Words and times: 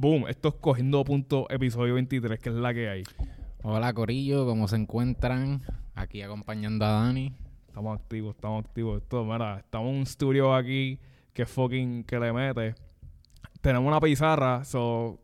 Boom, 0.00 0.28
esto 0.28 0.48
es 0.48 0.54
Cogiendo 0.54 1.04
Punto, 1.04 1.46
episodio 1.50 1.92
23, 1.92 2.40
que 2.40 2.48
es 2.48 2.54
la 2.54 2.72
que 2.72 2.88
hay. 2.88 3.02
Hola 3.62 3.92
Corillo, 3.92 4.46
¿cómo 4.46 4.66
se 4.66 4.76
encuentran? 4.76 5.60
Aquí 5.94 6.22
acompañando 6.22 6.86
a 6.86 6.92
Dani. 7.02 7.34
Estamos 7.68 8.00
activos, 8.00 8.34
estamos 8.34 8.64
activos. 8.64 9.02
Esto, 9.02 9.26
mira, 9.26 9.58
estamos 9.58 9.90
en 9.90 9.96
un 9.96 10.02
estudio 10.04 10.54
aquí 10.54 10.98
que 11.34 11.44
fucking 11.44 12.04
que 12.04 12.18
le 12.18 12.32
mete. 12.32 12.76
Tenemos 13.60 13.86
una 13.86 14.00
pizarra, 14.00 14.64
so 14.64 15.20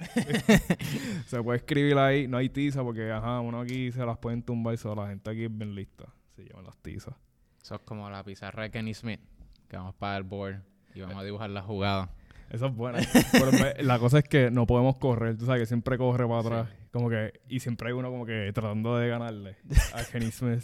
se 1.26 1.42
puede 1.42 1.58
escribir 1.58 1.98
ahí, 1.98 2.26
no 2.26 2.38
hay 2.38 2.48
tiza 2.48 2.82
porque 2.82 3.12
ajá, 3.12 3.40
uno 3.40 3.60
aquí 3.60 3.92
se 3.92 4.06
las 4.06 4.16
pueden 4.16 4.42
tumbar 4.42 4.72
y 4.72 4.78
so, 4.78 4.94
la 4.94 5.08
gente 5.08 5.28
aquí 5.28 5.44
es 5.44 5.54
bien 5.54 5.74
lista. 5.74 6.06
Se 6.34 6.44
llevan 6.44 6.64
las 6.64 6.78
tizas. 6.78 7.14
Eso 7.62 7.74
es 7.74 7.80
como 7.82 8.08
la 8.08 8.24
pizarra 8.24 8.62
de 8.62 8.70
Kenny 8.70 8.94
Smith, 8.94 9.20
que 9.68 9.76
vamos 9.76 9.94
para 9.96 10.16
el 10.16 10.22
board 10.22 10.62
y 10.94 11.02
vamos 11.02 11.18
a 11.18 11.24
dibujar 11.24 11.50
la 11.50 11.60
jugada. 11.60 12.10
Eso 12.50 12.66
es 12.66 12.74
bueno. 12.74 12.98
Pero 13.32 13.52
me- 13.52 13.82
la 13.82 13.98
cosa 13.98 14.18
es 14.20 14.24
que 14.24 14.50
no 14.50 14.66
podemos 14.66 14.96
correr. 14.98 15.36
Tú 15.36 15.46
sabes 15.46 15.62
que 15.62 15.66
siempre 15.66 15.98
corre 15.98 16.26
para 16.26 16.40
atrás. 16.40 16.68
Como 16.92 17.10
que... 17.10 17.40
Y 17.48 17.60
siempre 17.60 17.88
hay 17.88 17.94
uno 17.94 18.10
como 18.10 18.24
que 18.24 18.50
tratando 18.54 18.96
de 18.96 19.08
ganarle 19.08 19.56
a 19.94 20.04
Kenny 20.04 20.30
Smith. 20.30 20.62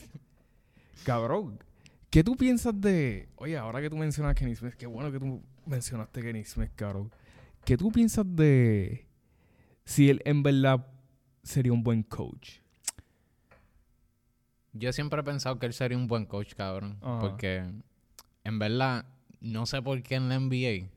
Cabrón. 1.04 1.58
¿Qué 2.10 2.22
tú 2.22 2.36
piensas 2.36 2.78
de... 2.80 3.28
Oye, 3.36 3.56
ahora 3.56 3.80
que 3.80 3.90
tú 3.90 3.96
mencionas 3.96 4.32
a 4.32 4.34
Kenny 4.34 4.54
Smith. 4.54 4.74
Qué 4.74 4.86
bueno 4.86 5.10
que 5.10 5.18
tú 5.18 5.42
mencionaste 5.66 6.20
a 6.20 6.22
Kenny 6.22 6.44
Smith, 6.44 6.70
cabrón. 6.76 7.10
¿Qué 7.64 7.76
tú 7.76 7.90
piensas 7.90 8.24
de... 8.28 9.06
Si 9.84 10.10
él 10.10 10.20
en 10.24 10.42
verdad 10.42 10.86
sería 11.42 11.72
un 11.72 11.82
buen 11.82 12.02
coach? 12.02 12.58
Yo 14.72 14.92
siempre 14.92 15.20
he 15.20 15.24
pensado 15.24 15.58
que 15.58 15.66
él 15.66 15.72
sería 15.72 15.98
un 15.98 16.06
buen 16.06 16.26
coach, 16.26 16.54
cabrón. 16.54 16.98
Porque 17.20 17.64
en 18.44 18.58
verdad, 18.58 19.06
no 19.40 19.66
sé 19.66 19.82
por 19.82 20.02
qué 20.02 20.14
en 20.16 20.28
la 20.28 20.38
NBA 20.38 20.88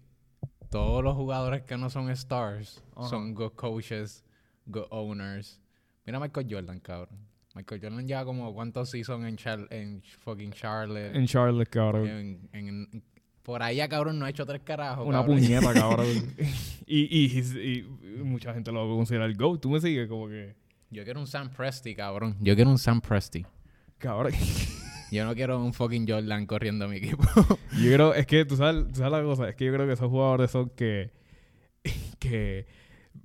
todos 0.69 1.03
los 1.03 1.15
jugadores 1.15 1.63
que 1.63 1.77
no 1.77 1.89
son 1.89 2.09
stars 2.11 2.83
son 3.09 3.33
good 3.33 3.51
coaches, 3.53 4.23
good 4.65 4.85
owners. 4.89 5.61
Mira 6.05 6.17
a 6.17 6.21
Michael 6.21 6.47
Jordan, 6.49 6.79
cabrón. 6.79 7.17
Michael 7.55 7.81
Jordan 7.81 8.07
lleva 8.07 8.25
como 8.25 8.53
cuántos 8.53 8.89
seasons 8.89 9.25
en, 9.25 9.37
Char- 9.37 9.67
en 9.71 10.01
fucking 10.19 10.51
Charlotte. 10.51 11.15
En 11.15 11.25
Charlotte, 11.25 11.69
cabrón. 11.69 12.07
En- 12.07 12.49
en- 12.51 13.03
por 13.43 13.61
allá, 13.63 13.87
cabrón, 13.87 14.17
no 14.19 14.25
ha 14.25 14.29
hecho 14.29 14.45
tres 14.45 14.61
carajos. 14.63 15.05
Una 15.07 15.19
cabrón. 15.19 15.37
puñeta, 15.37 15.73
cabrón. 15.73 16.07
y, 16.85 16.99
y, 16.99 17.39
y- 17.39 17.77
y 17.79 18.23
mucha 18.23 18.53
gente 18.53 18.71
lo 18.71 18.87
considera 18.95 19.25
el 19.25 19.35
GOAT. 19.35 19.61
Tú 19.61 19.69
me 19.69 19.79
sigues 19.79 20.07
como 20.09 20.27
que... 20.27 20.55
Yo 20.89 21.03
quiero 21.03 21.19
un 21.19 21.27
Sam 21.27 21.49
Presti, 21.49 21.95
cabrón. 21.95 22.35
Yo 22.41 22.55
quiero 22.55 22.69
un 22.71 22.77
Sam 22.77 23.01
Presti. 23.01 23.45
Cabrón. 23.97 24.33
Yo 25.15 25.25
no 25.25 25.33
quiero 25.33 25.63
un 25.63 25.73
fucking 25.73 26.07
Jordan 26.07 26.45
corriendo 26.45 26.85
a 26.85 26.87
mi 26.87 26.97
equipo. 26.97 27.23
Yo 27.81 27.91
creo, 27.93 28.13
es 28.13 28.25
que 28.27 28.45
tú 28.45 28.55
sabes, 28.57 28.87
tú 28.91 28.95
sabes 28.99 29.11
la 29.11 29.23
cosa, 29.23 29.49
es 29.49 29.55
que 29.55 29.65
yo 29.65 29.73
creo 29.73 29.87
que 29.87 29.93
esos 29.93 30.09
jugadores 30.09 30.51
son 30.51 30.69
que, 30.69 31.11
que 32.19 32.65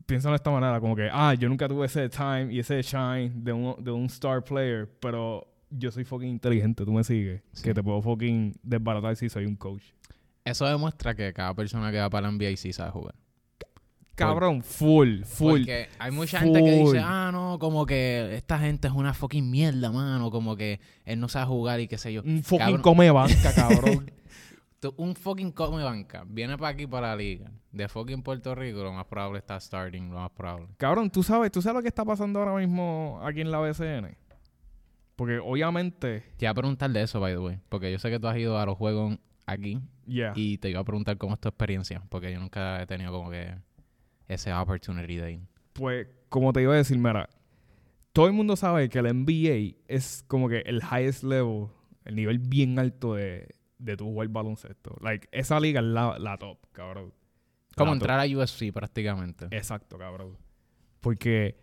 piensan 0.06 0.32
de 0.32 0.36
esta 0.36 0.50
manera, 0.50 0.80
como 0.80 0.96
que, 0.96 1.08
ah, 1.12 1.34
yo 1.34 1.48
nunca 1.48 1.68
tuve 1.68 1.86
ese 1.86 2.08
time 2.08 2.52
y 2.52 2.58
ese 2.60 2.80
shine 2.82 3.30
de 3.34 3.52
un, 3.52 3.82
de 3.82 3.90
un 3.90 4.04
star 4.06 4.42
player, 4.44 4.88
pero 5.00 5.46
yo 5.70 5.90
soy 5.90 6.04
fucking 6.04 6.28
inteligente, 6.28 6.84
tú 6.84 6.92
me 6.92 7.04
sigues, 7.04 7.42
Sí. 7.52 7.62
que 7.64 7.74
te 7.74 7.82
puedo 7.82 8.02
fucking 8.02 8.54
desbaratar 8.62 9.14
si 9.16 9.28
soy 9.28 9.46
un 9.46 9.56
coach. 9.56 9.82
Eso 10.44 10.66
demuestra 10.66 11.14
que 11.14 11.32
cada 11.32 11.54
persona 11.54 11.92
que 11.92 11.98
va 11.98 12.10
para 12.10 12.28
la 12.28 12.32
NBA 12.32 12.56
sí 12.56 12.72
sabe 12.72 12.90
jugar. 12.90 13.14
Cabrón, 14.26 14.62
full, 14.62 15.22
full. 15.24 15.60
Porque 15.60 15.88
hay 15.98 16.10
mucha 16.10 16.40
gente 16.40 16.62
que 16.62 16.72
dice, 16.72 16.98
ah, 17.02 17.30
no, 17.32 17.58
como 17.58 17.86
que 17.86 18.34
esta 18.36 18.58
gente 18.58 18.88
es 18.88 18.94
una 18.94 19.14
fucking 19.14 19.50
mierda, 19.50 19.90
mano. 19.90 20.30
Como 20.30 20.56
que 20.56 20.80
él 21.04 21.18
no 21.20 21.28
sabe 21.28 21.46
jugar 21.46 21.80
y 21.80 21.88
qué 21.88 21.98
sé 21.98 22.12
yo. 22.12 22.22
Un 22.22 22.42
fucking 22.42 22.58
Cabrón. 22.66 22.82
come 22.82 23.10
banca, 23.10 23.54
cabrón. 23.54 24.10
Tú- 24.80 24.94
un 24.96 25.14
fucking 25.14 25.52
come 25.52 25.82
banca. 25.84 26.24
Viene 26.26 26.56
para 26.56 26.68
aquí, 26.70 26.86
para 26.86 27.08
la 27.08 27.16
liga. 27.16 27.50
De 27.70 27.86
fucking 27.88 28.22
Puerto 28.22 28.54
Rico, 28.54 28.82
lo 28.82 28.92
más 28.92 29.04
probable 29.06 29.38
está 29.38 29.60
starting, 29.60 30.08
lo 30.10 30.20
más 30.20 30.30
probable. 30.30 30.68
cabrón, 30.78 31.10
tú 31.10 31.22
sabes, 31.22 31.52
tú 31.52 31.60
sabes 31.60 31.76
lo 31.76 31.82
que 31.82 31.88
está 31.88 32.04
pasando 32.04 32.38
ahora 32.40 32.54
mismo 32.56 33.20
aquí 33.22 33.42
en 33.42 33.50
la 33.50 33.58
BCN. 33.60 34.16
Porque 35.16 35.38
obviamente, 35.38 36.24
Te 36.38 36.46
iba 36.46 36.50
a 36.50 36.54
preguntar 36.54 36.90
de 36.90 37.02
eso, 37.02 37.20
by 37.20 37.34
the 37.34 37.38
way. 37.38 37.58
Porque 37.68 37.92
yo 37.92 37.98
sé 37.98 38.08
que 38.10 38.18
tú 38.18 38.26
has 38.26 38.38
ido 38.38 38.58
a 38.58 38.64
los 38.64 38.78
juegos 38.78 39.18
aquí. 39.44 39.80
yeah. 40.06 40.32
Y 40.34 40.56
te 40.58 40.70
iba 40.70 40.80
a 40.80 40.84
preguntar 40.84 41.18
cómo 41.18 41.34
es 41.34 41.40
tu 41.40 41.48
experiencia. 41.48 42.02
Porque 42.08 42.32
yo 42.32 42.40
nunca 42.40 42.80
he 42.82 42.86
tenido 42.86 43.12
como 43.12 43.30
que 43.30 43.54
ese 44.34 44.52
opportunity 44.52 45.14
ir. 45.14 45.40
Pues, 45.72 46.06
como 46.28 46.52
te 46.52 46.62
iba 46.62 46.74
a 46.74 46.76
decir, 46.76 46.98
mira, 46.98 47.28
todo 48.12 48.26
el 48.26 48.32
mundo 48.32 48.56
sabe 48.56 48.88
que 48.88 48.98
el 48.98 49.06
NBA 49.24 49.76
es 49.88 50.24
como 50.26 50.48
que 50.48 50.60
el 50.60 50.80
highest 50.82 51.22
level, 51.24 51.68
el 52.04 52.14
nivel 52.16 52.38
bien 52.38 52.78
alto 52.78 53.14
de, 53.14 53.54
de 53.78 53.96
tu 53.96 54.04
jugar 54.04 54.28
baloncesto. 54.28 54.96
Like, 55.00 55.28
esa 55.32 55.58
liga 55.60 55.80
es 55.80 55.86
la, 55.86 56.18
la 56.18 56.36
top, 56.38 56.58
cabrón. 56.72 57.12
Como 57.76 57.92
La 57.92 57.98
top. 57.98 58.02
entrar 58.02 58.20
a 58.20 58.24
UFC 58.26 58.72
prácticamente. 58.72 59.46
Exacto, 59.52 59.96
cabrón. 59.96 60.36
Porque, 61.00 61.56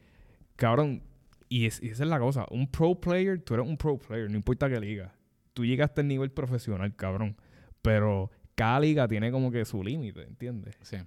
cabrón, 0.55 1.03
y, 1.49 1.65
es- 1.65 1.81
y 1.83 1.89
esa 1.89 2.03
es 2.03 2.09
la 2.09 2.19
cosa, 2.19 2.45
un 2.49 2.67
pro 2.71 2.95
player, 2.99 3.41
tú 3.41 3.53
eres 3.53 3.67
un 3.67 3.77
pro 3.77 3.97
player, 3.97 4.29
no 4.29 4.37
importa 4.37 4.69
qué 4.69 4.79
liga. 4.79 5.13
Tú 5.53 5.65
llegaste 5.65 6.01
al 6.01 6.07
nivel 6.07 6.31
profesional, 6.31 6.95
cabrón. 6.95 7.35
Pero 7.81 8.31
cada 8.55 8.79
liga 8.79 9.07
tiene 9.07 9.31
como 9.31 9.51
que 9.51 9.63
su 9.65 9.83
límite, 9.83 10.23
¿entiendes? 10.23 10.75
Sí. 10.81 10.97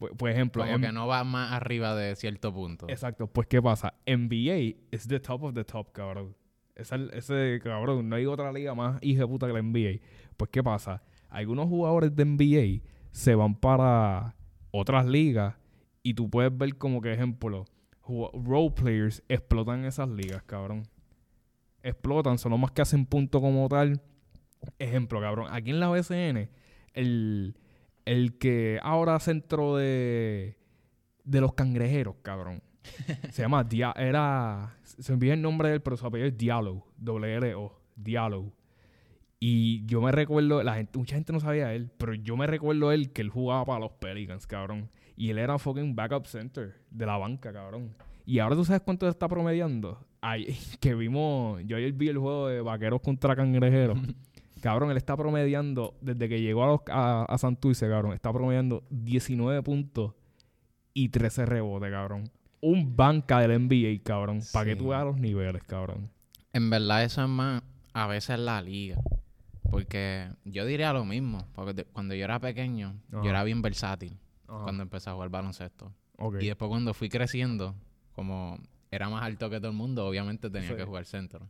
Por, 0.00 0.16
por 0.16 0.30
ejemplo, 0.30 0.62
Como 0.64 0.74
en- 0.76 0.80
que 0.80 0.90
no 0.92 1.06
va 1.06 1.22
más 1.22 1.52
arriba 1.52 1.94
de 1.94 2.16
cierto 2.16 2.52
punto. 2.52 2.88
Exacto, 2.88 3.26
pues 3.28 3.46
¿qué 3.46 3.60
pasa? 3.62 3.92
NBA 4.06 4.76
es 4.90 5.06
the 5.06 5.20
top 5.20 5.44
of 5.44 5.54
the 5.54 5.62
top, 5.62 5.92
cabrón. 5.92 6.34
Esa- 6.74 6.96
ese, 7.12 7.60
cabrón, 7.62 8.08
no 8.08 8.16
hay 8.16 8.24
otra 8.26 8.50
liga 8.50 8.74
más 8.74 8.98
hija 9.02 9.20
de 9.20 9.26
puta 9.28 9.46
que 9.46 9.52
la 9.52 9.58
NBA. 9.60 10.00
Pues 10.38 10.50
¿qué 10.50 10.62
pasa? 10.62 11.02
Algunos 11.28 11.68
jugadores 11.68 12.16
de 12.16 12.24
NBA 12.24 12.82
se 13.12 13.34
van 13.34 13.54
para 13.54 14.34
otras 14.70 15.04
ligas 15.06 15.54
y 16.02 16.14
tú 16.14 16.28
puedes 16.30 16.56
ver 16.56 16.76
como 16.78 17.02
que, 17.02 17.12
ejemplo, 17.12 17.66
role 18.08 18.70
players 18.70 19.22
explotan 19.28 19.84
esas 19.84 20.08
ligas, 20.08 20.42
cabrón. 20.44 20.84
Explotan, 21.82 22.38
son 22.38 22.50
los 22.52 22.58
más 22.60 22.70
que 22.72 22.82
hacen 22.82 23.04
punto 23.06 23.40
como 23.40 23.68
tal. 23.68 24.00
Ejemplo, 24.78 25.20
cabrón, 25.20 25.46
aquí 25.50 25.70
en 25.70 25.80
la 25.80 25.88
BCN, 25.88 26.48
el, 26.94 27.54
el 28.04 28.38
que 28.38 28.78
ahora 28.82 29.18
centro 29.20 29.76
de, 29.76 30.56
de 31.24 31.40
los 31.40 31.54
cangrejeros, 31.54 32.16
cabrón. 32.22 32.62
Se 33.30 33.42
llama 33.42 33.62
Dia 33.64 33.92
era 33.96 34.76
se 35.00 35.12
olvida 35.12 35.34
el 35.34 35.42
nombre 35.42 35.68
de 35.68 35.76
él, 35.76 35.82
pero 35.82 35.96
su 35.96 36.06
apellido 36.06 36.28
es 36.28 36.36
Diallo, 36.36 36.84
doble 36.96 37.34
L 37.36 37.54
O, 37.54 37.80
Diallo. 37.96 38.52
Y 39.38 39.86
yo 39.86 40.02
me 40.02 40.12
recuerdo, 40.12 40.62
la 40.62 40.74
gente, 40.74 40.98
mucha 40.98 41.14
gente 41.14 41.32
no 41.32 41.40
sabía 41.40 41.68
de 41.68 41.76
él, 41.76 41.90
pero 41.96 42.12
yo 42.12 42.36
me 42.36 42.46
recuerdo 42.46 42.92
él 42.92 43.10
que 43.10 43.22
él 43.22 43.30
jugaba 43.30 43.64
para 43.64 43.80
los 43.80 43.92
Pelicans, 43.92 44.46
cabrón. 44.46 44.90
Y 45.16 45.30
él 45.30 45.38
era 45.38 45.58
fucking 45.58 45.96
backup 45.96 46.26
center 46.26 46.74
de 46.90 47.06
la 47.06 47.16
banca, 47.16 47.52
cabrón. 47.52 47.94
Y 48.26 48.38
ahora 48.38 48.54
tú 48.54 48.64
sabes 48.64 48.82
cuánto 48.82 49.08
está 49.08 49.28
promediando. 49.28 49.98
Ay, 50.20 50.58
que 50.80 50.94
vimos, 50.94 51.62
yo 51.64 51.78
ayer 51.78 51.92
vi 51.92 52.08
el 52.08 52.18
juego 52.18 52.48
de 52.48 52.60
vaqueros 52.60 53.00
contra 53.00 53.34
cangrejeros. 53.34 53.98
cabrón, 54.60 54.90
él 54.90 54.96
está 54.96 55.16
promediando, 55.16 55.94
desde 56.00 56.28
que 56.28 56.40
llegó 56.40 56.64
a, 56.64 56.66
los, 56.68 56.80
a, 56.90 57.24
a 57.24 57.38
Santurce, 57.38 57.88
cabrón, 57.88 58.12
está 58.12 58.32
promediando 58.32 58.84
19 58.90 59.62
puntos 59.62 60.12
y 60.94 61.08
13 61.08 61.46
rebotes, 61.46 61.90
cabrón. 61.90 62.30
Un 62.60 62.94
banca 62.96 63.40
del 63.40 63.66
NBA, 63.68 64.02
cabrón. 64.04 64.40
Para 64.52 64.66
que 64.66 64.76
tú 64.76 64.88
veas 64.88 65.04
los 65.04 65.16
niveles, 65.18 65.62
cabrón. 65.64 66.10
En 66.52 66.68
verdad 66.70 67.04
eso 67.04 67.22
es 67.22 67.28
más 67.28 67.62
a 67.92 68.06
veces 68.06 68.38
la 68.38 68.60
liga. 68.60 68.96
Porque 69.70 70.28
yo 70.44 70.66
diría 70.66 70.92
lo 70.92 71.04
mismo. 71.04 71.46
Porque 71.54 71.72
de- 71.74 71.84
cuando 71.84 72.14
yo 72.14 72.24
era 72.24 72.38
pequeño, 72.40 72.94
Ajá. 73.12 73.22
yo 73.22 73.30
era 73.30 73.44
bien 73.44 73.62
versátil 73.62 74.18
Ajá. 74.48 74.64
cuando 74.64 74.82
empecé 74.82 75.10
a 75.10 75.14
jugar 75.14 75.28
baloncesto. 75.30 75.92
Y 76.40 76.46
después 76.48 76.68
cuando 76.68 76.92
fui 76.92 77.08
creciendo, 77.08 77.74
como 78.12 78.58
era 78.90 79.08
más 79.08 79.22
alto 79.22 79.48
que 79.48 79.58
todo 79.58 79.70
el 79.70 79.76
mundo, 79.76 80.06
obviamente 80.06 80.50
tenía 80.50 80.68
Sí. 80.70 80.74
que 80.74 80.84
jugar 80.84 81.04
centro. 81.06 81.48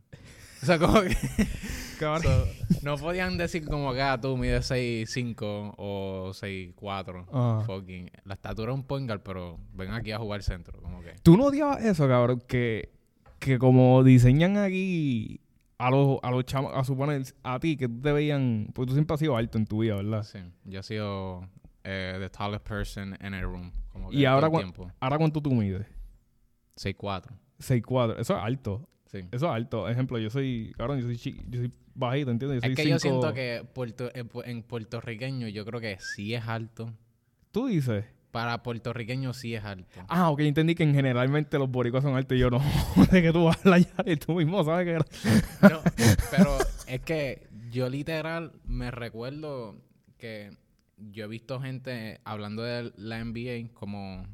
O 0.61 0.65
sea, 0.65 0.79
como 0.79 1.01
que 1.01 1.15
Cabrón. 1.99 2.23
so, 2.23 2.79
no 2.83 2.97
podían 2.97 3.37
decir 3.37 3.63
como 3.65 3.93
que 3.93 4.01
ah, 4.01 4.19
tú 4.19 4.35
mides 4.35 4.69
6'5 4.71 5.75
o 5.77 6.31
6'4. 6.33 7.25
Ajá. 7.31 7.65
Fucking. 7.65 8.09
La 8.25 8.33
estatura 8.33 8.71
es 8.71 8.75
un 8.75 8.83
point 8.83 9.07
guard, 9.07 9.21
pero 9.21 9.59
ven 9.73 9.91
aquí 9.91 10.11
a 10.11 10.17
jugar 10.17 10.41
centro. 10.41 10.81
Como 10.81 11.01
que. 11.01 11.15
¿Tú 11.21 11.37
no 11.37 11.45
odiabas 11.45 11.83
eso, 11.85 12.07
cabrón? 12.07 12.41
Que, 12.47 12.91
que 13.39 13.59
como 13.59 14.03
diseñan 14.03 14.57
aquí 14.57 15.41
a 15.77 15.89
los, 15.91 16.19
a 16.23 16.31
los 16.31 16.45
chamos, 16.45 16.71
a 16.75 16.83
suponer, 16.83 17.23
a 17.43 17.59
ti, 17.59 17.77
que 17.77 17.87
tú 17.87 18.01
te 18.01 18.11
veían, 18.11 18.69
pues 18.73 18.87
tú 18.87 18.93
siempre 18.93 19.13
has 19.13 19.19
sido 19.19 19.35
alto 19.35 19.57
en 19.57 19.65
tu 19.65 19.79
vida, 19.79 19.95
¿verdad? 19.95 20.23
Sí, 20.23 20.39
yo 20.65 20.79
he 20.79 20.83
sido 20.83 21.47
eh, 21.83 22.17
the 22.19 22.29
tallest 22.29 22.67
person 22.67 23.17
in 23.23 23.33
a 23.33 23.41
room. 23.41 23.71
Como 23.89 24.09
que 24.09 24.17
Y 24.17 24.25
ahora 24.25 24.47
el 24.47 24.53
tiempo. 24.53 24.91
Ahora, 24.99 25.17
¿cuánto 25.17 25.41
tú 25.41 25.51
mides? 25.51 25.85
6'4. 26.77 27.25
6'4". 27.59 28.19
Eso 28.19 28.37
es 28.37 28.43
alto. 28.43 28.87
Sí. 29.11 29.19
Eso 29.31 29.45
es 29.47 29.51
alto. 29.51 29.89
Ejemplo, 29.89 30.17
yo 30.19 30.29
soy, 30.29 30.73
cabrón, 30.77 30.99
yo 30.99 31.05
soy, 31.05 31.17
chi- 31.17 31.41
yo 31.49 31.59
soy 31.59 31.71
bajito, 31.93 32.31
¿entiendes? 32.31 32.57
Yo 32.57 32.61
soy 32.61 32.71
Es 32.73 32.75
que 32.77 32.89
yo 32.89 32.99
siento 32.99 33.33
que 33.33 33.65
puerto, 33.73 34.09
en, 34.15 34.29
pu- 34.29 34.43
en 34.45 34.63
puertorriqueño 34.63 35.47
yo 35.49 35.65
creo 35.65 35.81
que 35.81 35.97
sí 35.99 36.33
es 36.33 36.47
alto. 36.47 36.93
Tú 37.51 37.67
dices... 37.67 38.05
Para 38.31 38.63
puertorriqueño 38.63 39.33
sí 39.33 39.55
es 39.55 39.65
alto. 39.65 39.99
Ah, 40.07 40.29
ok, 40.29 40.39
entendí 40.39 40.73
que 40.73 40.83
en 40.83 40.93
generalmente 40.93 41.59
los 41.59 41.69
boricuas 41.69 42.01
son 42.01 42.15
altos 42.15 42.37
y 42.37 42.39
yo 42.39 42.49
no. 42.49 42.61
de 43.11 43.21
que 43.21 43.33
tú 43.33 43.43
vas 43.43 43.65
a 43.65 43.69
la 43.71 43.79
y 43.79 44.15
tú 44.15 44.35
mismo 44.35 44.63
sabes 44.63 44.85
que. 44.85 45.67
No, 45.67 45.81
pero 46.31 46.57
es 46.87 47.01
que 47.01 47.45
yo 47.71 47.89
literal 47.89 48.53
me 48.63 48.89
recuerdo 48.89 49.75
que 50.17 50.51
yo 50.97 51.25
he 51.25 51.27
visto 51.27 51.59
gente 51.59 52.21
hablando 52.23 52.63
de 52.63 52.93
la 52.95 53.21
NBA 53.21 53.73
como 53.73 54.25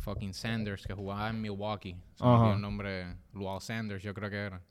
fucking 0.00 0.34
Sanders, 0.34 0.86
que 0.86 0.92
jugaba 0.94 1.30
en 1.30 1.40
Milwaukee. 1.40 1.96
Se 2.14 2.24
me 2.24 2.30
Ajá. 2.30 2.38
olvidó 2.40 2.54
el 2.56 2.60
nombre, 2.60 3.16
Luau 3.32 3.60
Sanders, 3.60 4.02
yo 4.02 4.12
creo 4.14 4.30
que 4.30 4.36
era. 4.36 4.62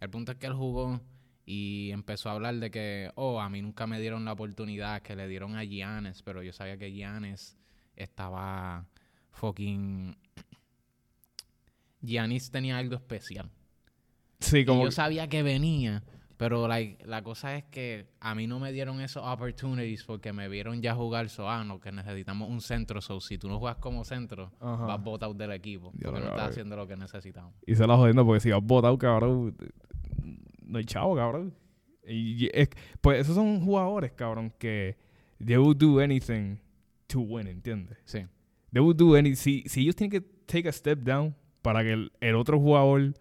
El 0.00 0.10
punto 0.10 0.32
es 0.32 0.38
que 0.38 0.46
él 0.46 0.54
jugó 0.54 1.00
y 1.44 1.90
empezó 1.92 2.28
a 2.28 2.32
hablar 2.32 2.56
de 2.56 2.70
que, 2.70 3.10
oh, 3.14 3.40
a 3.40 3.48
mí 3.48 3.62
nunca 3.62 3.86
me 3.86 4.00
dieron 4.00 4.24
la 4.24 4.32
oportunidad 4.32 5.02
que 5.02 5.14
le 5.14 5.28
dieron 5.28 5.56
a 5.56 5.64
Giannis, 5.64 6.22
pero 6.22 6.42
yo 6.42 6.52
sabía 6.52 6.76
que 6.76 6.90
Giannis 6.92 7.56
estaba 7.94 8.86
fucking... 9.30 10.16
Giannis 12.02 12.50
tenía 12.50 12.78
algo 12.78 12.96
especial. 12.96 13.50
Sí, 14.40 14.58
Y 14.58 14.64
como... 14.64 14.84
yo 14.84 14.90
sabía 14.90 15.28
que 15.28 15.42
venía, 15.42 16.02
pero 16.36 16.68
like, 16.68 17.04
la 17.06 17.22
cosa 17.22 17.56
es 17.56 17.64
que 17.64 18.08
a 18.20 18.34
mí 18.34 18.46
no 18.46 18.58
me 18.58 18.72
dieron 18.72 19.00
esos 19.00 19.22
opportunities 19.24 20.04
porque 20.04 20.32
me 20.32 20.48
vieron 20.48 20.82
ya 20.82 20.94
jugar, 20.94 21.28
so, 21.28 21.48
ah, 21.48 21.64
que 21.82 21.92
necesitamos 21.92 22.50
un 22.50 22.60
centro, 22.60 23.00
so, 23.00 23.20
si 23.20 23.38
tú 23.38 23.48
no 23.48 23.58
juegas 23.58 23.78
como 23.78 24.04
centro, 24.04 24.52
Ajá. 24.60 24.84
vas 24.86 25.02
botado 25.02 25.32
del 25.34 25.52
equipo, 25.52 25.92
porque 25.92 26.20
no 26.20 26.26
estás 26.26 26.50
haciendo 26.50 26.76
lo 26.76 26.86
que 26.86 26.96
necesitamos. 26.96 27.54
Y 27.66 27.74
se 27.74 27.86
la 27.86 27.96
jodiendo 27.96 28.24
porque 28.24 28.40
si 28.40 28.50
vas 28.50 28.62
votado, 28.62 28.96
cabrón, 28.98 29.56
no 30.64 30.78
hay 30.78 30.84
chavo, 30.84 31.16
cabrón. 31.16 31.54
Y 32.06 32.44
y 32.44 32.50
es- 32.52 32.70
pues 33.00 33.20
esos 33.20 33.34
son 33.34 33.60
jugadores, 33.60 34.12
cabrón, 34.12 34.52
que 34.58 34.96
they 35.44 35.56
will 35.56 35.76
do 35.76 36.00
anything 36.00 36.56
to 37.06 37.20
win, 37.20 37.46
¿entiendes? 37.46 37.98
Sí, 38.04 38.26
They 38.72 38.82
will 38.82 38.96
do 38.96 39.16
any... 39.16 39.34
Si, 39.36 39.62
si 39.66 39.82
ellos 39.82 39.96
tienen 39.96 40.10
que 40.10 40.20
take 40.20 40.68
a 40.68 40.72
step 40.72 40.98
down 40.98 41.34
para 41.62 41.82
que 41.82 41.92
el, 41.92 42.12
el 42.20 42.34
otro 42.36 42.58
jugador 42.60 43.14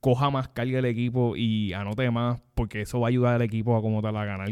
coja 0.00 0.30
más 0.30 0.48
carga 0.48 0.76
del 0.76 0.86
equipo 0.86 1.36
y 1.36 1.72
anote 1.72 2.10
más, 2.10 2.40
porque 2.54 2.82
eso 2.82 3.00
va 3.00 3.08
a 3.08 3.10
ayudar 3.10 3.34
al 3.34 3.42
equipo 3.42 3.76
a 3.76 3.82
como 3.82 4.00
tal 4.02 4.16
a 4.16 4.24
ganar 4.24 4.48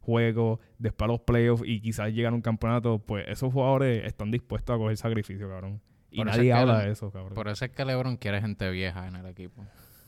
juegos, 0.00 0.58
después 0.78 1.06
a 1.08 1.12
los 1.12 1.20
playoffs 1.20 1.62
y 1.66 1.80
quizás 1.80 2.12
llegar 2.12 2.32
a 2.32 2.36
un 2.36 2.40
campeonato, 2.42 2.98
pues 2.98 3.26
esos 3.28 3.52
jugadores 3.52 4.04
están 4.06 4.30
dispuestos 4.30 4.74
a 4.74 4.78
coger 4.78 4.96
sacrificio, 4.96 5.48
cabrón. 5.48 5.80
Y 6.10 6.16
Por 6.18 6.26
nadie 6.26 6.52
habla 6.52 6.80
el- 6.80 6.86
de 6.86 6.92
eso, 6.92 7.10
cabrón. 7.10 7.34
por 7.34 7.48
eso 7.48 7.64
es 7.66 7.70
que 7.72 7.84
LeBron 7.84 8.16
quiere 8.16 8.40
gente 8.40 8.70
vieja 8.70 9.06
en 9.06 9.16
el 9.16 9.26
equipo. 9.26 9.64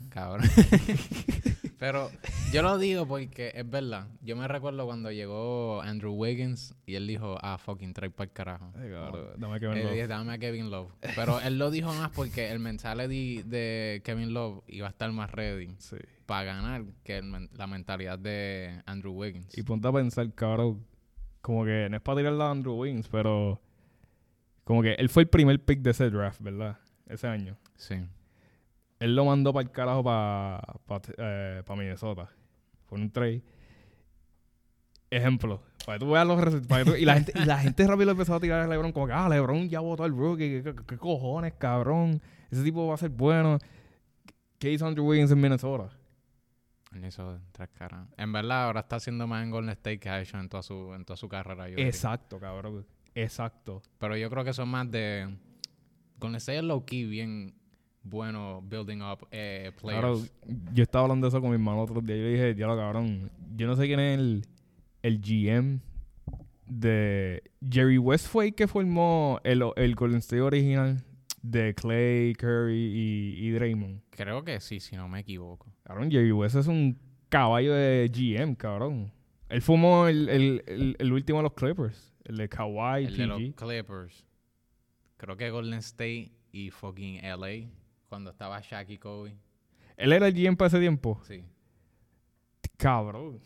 Cabrón. 0.09 0.47
Pero 1.81 2.11
yo 2.53 2.61
lo 2.61 2.77
digo 2.79 3.07
porque 3.09 3.53
es 3.55 3.69
verdad. 3.69 4.07
Yo 4.21 4.37
me 4.37 4.47
recuerdo 4.47 4.85
cuando 4.85 5.11
llegó 5.11 5.81
Andrew 5.81 6.13
Wiggins 6.13 6.75
y 6.85 6.95
él 6.97 7.07
dijo, 7.07 7.39
ah, 7.41 7.57
fucking 7.57 7.95
trae 7.95 8.11
para 8.11 8.27
el 8.29 8.33
carajo. 8.33 8.71
Ay, 8.77 8.91
dame 9.39 9.59
que 9.59 9.65
Él 9.67 9.73
verlo. 9.73 9.91
dijo, 9.93 10.07
dame 10.07 10.33
a 10.35 10.39
Kevin 10.39 10.71
Love. 10.71 10.93
Pero 11.17 11.41
él 11.41 11.59
lo 11.59 11.71
dijo 11.71 11.93
más 11.95 12.11
porque 12.11 12.51
el 12.51 12.59
mentality 12.59 13.43
de 13.45 14.03
Kevin 14.05 14.35
Love 14.35 14.63
iba 14.69 14.89
a 14.89 14.91
estar 14.91 15.11
más 15.11 15.31
ready 15.33 15.75
Sí. 15.79 15.97
para 16.27 16.45
ganar 16.45 16.85
que 17.03 17.17
el 17.17 17.49
la 17.57 17.67
mentalidad 17.67 18.19
de 18.19 18.83
Andrew 18.85 19.15
Wiggins. 19.15 19.57
Y 19.57 19.63
ponte 19.63 19.89
a 19.89 19.93
pensar, 19.93 20.31
cabrón, 20.35 20.85
como 21.41 21.65
que 21.65 21.89
no 21.89 21.97
es 21.97 22.03
para 22.03 22.19
tirarle 22.19 22.45
a 22.45 22.51
Andrew 22.51 22.75
Wiggins, 22.79 23.09
pero 23.09 23.59
como 24.65 24.83
que 24.83 24.93
él 24.93 25.09
fue 25.09 25.23
el 25.23 25.31
primer 25.31 25.59
pick 25.65 25.81
de 25.81 25.93
ese 25.93 26.11
draft, 26.11 26.43
¿verdad? 26.43 26.77
Ese 27.09 27.27
año. 27.27 27.57
Sí. 27.77 27.95
Él 29.01 29.17
lo 29.17 29.25
mandó 29.25 29.53
para 29.53 29.63
el 29.65 29.73
carajo 29.73 30.05
para 30.05 30.61
pa, 30.87 31.01
eh, 31.19 31.63
pa 31.67 31.75
Minnesota. 31.75 32.29
Fue 32.87 32.99
un 32.99 33.11
trade. 33.11 33.43
Ejemplo. 35.11 35.63
Para 35.85 35.99
que 35.99 36.05
tú 36.05 36.11
veas 36.13 36.27
los 36.27 36.39
resu- 36.41 36.67
para 36.67 36.85
que 36.85 36.91
tú- 36.91 36.97
y, 36.97 37.05
la 37.05 37.15
gente, 37.15 37.33
y 37.35 37.45
la 37.45 37.59
gente 37.59 37.87
rápido 37.87 38.11
empezó 38.13 38.35
a 38.35 38.41
tirar 38.41 38.61
a 38.61 38.67
LeBron 38.69 38.93
como 38.93 39.07
que, 39.07 39.13
ah, 39.13 39.29
LeBron 39.29 39.69
ya 39.69 39.81
votó 39.81 40.05
al 40.05 40.13
rookie. 40.17 40.63
¿Qué, 40.63 40.63
qué- 40.63 40.85
qué 40.87 40.97
cojones, 40.99 41.55
cabrón? 41.55 42.21
Ese 42.51 42.63
tipo 42.63 42.87
va 42.87 42.95
a 42.95 42.99
ser 42.99 43.11
bueno. 43.11 43.59
¿Qué 44.59 44.71
hizo 44.71 44.87
Andrew 44.87 45.07
Wiggins 45.09 45.31
en 45.31 45.41
Minnesota? 45.41 45.91
Él 46.95 47.05
hizo 47.05 47.41
tres 47.53 47.69
caras. 47.71 48.07
En 48.17 48.33
verdad, 48.33 48.65
ahora 48.67 48.81
está 48.81 48.97
haciendo 48.97 49.27
más 49.27 49.43
en 49.43 49.51
Golden 49.51 49.71
State 49.71 49.99
que 49.99 50.09
ha 50.11 50.21
hecho 50.21 50.39
en 50.39 50.49
toda 50.49 50.63
su, 50.63 50.93
en 50.95 51.05
toda 51.05 51.17
su 51.17 51.29
carrera. 51.29 51.65
yo 51.69 51.77
diría. 51.77 51.87
Exacto, 51.87 52.39
cabrón. 52.39 52.87
Exacto. 53.15 53.83
Pero 53.99 54.17
yo 54.17 54.29
creo 54.31 54.45
que 54.45 54.53
son 54.53 54.69
más 54.69 54.91
de... 54.91 55.29
Golden 56.19 56.37
State 56.37 56.59
es 56.59 56.65
low-key 56.65 57.07
bien 57.07 57.55
bueno 58.03 58.63
building 58.63 59.01
up 59.03 59.27
eh, 59.31 59.73
players. 59.81 60.01
Claro, 60.01 60.21
yo 60.73 60.83
estaba 60.83 61.05
hablando 61.05 61.27
de 61.27 61.29
eso 61.29 61.41
con 61.41 61.51
mi 61.51 61.57
hermano 61.57 61.83
otro 61.83 62.01
día. 62.01 62.17
Yo 62.17 62.23
le 62.23 62.31
dije, 62.33 62.55
diablo, 62.55 62.77
cabrón. 62.77 63.31
Yo 63.57 63.67
no 63.67 63.77
sé 63.77 63.87
quién 63.87 64.01
es 64.01 64.19
el, 64.19 64.47
el 65.03 65.21
GM 65.21 65.81
de. 66.67 67.43
Jerry 67.69 67.99
West 67.99 68.29
fue 68.29 68.47
el 68.47 68.55
que 68.55 68.67
formó 68.67 69.41
el, 69.45 69.63
el 69.77 69.95
Golden 69.95 70.19
State 70.19 70.43
original 70.43 71.05
de 71.43 71.75
Clay, 71.75 72.35
Curry 72.35 72.75
y, 72.77 73.47
y 73.47 73.51
Draymond. 73.51 74.01
Creo 74.11 74.45
que 74.45 74.61
sí, 74.61 74.81
si 74.81 74.97
no 74.97 75.09
me 75.09 75.21
equivoco. 75.21 75.73
Cabrón, 75.85 76.11
Jerry 76.11 76.33
West 76.33 76.57
es 76.57 76.67
un 76.67 76.99
caballo 77.29 77.75
de 77.75 78.11
GM, 78.13 78.57
cabrón. 78.57 79.13
Él 79.49 79.63
formó 79.63 80.07
el, 80.07 80.29
el, 80.29 80.63
el, 80.67 80.97
el 80.99 81.13
último 81.13 81.39
de 81.39 81.43
los 81.45 81.55
Clippers. 81.55 82.15
El 82.25 82.37
de 82.37 82.49
Kawhi, 82.49 83.07
el 83.07 83.17
de 83.17 83.27
los. 83.27 83.41
Clippers. 83.57 84.25
Creo 85.17 85.37
que 85.37 85.51
Golden 85.51 85.79
State 85.81 86.31
y 86.53 86.71
fucking 86.71 87.21
LA. 87.23 87.69
Cuando 88.11 88.33
estaba 88.33 88.61
Shaq 88.61 88.91
y 88.91 88.99
Kobe. 88.99 89.37
Él 89.97 90.13
era 90.13 90.27
el 90.27 90.35
GM 90.35 90.57
para 90.57 90.67
ese 90.67 90.81
tiempo. 90.81 91.21
Sí. 91.29 91.45
Cabrón. 92.77 93.41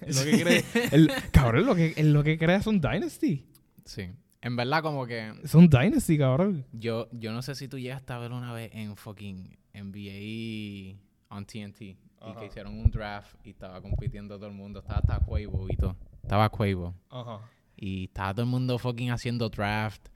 Es 0.00 0.16
lo 0.24 0.24
que 0.24 0.42
cree, 0.42 0.64
el, 0.90 1.12
cabrón, 1.30 1.64
lo 1.64 1.76
que, 1.76 1.94
lo 2.02 2.24
que 2.24 2.36
crea 2.36 2.60
son 2.60 2.80
Dynasty. 2.80 3.46
Sí. 3.84 4.10
En 4.42 4.56
verdad 4.56 4.82
como 4.82 5.06
que... 5.06 5.32
Son 5.44 5.68
Dynasty, 5.68 6.18
cabrón. 6.18 6.66
Yo, 6.72 7.08
yo 7.12 7.32
no 7.32 7.40
sé 7.40 7.54
si 7.54 7.68
tú 7.68 7.78
llegaste 7.78 8.12
a 8.12 8.18
ver 8.18 8.32
una 8.32 8.52
vez 8.52 8.72
en 8.74 8.96
fucking 8.96 9.56
NBA 9.74 10.98
on 11.28 11.46
TNT. 11.46 11.80
Y 11.80 12.34
que 12.40 12.46
hicieron 12.46 12.76
un 12.76 12.90
draft 12.90 13.36
y 13.46 13.50
estaba 13.50 13.80
compitiendo 13.80 14.36
todo 14.36 14.48
el 14.48 14.54
mundo. 14.54 14.80
Estaba 14.80 14.98
hasta 14.98 15.20
Quavo 15.24 15.68
y 15.70 15.76
todo. 15.76 15.96
Estaba 16.20 16.48
Quavo. 16.48 16.96
Ajá. 17.10 17.48
Y 17.76 18.06
estaba 18.06 18.34
todo 18.34 18.42
el 18.42 18.50
mundo 18.50 18.76
fucking 18.76 19.12
haciendo 19.12 19.48
draft. 19.50 20.08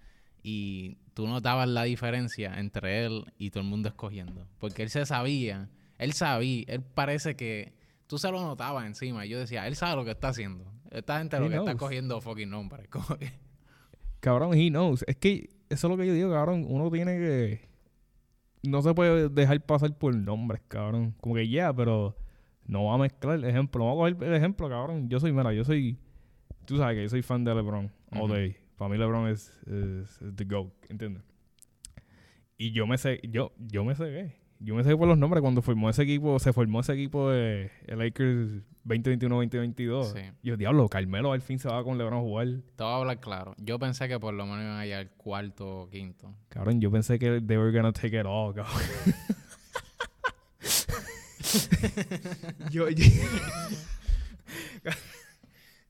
Y 0.43 0.97
tú 1.19 1.27
notabas 1.27 1.69
la 1.69 1.83
diferencia 1.83 2.61
entre 2.61 3.05
él 3.05 3.25
y 3.39 3.51
todo 3.51 3.65
el 3.65 3.69
mundo 3.69 3.89
escogiendo. 3.89 4.47
Porque 4.61 4.85
él 4.85 4.89
se 4.89 5.05
sabía. 5.05 5.69
Él 5.99 6.13
sabía. 6.13 6.63
Él 6.69 6.81
parece 6.81 7.35
que... 7.35 7.73
Tú 8.07 8.19
se 8.19 8.31
lo 8.31 8.41
notabas 8.41 8.87
encima. 8.87 9.27
Y 9.27 9.31
yo 9.31 9.41
decía, 9.41 9.67
él 9.67 9.75
sabe 9.75 9.97
lo 9.97 10.05
que 10.05 10.13
está 10.13 10.29
haciendo. 10.29 10.73
Esta 10.93 11.19
gente 11.19 11.37
He 11.37 11.41
lo 11.41 11.49
que 11.49 11.57
está 11.57 11.75
cogiendo 11.75 12.21
fucking 12.21 12.49
nombres. 12.49 12.87
Cabrón, 14.21 14.55
he 14.55 14.69
knows. 14.71 15.05
Es 15.09 15.17
que 15.17 15.51
eso 15.69 15.89
es 15.89 15.91
lo 15.91 15.97
que 15.97 16.07
yo 16.07 16.13
digo, 16.15 16.31
cabrón. 16.31 16.65
Uno 16.69 16.89
tiene 16.89 17.19
que. 17.19 17.69
No 18.63 18.81
se 18.83 18.95
puede 18.95 19.29
dejar 19.29 19.61
pasar 19.67 19.99
por 19.99 20.15
nombres, 20.15 20.63
cabrón. 20.69 21.17
Como 21.21 21.35
que 21.35 21.49
ya, 21.49 21.73
pero 21.73 22.17
no 22.65 22.85
va 22.85 22.95
a 22.95 22.99
mezclar. 22.99 23.45
Ejemplo, 23.45 23.85
vamos 23.87 24.09
a 24.09 24.15
coger 24.15 24.29
el 24.29 24.37
ejemplo, 24.37 24.69
cabrón. 24.69 25.09
Yo 25.09 25.19
soy, 25.19 25.33
mira, 25.33 25.53
yo 25.53 25.65
soy. 25.65 25.99
Tú 26.65 26.77
sabes 26.77 26.95
que 26.95 27.03
yo 27.03 27.09
soy 27.09 27.23
fan 27.23 27.43
de 27.43 27.57
LeBron. 27.57 27.91
All 28.13 28.23
Ujú. 28.23 28.33
day. 28.35 28.57
Para 28.79 28.91
mí, 28.91 28.97
LeBron 28.97 29.29
es, 29.29 29.53
es, 29.67 30.23
es 30.23 30.37
the 30.37 30.45
GOAT, 30.45 30.73
¿entiendes? 30.89 31.25
Y 32.57 32.73
yo 32.73 32.87
me 32.87 32.97
sé, 32.97 33.21
yo, 33.25 33.53
yo 33.59 33.85
me 33.85 33.95
cegué. 33.95 34.37
Yo 34.61 34.75
me 34.75 34.83
cegué 34.83 34.97
por 34.97 35.07
los 35.07 35.19
nombres 35.19 35.41
cuando 35.41 35.63
formó 35.63 35.91
ese 35.91 36.03
equipo, 36.03 36.39
se 36.39 36.53
formó 36.53 36.81
ese 36.81 36.93
equipo 36.93 37.31
de 37.31 37.71
el 37.87 37.99
Lakers 37.99 38.63
2021-2022. 38.87 40.13
Sí. 40.13 40.21
Yo, 40.43 40.57
diablo, 40.57 40.89
Carmelo 40.89 41.33
al 41.33 41.43
fin 41.43 41.59
se 41.59 41.69
va 41.69 41.83
con 41.85 41.99
LeBron 41.99 42.19
a 42.19 42.23
jugar. 42.23 42.47
Te 42.77 42.83
voy 42.83 42.93
a 42.93 42.97
hablar 42.97 43.21
claro. 43.21 43.55
Yo 43.59 43.79
pensé 43.79 44.09
que 44.09 44.19
por 44.19 44.35
lo 44.35 44.47
menos 44.47 44.63
iban 44.63 44.79
a 44.79 44.85
llegar 44.85 45.11
cuarto 45.17 45.83
o 45.83 45.91
quinto. 45.91 46.35
Cabrón, 46.49 46.81
yo 46.81 46.91
pensé 46.91 47.19
que 47.19 47.41
they 47.41 47.57
were 47.57 47.71
gonna 47.71 47.93
take 47.93 48.19
it 48.19 48.27
all, 48.27 48.55
cabrón. 48.55 48.75
yo, 52.71 52.89
yo, 52.91 53.05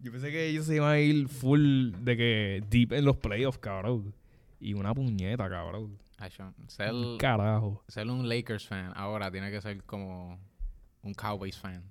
yo 0.01 0.13
pensé 0.13 0.31
que 0.31 0.47
ellos 0.49 0.67
se 0.67 0.77
iban 0.77 0.91
a 0.93 0.99
ir 1.01 1.29
full 1.29 1.93
de 2.01 2.17
que 2.17 2.65
deep 2.71 2.93
en 2.93 3.05
los 3.05 3.17
playoffs, 3.17 3.59
cabrón. 3.59 4.15
Y 4.61 4.75
una 4.75 4.93
puñeta, 4.95 5.49
cabrón. 5.49 5.99
Ser, 6.67 6.93
Carajo. 7.19 7.85
ser 7.87 8.09
un 8.09 8.29
Lakers 8.29 8.67
fan 8.67 8.93
ahora 8.97 9.31
tiene 9.31 9.53
que 9.53 9.61
ser 9.61 9.85
como 9.85 10.37
un 11.03 11.15
Cowboys 11.15 11.57
fan. 11.57 11.83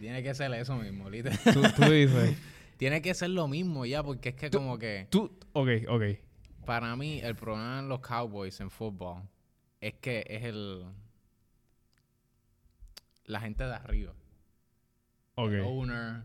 Tiene 0.00 0.20
que 0.24 0.34
ser 0.34 0.52
eso 0.54 0.76
mismo, 0.76 1.08
literal. 1.08 1.38
Tú, 1.44 1.62
tú 1.76 1.82
dices. 1.92 2.36
tiene 2.76 3.00
que 3.02 3.14
ser 3.14 3.30
lo 3.30 3.46
mismo 3.46 3.86
ya, 3.86 4.02
porque 4.02 4.30
es 4.30 4.34
que 4.34 4.50
Tú- 4.50 4.58
como 4.58 4.78
que 4.78 5.06
Tú, 5.10 5.30
ok, 5.52 5.68
ok. 5.88 6.02
para 6.66 6.96
mí 6.96 7.20
el 7.20 7.36
problema 7.36 7.78
en 7.78 7.88
los 7.88 8.00
Cowboys 8.00 8.58
en 8.60 8.70
fútbol 8.70 9.22
es 9.80 9.94
que 9.94 10.24
es 10.28 10.42
el 10.42 10.84
la 13.26 13.40
gente 13.40 13.64
de 13.64 13.74
arriba. 13.74 14.12
Ok. 15.36 15.52
El 15.52 15.60
owner, 15.60 16.22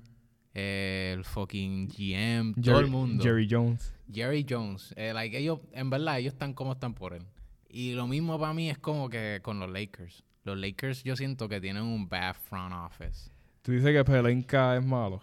el 1.14 1.24
fucking 1.24 1.88
GM, 1.88 2.54
todo 2.56 2.64
Jerry, 2.76 2.86
el 2.86 2.92
mundo. 2.92 3.24
Jerry 3.24 3.48
Jones. 3.50 3.94
Jerry 4.12 4.46
Jones, 4.50 4.94
eh, 4.98 5.14
like, 5.14 5.38
ellos, 5.38 5.60
en 5.74 5.90
verdad, 5.90 6.20
ellos 6.20 6.34
están 6.34 6.54
como 6.54 6.74
están 6.74 6.94
por 6.94 7.14
él. 7.14 7.24
Y 7.70 7.94
lo 7.94 8.08
mismo 8.08 8.40
para 8.40 8.54
mí 8.54 8.70
es 8.70 8.78
como 8.80 9.10
que 9.10 9.40
con 9.44 9.60
los 9.60 9.70
Lakers. 9.70 10.24
Los 10.44 10.58
Lakers 10.58 11.04
yo 11.04 11.16
siento 11.16 11.48
que 11.48 11.62
tienen 11.62 11.84
un 11.84 12.10
bad 12.10 12.36
front 12.36 12.74
office. 12.74 13.30
Tú 13.62 13.72
dices 13.74 13.92
que 13.94 14.04
Pelenka 14.04 14.76
es 14.78 14.84
malo. 14.84 15.22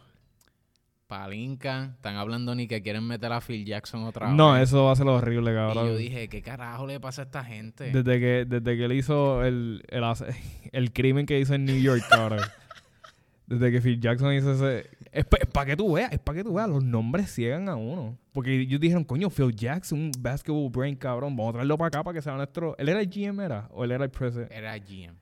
Palinka, 1.08 1.92
están 1.96 2.16
hablando 2.16 2.54
ni 2.56 2.66
que 2.66 2.82
quieren 2.82 3.04
meter 3.06 3.30
a 3.32 3.40
Phil 3.40 3.64
Jackson 3.64 4.02
otra 4.04 4.32
No, 4.32 4.52
vez. 4.52 4.64
eso 4.64 4.84
va 4.84 4.92
a 4.92 4.96
ser 4.96 5.06
horrible, 5.06 5.52
Y 5.52 5.54
cabrón. 5.54 5.86
yo 5.86 5.96
dije, 5.96 6.28
¿qué 6.28 6.42
carajo 6.42 6.84
le 6.86 6.98
pasa 6.98 7.22
a 7.22 7.24
esta 7.26 7.44
gente? 7.44 7.92
Desde 7.92 8.18
que, 8.18 8.44
desde 8.44 8.76
que 8.76 8.84
él 8.84 8.92
hizo 8.92 9.44
el, 9.44 9.84
el, 9.88 10.02
el 10.72 10.92
crimen 10.92 11.24
que 11.26 11.38
hizo 11.38 11.54
en 11.54 11.64
New 11.64 11.80
York, 11.80 12.02
cabrón. 12.08 12.40
Desde 13.46 13.70
que 13.70 13.80
Phil 13.80 14.00
Jackson 14.00 14.34
hizo 14.34 14.52
ese... 14.54 14.90
Es 15.16 15.24
para 15.24 15.64
que 15.66 15.76
tú 15.76 15.92
veas, 15.94 16.12
es 16.12 16.18
para 16.18 16.36
que 16.38 16.44
tú 16.44 16.54
veas, 16.54 16.68
los 16.68 16.84
nombres 16.84 17.30
ciegan 17.32 17.68
a 17.68 17.76
uno. 17.76 18.18
Porque 18.32 18.60
ellos 18.60 18.78
dijeron, 18.80 19.02
coño, 19.04 19.30
Phil 19.30 19.54
Jackson, 19.54 19.98
un 19.98 20.12
basketball 20.18 20.68
brain, 20.70 20.94
cabrón, 20.94 21.34
vamos 21.34 21.50
a 21.50 21.52
traerlo 21.54 21.78
para 21.78 21.88
acá 21.88 22.04
para 22.04 22.14
que 22.16 22.22
sea 22.22 22.34
nuestro... 22.34 22.76
¿Él 22.76 22.88
era 22.90 23.00
el 23.00 23.08
GM, 23.08 23.40
era? 23.42 23.66
¿O 23.72 23.84
él 23.84 23.92
era 23.92 24.04
el 24.04 24.10
presidente? 24.10 24.54
Era 24.54 24.76
GM. 24.76 25.14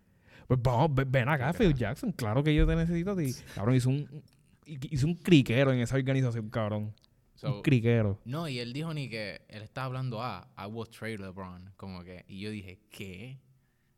Pues 0.48 0.60
vamos, 0.62 0.90
ven- 1.06 1.28
acá, 1.28 1.52
Phil 1.52 1.72
Jackson. 1.74 2.10
Claro 2.12 2.42
que 2.42 2.52
yo 2.54 2.66
te 2.66 2.74
necesito 2.74 3.12
a 3.12 3.16
ti. 3.16 3.32
Cabrón, 3.54 3.76
hizo 3.76 3.88
un, 3.88 4.22
hizo 4.66 5.06
un 5.06 5.14
criquero 5.14 5.72
en 5.72 5.78
esa 5.78 5.94
organización, 5.96 6.50
cabrón. 6.50 6.92
So, 7.36 7.56
un 7.56 7.62
criquero. 7.62 8.18
no, 8.24 8.48
y 8.48 8.58
él 8.58 8.72
dijo 8.72 8.92
ni 8.94 9.08
que 9.08 9.42
él 9.48 9.62
estaba 9.62 9.86
hablando 9.86 10.22
a 10.22 10.48
I 10.58 10.66
will 10.66 10.88
trade 10.88 11.18
LeBron. 11.18 11.70
Como 11.76 12.02
que, 12.02 12.24
y 12.28 12.40
yo 12.40 12.50
dije, 12.50 12.80
¿qué? 12.90 13.38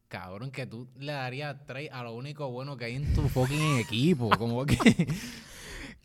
Cabrón, 0.08 0.50
que 0.50 0.66
tú 0.66 0.88
le 0.98 1.12
darías 1.12 1.64
trade 1.66 1.90
a 1.90 2.02
lo 2.02 2.12
único 2.14 2.50
bueno 2.50 2.76
que 2.76 2.84
hay 2.84 2.94
en 2.96 3.12
tu 3.14 3.22
fucking 3.28 3.78
equipo. 3.78 4.30
Como 4.38 4.64
que 4.64 4.76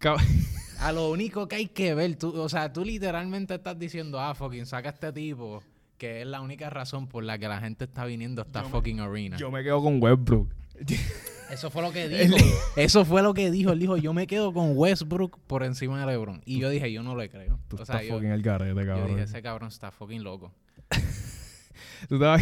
a 0.80 0.92
lo 0.92 1.12
único 1.12 1.48
que 1.48 1.56
hay 1.58 1.68
que 1.68 1.94
ver. 1.94 2.16
Tú, 2.16 2.40
o 2.40 2.50
sea, 2.50 2.72
tú 2.74 2.84
literalmente 2.86 3.56
estás 3.56 3.78
diciendo, 3.78 4.20
ah, 4.20 4.34
fucking, 4.36 4.66
saca 4.66 4.90
a 4.90 4.92
este 4.94 5.12
tipo. 5.14 5.62
Que 5.98 6.22
es 6.22 6.28
la 6.28 6.42
única 6.42 6.70
razón 6.72 7.08
por 7.08 7.24
la 7.24 7.38
que 7.38 7.48
la 7.48 7.60
gente 7.60 7.86
está 7.86 8.06
viniendo 8.06 8.42
a 8.42 8.46
esta 8.46 8.62
Yo 8.62 8.66
me- 8.68 8.72
fucking 8.72 9.00
arena. 9.02 9.38
Yo 9.38 9.52
me 9.52 9.64
quedo 9.64 9.82
con 9.84 10.02
Westbrook. 10.02 10.50
Eso 11.52 11.70
fue 11.70 11.82
lo 11.82 11.92
que 11.92 12.08
dijo. 12.08 12.36
Eso 12.78 13.04
fue 13.06 13.22
lo 13.22 13.34
que 13.34 13.52
dijo. 13.52 13.72
Él 13.74 13.80
dijo, 13.80 13.98
yo 13.98 14.14
me 14.14 14.26
quedo 14.26 14.54
con 14.54 14.72
Westbrook 14.76 15.38
por 15.48 15.64
encima 15.64 16.00
de 16.00 16.06
LeBron. 16.08 16.42
Y 16.46 16.60
yo 16.60 16.70
dije, 16.70 16.92
yo 16.94 17.04
no 17.04 17.16
le 17.16 17.30
creo. 17.30 17.60
Tú 17.68 17.76
o 17.76 17.86
sea, 17.86 17.96
estás 17.98 18.08
yo, 18.08 18.14
fucking 18.16 18.32
el 18.32 18.42
garete, 18.42 18.74
yo 18.80 18.86
cabrón. 18.88 19.08
dije, 19.10 19.24
ese 19.24 19.42
cabrón 19.42 19.68
está 19.68 19.92
fucking 19.92 20.24
loco. 20.24 20.54
Tú 22.10 22.16
estabas- 22.16 22.42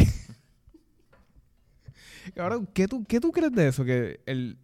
Cabrón, 2.34 2.68
¿qué 2.72 2.86
tú, 2.86 3.04
¿qué 3.04 3.18
tú 3.20 3.32
crees 3.32 3.52
de 3.52 3.68
eso? 3.68 3.84
Que 3.84 4.20
el, 4.26 4.56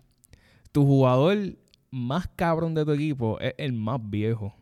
tu 0.73 0.85
jugador 0.85 1.37
más 1.97 2.29
cabrón 2.37 2.75
de 2.75 2.85
tu 2.85 2.93
equipo 2.93 3.39
es 3.41 3.55
el 3.59 3.73
más 3.73 3.99
viejo. 4.03 4.55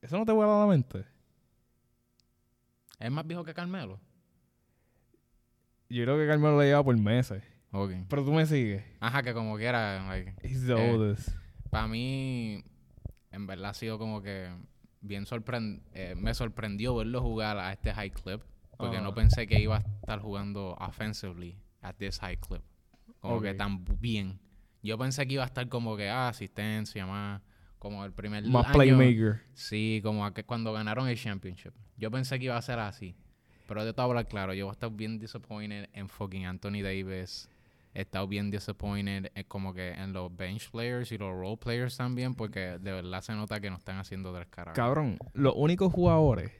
¿Eso 0.00 0.18
no 0.18 0.24
te 0.24 0.32
vuela 0.32 0.56
a 0.56 0.60
la 0.60 0.66
mente? 0.66 1.04
¿Es 2.98 3.10
más 3.10 3.26
viejo 3.26 3.44
que 3.44 3.54
Carmelo? 3.54 4.00
Yo 5.88 6.04
creo 6.04 6.18
que 6.18 6.26
Carmelo 6.26 6.58
le 6.60 6.66
lleva 6.66 6.84
por 6.84 6.96
meses. 6.98 7.42
Pero 8.08 8.24
tú 8.24 8.32
me 8.32 8.46
sigues. 8.46 8.84
Ajá, 9.00 9.22
que 9.22 9.34
como 9.34 9.56
quiera, 9.56 10.06
like, 10.06 10.34
He's 10.46 10.64
the 10.66 10.74
Eh, 10.74 10.92
oldest. 10.94 11.30
para 11.70 11.88
mí, 11.88 12.62
en 13.32 13.46
verdad 13.48 13.70
ha 13.70 13.74
sido 13.74 13.98
como 13.98 14.22
que 14.22 14.48
bien 15.00 15.26
sorprendente. 15.26 16.14
me 16.14 16.32
sorprendió 16.34 16.94
verlo 16.94 17.20
jugar 17.20 17.58
a 17.58 17.72
este 17.72 17.92
high 17.92 18.10
clip. 18.10 18.42
Porque 18.76 19.00
no 19.00 19.14
pensé 19.14 19.46
que 19.46 19.60
iba 19.60 19.76
a 19.76 19.80
estar 19.80 20.20
jugando 20.20 20.74
offensively 20.78 21.56
at 21.80 21.94
this 21.96 22.18
high 22.20 22.36
clip. 22.36 22.62
Como 23.20 23.40
que 23.40 23.54
tan 23.54 23.84
bien. 24.00 24.38
Yo 24.84 24.98
pensé 24.98 25.26
que 25.26 25.34
iba 25.34 25.42
a 25.42 25.46
estar 25.46 25.68
como 25.68 25.96
que, 25.96 26.08
ah, 26.10 26.28
asistencia, 26.28 27.06
más 27.06 27.40
como 27.78 28.04
el 28.04 28.12
primer 28.12 28.44
Más 28.46 28.66
año. 28.66 28.74
playmaker. 28.74 29.40
Sí, 29.52 30.00
como 30.02 30.26
cuando 30.46 30.72
ganaron 30.72 31.08
el 31.08 31.16
championship. 31.18 31.72
Yo 31.96 32.10
pensé 32.10 32.38
que 32.38 32.46
iba 32.46 32.56
a 32.56 32.62
ser 32.62 32.78
así. 32.78 33.16
Pero 33.66 33.84
de 33.84 33.92
todo 33.92 34.06
hablar 34.06 34.26
claro, 34.26 34.52
yo 34.54 34.66
voy 34.66 34.70
a 34.70 34.74
estar 34.74 34.90
bien 34.90 35.18
disappointed 35.18 35.88
en 35.92 36.08
fucking 36.08 36.44
Anthony 36.46 36.82
Davis. 36.82 37.48
He 37.94 38.02
estado 38.02 38.26
bien 38.26 38.50
disappointed 38.50 39.30
en 39.34 39.44
como 39.44 39.72
que 39.72 39.90
en 39.92 40.12
los 40.12 40.34
bench 40.34 40.70
players 40.70 41.12
y 41.12 41.18
los 41.18 41.32
role 41.32 41.56
players 41.56 41.96
también, 41.96 42.34
porque 42.34 42.78
de 42.78 42.92
verdad 42.92 43.22
se 43.22 43.32
nota 43.34 43.60
que 43.60 43.70
no 43.70 43.76
están 43.76 43.98
haciendo 43.98 44.34
tres 44.34 44.48
caras. 44.48 44.74
Cabrón, 44.74 45.16
los 45.32 45.54
únicos 45.56 45.92
jugadores 45.92 46.52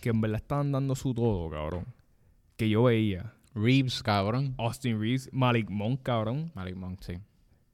que 0.00 0.10
en 0.10 0.20
verdad 0.20 0.40
estaban 0.40 0.72
dando 0.72 0.94
su 0.94 1.12
todo, 1.14 1.50
cabrón, 1.50 1.86
que 2.56 2.68
yo 2.68 2.84
veía, 2.84 3.34
Reeves, 3.54 4.02
cabrón. 4.02 4.54
Austin 4.58 5.00
Reeves, 5.00 5.28
Malik 5.32 5.68
Monk, 5.68 6.02
cabrón, 6.02 6.50
Malik 6.54 6.76
Monk, 6.76 7.00
sí. 7.02 7.18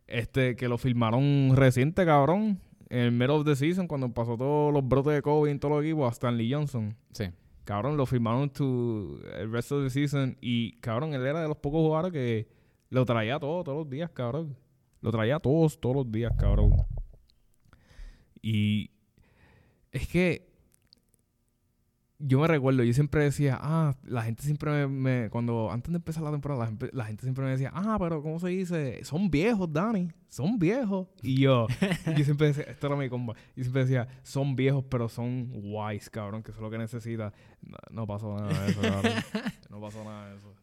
Este 0.07 0.57
que 0.57 0.69
lo 0.69 0.79
firmaron 0.79 1.53
reciente, 1.55 2.05
cabrón, 2.05 2.61
en 2.91 2.99
el 2.99 3.13
middle 3.13 3.37
of 3.37 3.45
the 3.45 3.57
season, 3.57 3.87
cuando 3.87 4.13
pasó 4.13 4.37
todos 4.37 4.73
los 4.73 4.87
brotes 4.87 5.15
de 5.15 5.23
COVID 5.23 5.51
en 5.51 5.59
todos 5.59 5.77
los 5.77 5.85
equipos, 5.85 6.09
a 6.09 6.13
Stanley 6.13 6.53
Johnson. 6.53 6.97
Sí. 7.13 7.31
Cabrón, 7.65 7.97
lo 7.97 8.05
firmaron 8.05 8.51
to 8.51 9.19
el 9.39 9.51
rest 9.51 9.73
of 9.73 9.83
the 9.83 9.91
season 9.91 10.37
y, 10.41 10.79
cabrón, 10.81 11.15
él 11.15 11.25
era 11.25 11.41
de 11.41 11.49
los 11.49 11.57
pocos 11.57 11.81
jugadores 11.81 12.13
que 12.13 12.47
lo 12.91 13.05
traía 13.05 13.39
todo, 13.39 13.65
todos 13.65 13.79
los 13.79 13.91
días, 13.91 14.11
cabrón. 14.11 14.57
Lo 15.01 15.11
traía 15.11 15.39
todos, 15.39 15.81
todos 15.81 15.97
los 15.97 16.13
días, 16.13 16.33
cabrón. 16.39 16.77
Y 18.43 18.91
es 19.91 20.07
que 20.09 20.54
yo 22.19 22.39
me 22.41 22.47
recuerdo, 22.47 22.83
yo 22.85 22.93
siempre 22.95 23.25
decía, 23.25 23.59
ah, 23.61 23.97
la 24.05 24.23
gente 24.23 24.43
siempre 24.45 24.71
me, 24.71 24.87
me- 24.87 25.31
cuando 25.31 25.71
antes 25.71 25.91
de 25.93 25.97
empezar 25.97 26.23
la 26.23 26.31
temporada, 26.31 26.61
la, 26.63 26.67
gente- 26.69 26.91
la 26.93 27.05
gente 27.07 27.23
siempre 27.23 27.45
me 27.45 27.51
decía, 27.51 27.71
ah, 27.75 27.97
pero 27.99 28.23
¿cómo 28.23 28.39
se 28.39 28.49
dice? 28.49 29.05
Son 29.05 29.31
viejos, 29.31 29.73
Dani, 29.73 30.11
son 30.29 30.59
viejos. 30.59 31.09
Y 31.23 31.41
yo, 31.41 31.67
yo 32.17 32.25
siempre 32.25 32.49
decía, 32.49 32.65
esto 32.65 32.87
era 32.87 32.97
mi 32.97 33.09
comba, 33.09 33.35
yo 33.57 33.63
siempre 33.65 33.83
decía, 33.83 34.09
son 34.23 34.55
viejos, 34.57 34.85
pero 34.89 35.09
son 35.09 35.51
wise, 35.53 36.09
cabrón, 36.11 36.43
que 36.43 36.51
eso 36.53 36.61
es 36.61 36.63
lo 36.63 36.71
que 36.71 36.79
necesita. 36.79 37.33
No, 37.61 37.77
no 37.91 38.07
pasó 38.07 38.35
nada 38.37 38.65
de 38.65 38.71
eso, 38.71 38.81
cabrón. 38.81 39.13
No 39.71 39.81
pasó 39.81 40.05
nada 40.05 40.31
de 40.31 40.37
eso. 40.37 40.55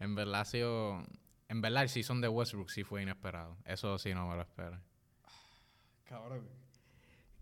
En 0.00 0.14
verdad 0.14 0.44
sido... 0.44 1.02
En 1.48 1.60
verdad 1.60 1.82
el 1.84 1.88
season 1.88 2.20
de 2.20 2.28
Westbrook 2.28 2.68
sí 2.70 2.84
fue 2.84 3.02
inesperado. 3.02 3.56
Eso 3.64 3.98
sí 3.98 4.14
no 4.14 4.28
me 4.28 4.36
lo 4.36 4.42
espero. 4.42 4.78
Cabrón. 6.04 6.48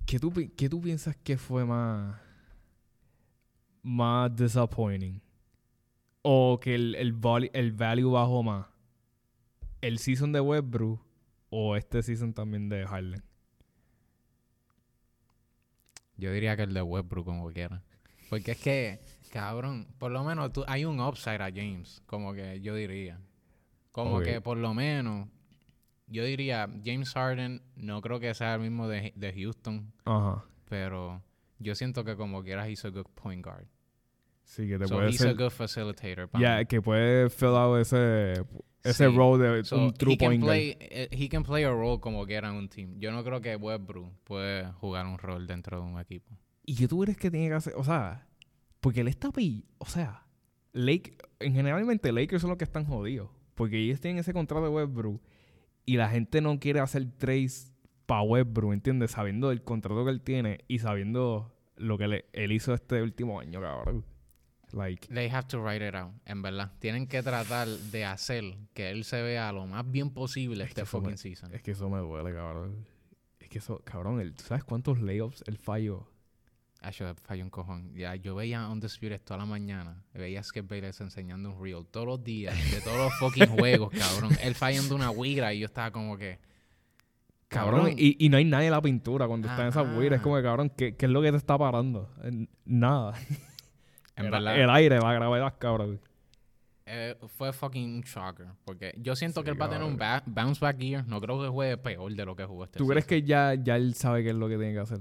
¿Qué 0.06 0.18
tú, 0.18 0.32
qué 0.56 0.68
tú 0.68 0.80
piensas 0.80 1.16
que 1.16 1.36
fue 1.36 1.64
más, 1.66 2.18
más 3.88 4.36
disappointing? 4.36 5.20
¿O 6.22 6.60
que 6.60 6.74
el, 6.74 6.94
el, 6.94 7.16
el 7.54 7.72
value 7.72 8.10
bajó 8.10 8.42
más? 8.42 8.66
¿El 9.80 9.98
season 9.98 10.32
de 10.32 10.40
Westbrook 10.40 11.00
o 11.48 11.74
este 11.76 12.02
season 12.02 12.34
también 12.34 12.68
de 12.68 12.86
Harden? 12.86 13.22
Yo 16.16 16.32
diría 16.32 16.56
que 16.56 16.64
el 16.64 16.74
de 16.74 16.82
Westbrook 16.82 17.24
como 17.24 17.50
quiera. 17.50 17.82
Porque 18.28 18.52
es 18.52 18.60
que, 18.60 19.00
cabrón, 19.32 19.86
por 19.98 20.10
lo 20.10 20.22
menos 20.22 20.52
tú, 20.52 20.64
hay 20.66 20.84
un 20.84 21.00
upside 21.00 21.40
a 21.40 21.50
James, 21.50 22.02
como 22.06 22.34
que 22.34 22.60
yo 22.60 22.74
diría. 22.74 23.18
Como 23.92 24.20
que 24.20 24.40
por 24.40 24.58
lo 24.58 24.74
menos, 24.74 25.28
yo 26.08 26.24
diría, 26.24 26.68
James 26.84 27.12
Harden 27.14 27.62
no 27.74 28.02
creo 28.02 28.20
que 28.20 28.34
sea 28.34 28.54
el 28.54 28.60
mismo 28.60 28.86
de, 28.86 29.12
de 29.16 29.32
Houston, 29.32 29.92
Ajá. 30.04 30.44
pero 30.68 31.22
yo 31.58 31.74
siento 31.74 32.04
que 32.04 32.16
como 32.16 32.42
quiera 32.42 32.64
a 32.64 32.88
good 32.90 33.06
point 33.14 33.44
guard. 33.44 33.66
Sí, 34.48 34.66
que 34.66 34.78
te 34.78 34.86
So 34.88 34.94
puede 34.96 35.10
he's 35.10 35.20
a 35.20 35.24
ser... 35.24 35.36
good 35.36 35.50
facilitator. 35.50 36.28
mí. 36.32 36.66
que 36.66 36.80
puede 36.80 37.28
fill 37.28 37.48
out 37.54 37.78
ese, 37.80 38.32
ese 38.82 39.08
Sí. 39.10 39.14
role 39.14 39.46
de 39.46 39.62
So, 39.64 39.76
un 39.76 39.92
true 39.92 40.14
he 40.14 40.16
can 40.16 40.28
point 40.28 40.42
guard. 40.42 40.54
play, 40.56 40.76
eh, 40.80 41.08
he 41.12 41.28
can 41.28 41.42
play 41.42 41.64
a 41.64 41.70
role 41.70 42.00
como 42.00 42.24
quiera 42.26 42.48
en 42.48 42.54
un 42.54 42.68
team. 42.70 42.98
Yo 42.98 43.12
no 43.12 43.22
creo 43.22 43.42
que 43.42 43.56
Westbrook 43.56 44.10
puede 44.24 44.64
jugar 44.72 45.06
un 45.06 45.18
rol 45.18 45.46
dentro 45.46 45.78
de 45.78 45.82
un 45.86 46.00
equipo. 46.00 46.34
¿Y 46.64 46.76
qué 46.76 46.88
tú 46.88 47.00
crees 47.00 47.18
que 47.18 47.30
tiene 47.30 47.48
que 47.48 47.54
hacer? 47.54 47.74
O 47.76 47.84
sea, 47.84 48.26
porque 48.80 49.02
él 49.02 49.08
está 49.08 49.30
pi... 49.30 49.66
O 49.78 49.84
sea, 49.86 50.26
Lake... 50.72 51.18
En 51.40 51.52
generalmente 51.52 52.10
Lakers 52.10 52.40
son 52.40 52.48
los 52.50 52.56
que 52.58 52.64
están 52.64 52.86
jodidos. 52.86 53.28
Porque 53.54 53.78
ellos 53.78 54.00
tienen 54.00 54.18
ese 54.20 54.32
contrato 54.32 54.64
de 54.64 54.70
Westbrook 54.70 55.20
y 55.84 55.96
la 55.98 56.08
gente 56.08 56.40
no 56.40 56.58
quiere 56.58 56.80
hacer 56.80 57.06
trades 57.18 57.74
para 58.06 58.22
Westbrook, 58.22 58.72
¿entiendes? 58.72 59.10
Sabiendo 59.10 59.50
el 59.52 59.62
contrato 59.62 60.04
que 60.06 60.10
él 60.10 60.22
tiene 60.22 60.64
y 60.68 60.78
sabiendo 60.78 61.54
lo 61.76 61.98
que 61.98 62.08
le- 62.08 62.24
él 62.32 62.52
hizo 62.52 62.72
este 62.72 63.02
último 63.02 63.40
año, 63.40 63.60
cabrón. 63.60 64.04
Like... 64.72 65.08
They 65.12 65.28
have 65.28 65.46
to 65.48 65.60
write 65.62 65.86
it 65.86 65.94
out, 65.94 66.12
en 66.26 66.42
verdad. 66.42 66.72
Tienen 66.78 67.06
que 67.06 67.22
tratar 67.22 67.68
de 67.68 68.04
hacer 68.04 68.44
que 68.74 68.90
él 68.90 69.04
se 69.04 69.22
vea 69.22 69.50
lo 69.52 69.66
más 69.66 69.90
bien 69.90 70.10
posible 70.10 70.64
Es 70.64 70.70
este 70.70 70.82
me- 70.82 70.86
fucking 70.86 71.16
season. 71.18 71.54
Es 71.54 71.62
que 71.62 71.70
eso 71.72 71.88
me 71.88 71.98
duele, 71.98 72.32
cabrón. 72.34 72.86
Es 73.40 73.48
que 73.48 73.58
eso... 73.58 73.80
Cabrón, 73.84 74.34
¿tú 74.36 74.44
sabes 74.44 74.64
cuántos 74.64 75.00
layoffs 75.00 75.42
él 75.46 75.56
falló? 75.58 76.06
Ah, 76.80 76.90
yo 76.90 77.12
falló 77.16 77.42
un 77.42 77.50
cojón. 77.50 77.92
Ya, 77.94 78.14
yo 78.14 78.36
veía 78.36 78.68
Undisputed 78.68 79.20
toda 79.22 79.38
la 79.38 79.46
mañana. 79.46 80.04
Veía 80.14 80.40
a 80.40 80.42
Skip 80.44 80.68
Bayless 80.68 81.00
enseñando 81.00 81.50
un 81.50 81.60
reel 81.60 81.84
todos 81.90 82.06
los 82.06 82.22
días, 82.22 82.54
de 82.70 82.80
todos 82.80 82.96
los 82.98 83.14
fucking 83.18 83.48
juegos, 83.58 83.90
cabrón. 83.98 84.30
Él 84.42 84.54
fallando 84.54 84.94
una 84.94 85.10
wigra 85.10 85.52
y 85.52 85.60
yo 85.60 85.66
estaba 85.66 85.90
como 85.90 86.16
que... 86.16 86.38
Cabrón, 87.48 87.94
y, 87.96 88.22
y 88.24 88.28
no 88.28 88.36
hay 88.36 88.44
nadie 88.44 88.66
en 88.66 88.72
la 88.72 88.82
pintura 88.82 89.26
cuando 89.26 89.48
está 89.48 89.62
en 89.62 89.68
esa 89.68 89.82
huira. 89.82 90.16
Es 90.16 90.22
como 90.22 90.36
que, 90.36 90.42
cabrón, 90.42 90.70
¿qué, 90.76 90.94
qué 90.96 91.06
es 91.06 91.10
lo 91.10 91.22
que 91.22 91.30
te 91.30 91.38
está 91.38 91.56
parando? 91.56 92.10
Nada. 92.66 93.14
En 94.18 94.26
el, 94.26 94.30
verdad, 94.30 94.60
el 94.60 94.70
aire, 94.70 94.98
la 95.00 95.12
gravedad, 95.12 95.54
cabrón. 95.58 96.00
eh, 96.86 97.16
fue 97.26 97.52
fucking 97.52 97.96
un 97.96 98.00
shocker. 98.02 98.46
Porque 98.64 98.94
yo 98.98 99.14
siento 99.16 99.40
Sí, 99.40 99.44
que 99.44 99.50
él 99.50 99.60
va 99.60 99.66
a 99.66 99.70
tener 99.70 99.84
un 99.84 99.96
ba- 99.96 100.22
bounce 100.26 100.60
back 100.60 100.78
year. 100.78 101.06
No 101.06 101.20
creo 101.20 101.40
que 101.42 101.48
juegue 101.48 101.76
peor 101.76 102.12
de 102.14 102.24
lo 102.24 102.34
que 102.34 102.44
jugó 102.44 102.64
este 102.64 102.78
¿Tú 102.78 102.86
crees 102.86 103.04
que 103.06 103.22
ya, 103.22 103.54
ya 103.54 103.76
él 103.76 103.94
sabe 103.94 104.22
qué 104.22 104.30
es 104.30 104.36
lo 104.36 104.48
que 104.48 104.56
tiene 104.56 104.72
que 104.72 104.80
hacer? 104.80 104.98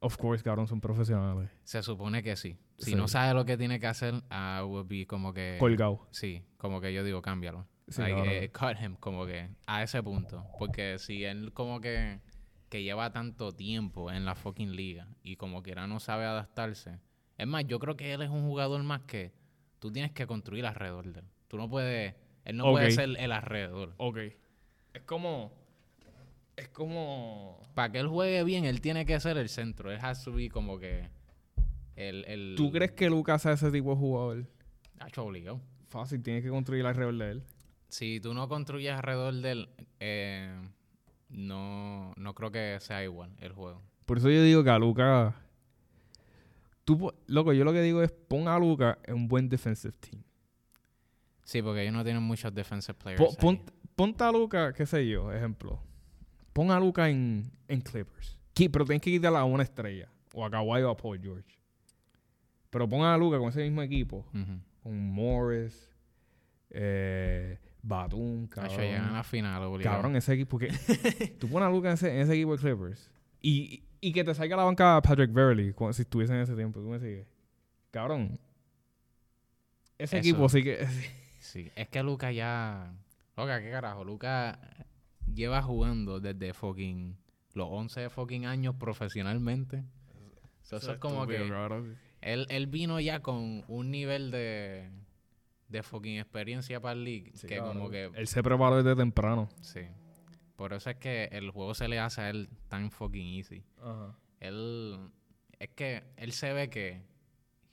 Of 0.00 0.16
course, 0.18 0.44
cabrón, 0.44 0.66
son 0.68 0.80
profesionales. 0.80 1.50
Se 1.64 1.82
supone 1.82 2.22
que 2.22 2.36
sí. 2.36 2.56
Si 2.78 2.90
Sí. 2.90 2.94
no 2.96 3.08
sabe 3.08 3.32
lo 3.34 3.44
que 3.44 3.56
tiene 3.56 3.80
que 3.80 3.86
hacer, 3.86 4.14
I 4.30 4.62
would 4.62 4.86
be 4.86 5.06
como 5.06 5.32
que... 5.32 5.56
Colgado. 5.58 6.06
Sí, 6.10 6.42
como 6.58 6.80
que 6.80 6.92
yo 6.92 7.02
digo, 7.04 7.22
cámbialo. 7.22 7.66
Sí, 7.88 8.00
Like, 8.02 8.44
eh, 8.44 8.50
cut 8.52 8.80
him, 8.82 8.96
como 8.96 9.26
que 9.26 9.48
a 9.66 9.82
ese 9.82 10.02
punto. 10.02 10.46
Porque 10.58 10.98
si 10.98 11.24
él 11.24 11.52
como 11.52 11.80
que, 11.80 12.20
que 12.68 12.82
lleva 12.82 13.12
tanto 13.12 13.52
tiempo 13.52 14.10
en 14.10 14.24
la 14.24 14.34
fucking 14.34 14.74
liga 14.76 15.08
y 15.22 15.36
como 15.36 15.62
quiera 15.62 15.86
no 15.86 16.00
sabe 16.00 16.24
adaptarse. 16.24 16.98
Es 17.36 17.46
más, 17.46 17.66
yo 17.66 17.78
creo 17.78 17.96
que 17.96 18.12
él 18.12 18.22
es 18.22 18.30
un 18.30 18.42
jugador 18.42 18.82
más 18.82 19.02
que 19.02 19.32
tú 19.78 19.92
tienes 19.92 20.12
que 20.12 20.26
construir 20.26 20.64
alrededor 20.66 21.12
de 21.12 21.20
él. 21.20 21.26
Tú 21.48 21.56
no 21.56 21.68
puedes, 21.68 22.14
él 22.44 22.56
no 22.56 22.70
puede 22.70 22.90
ser 22.90 23.10
el 23.18 23.32
alrededor. 23.32 23.94
Ok. 23.98 24.18
Es 24.94 25.02
como. 25.02 25.52
Es 26.56 26.68
como. 26.68 27.60
Para 27.74 27.92
que 27.92 27.98
él 27.98 28.08
juegue 28.08 28.44
bien, 28.44 28.64
él 28.64 28.80
tiene 28.80 29.04
que 29.04 29.18
ser 29.20 29.36
el 29.36 29.48
centro. 29.48 29.90
Él 29.90 29.98
has 30.00 30.24
to 30.24 30.32
be 30.32 30.48
como 30.48 30.78
que. 30.78 31.08
El, 31.96 32.24
el... 32.26 32.54
¿Tú 32.56 32.72
crees 32.72 32.92
que 32.92 33.08
Lucas 33.08 33.42
sea 33.42 33.52
ese 33.52 33.70
tipo 33.70 33.90
de 33.90 33.96
jugador? 33.96 34.46
Hacho 34.98 35.24
obligado. 35.24 35.60
Fácil, 35.88 36.22
tienes 36.22 36.42
que 36.42 36.48
construir 36.48 36.84
alrededor 36.86 37.16
de 37.16 37.30
él. 37.30 37.42
Si 37.88 38.18
tú 38.20 38.34
no 38.34 38.48
construyes 38.48 38.92
alrededor 38.92 39.34
de 39.34 39.50
él, 39.52 39.68
eh, 40.00 40.60
no, 41.28 42.12
no 42.16 42.34
creo 42.34 42.50
que 42.50 42.78
sea 42.80 43.04
igual 43.04 43.30
el 43.40 43.52
juego. 43.52 43.80
Por 44.06 44.18
eso 44.18 44.28
yo 44.30 44.42
digo 44.42 44.64
que 44.64 44.70
a 44.70 44.78
Lucas. 44.78 45.34
Tú, 46.84 47.12
loco, 47.26 47.52
yo 47.52 47.64
lo 47.64 47.72
que 47.72 47.80
digo 47.82 48.02
es 48.02 48.12
pon 48.12 48.46
a 48.48 48.58
Lucas 48.58 48.98
en 49.04 49.14
un 49.14 49.28
buen 49.28 49.48
defensive 49.48 49.94
team. 49.98 50.22
Sí, 51.44 51.62
porque 51.62 51.82
ellos 51.82 51.94
no 51.94 52.04
tienen 52.04 52.22
muchos 52.22 52.54
defensive 52.54 52.94
players. 52.94 53.20
Po- 53.22 53.34
pon- 53.36 53.62
ponte 53.96 54.24
a 54.24 54.30
Lucas, 54.32 54.74
qué 54.74 54.86
sé 54.86 55.06
yo, 55.08 55.32
ejemplo. 55.32 55.80
Pon 56.52 56.70
a 56.70 56.78
Lucas 56.80 57.08
en, 57.10 57.50
en 57.68 57.80
Clippers. 57.80 58.38
Pero 58.54 58.84
tienes 58.84 59.02
que 59.02 59.10
quitarla 59.10 59.40
a 59.40 59.44
una 59.44 59.62
estrella. 59.62 60.08
O 60.32 60.44
a 60.44 60.50
Kawhi 60.50 60.82
o 60.82 60.90
a 60.90 60.96
Paul 60.96 61.20
George. 61.20 61.58
Pero 62.70 62.88
pon 62.88 63.02
a 63.04 63.16
Lucas 63.16 63.40
con 63.40 63.48
ese 63.48 63.62
mismo 63.62 63.82
equipo. 63.82 64.26
Con 64.82 65.12
Morris, 65.12 65.90
eh, 66.70 67.58
Batum, 67.82 68.46
cabrón. 68.46 68.76
llegan 68.78 69.04
a 69.06 69.12
la 69.12 69.24
final, 69.24 69.62
obligado. 69.64 69.96
Cabrón, 69.96 70.16
ese 70.16 70.32
equipo. 70.34 70.58
Que, 70.58 70.68
tú 71.38 71.48
pones 71.48 71.66
a 71.68 71.70
Lucas 71.70 72.02
en 72.02 72.08
ese, 72.08 72.16
en 72.16 72.22
ese 72.22 72.34
equipo 72.34 72.56
de 72.56 72.58
Clippers. 72.62 73.10
Y, 73.42 73.84
y 74.08 74.12
que 74.12 74.24
te 74.24 74.34
salga 74.34 74.54
a 74.54 74.58
la 74.58 74.64
banca 74.64 75.00
Patrick 75.02 75.32
Beverly 75.32 75.72
cu- 75.72 75.92
si 75.92 76.02
estuviese 76.02 76.34
en 76.34 76.40
ese 76.40 76.54
tiempo. 76.54 76.80
¿Tú 76.80 76.88
me 76.88 76.98
sigues? 76.98 77.26
Cabrón. 77.90 78.38
Ese 79.98 80.18
Eso. 80.18 80.28
equipo 80.28 80.48
sí 80.48 80.62
que. 80.62 80.86
Sí, 81.40 81.70
es 81.76 81.88
que 81.88 82.02
Luca 82.02 82.32
ya. 82.32 82.92
Loca, 83.36 83.60
¿qué 83.60 83.70
carajo? 83.70 84.04
Luca 84.04 84.58
lleva 85.32 85.62
jugando 85.62 86.20
desde 86.20 86.52
fucking 86.54 87.16
los 87.54 87.68
11 87.70 88.10
fucking 88.10 88.46
años 88.46 88.74
profesionalmente. 88.76 89.84
So, 90.62 90.76
eso 90.76 90.92
es 90.92 90.98
como 90.98 91.26
que 91.26 91.50
él, 92.22 92.46
él 92.48 92.66
vino 92.68 92.98
ya 93.00 93.20
con 93.20 93.64
un 93.68 93.90
nivel 93.90 94.30
de, 94.30 94.88
de 95.68 95.82
fucking 95.82 96.18
experiencia 96.18 96.80
para 96.80 96.94
el 96.94 97.04
league 97.04 97.32
que 97.46 97.58
como 97.58 97.90
que 97.90 98.10
Él 98.14 98.26
se 98.28 98.42
preparó 98.42 98.82
desde 98.82 98.96
temprano. 98.96 99.48
sí. 99.60 99.80
Por 100.56 100.72
eso 100.72 100.90
es 100.90 100.96
que 100.96 101.24
el 101.32 101.50
juego 101.50 101.74
se 101.74 101.88
le 101.88 101.98
hace 101.98 102.20
a 102.20 102.30
él 102.30 102.48
tan 102.68 102.90
fucking 102.90 103.26
easy. 103.38 103.64
Él 104.40 104.98
es 105.58 105.68
que 105.70 106.02
él 106.16 106.32
se 106.32 106.52
ve 106.52 106.70
que 106.70 107.02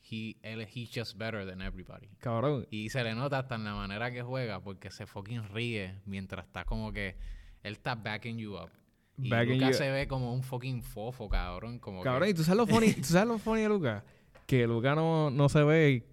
he, 0.09 0.35
él 0.41 0.67
he's 0.73 0.91
just 0.93 1.17
better 1.17 1.45
than 1.45 1.61
everybody. 1.61 2.07
Cabrón. 2.19 2.67
Y 2.71 2.89
se 2.89 3.03
le 3.03 3.13
nota 3.15 3.39
hasta 3.39 3.55
en 3.55 3.65
la 3.65 3.75
manera 3.75 4.11
que 4.11 4.21
juega 4.23 4.61
porque 4.61 4.91
se 4.91 5.05
fucking 5.05 5.49
ríe 5.49 5.99
mientras 6.05 6.45
está 6.45 6.65
como 6.65 6.91
que 6.91 7.15
él 7.63 7.73
está 7.73 7.95
backing 7.95 8.37
you 8.37 8.55
up. 8.55 8.69
Y 9.17 9.29
Backing 9.29 9.59
Lucas 9.59 9.77
se 9.77 9.91
ve 9.91 10.07
como 10.07 10.33
un 10.33 10.41
fucking 10.41 10.81
fofo, 10.81 11.29
cabrón. 11.29 11.77
Como 11.79 12.01
Cabrón, 12.01 12.23
que- 12.23 12.29
¿y 12.31 12.33
tú 12.33 12.43
sabes 12.43 12.57
lo 12.57 12.65
funny, 12.67 12.93
¿tú 12.93 13.03
sabes 13.03 13.27
lo 13.27 13.37
funny 13.37 13.61
de 13.61 13.69
Lucas? 13.69 14.03
Que 14.47 14.65
Lucas 14.65 14.95
no, 14.95 15.29
no 15.29 15.47
se 15.49 15.63
ve. 15.63 16.07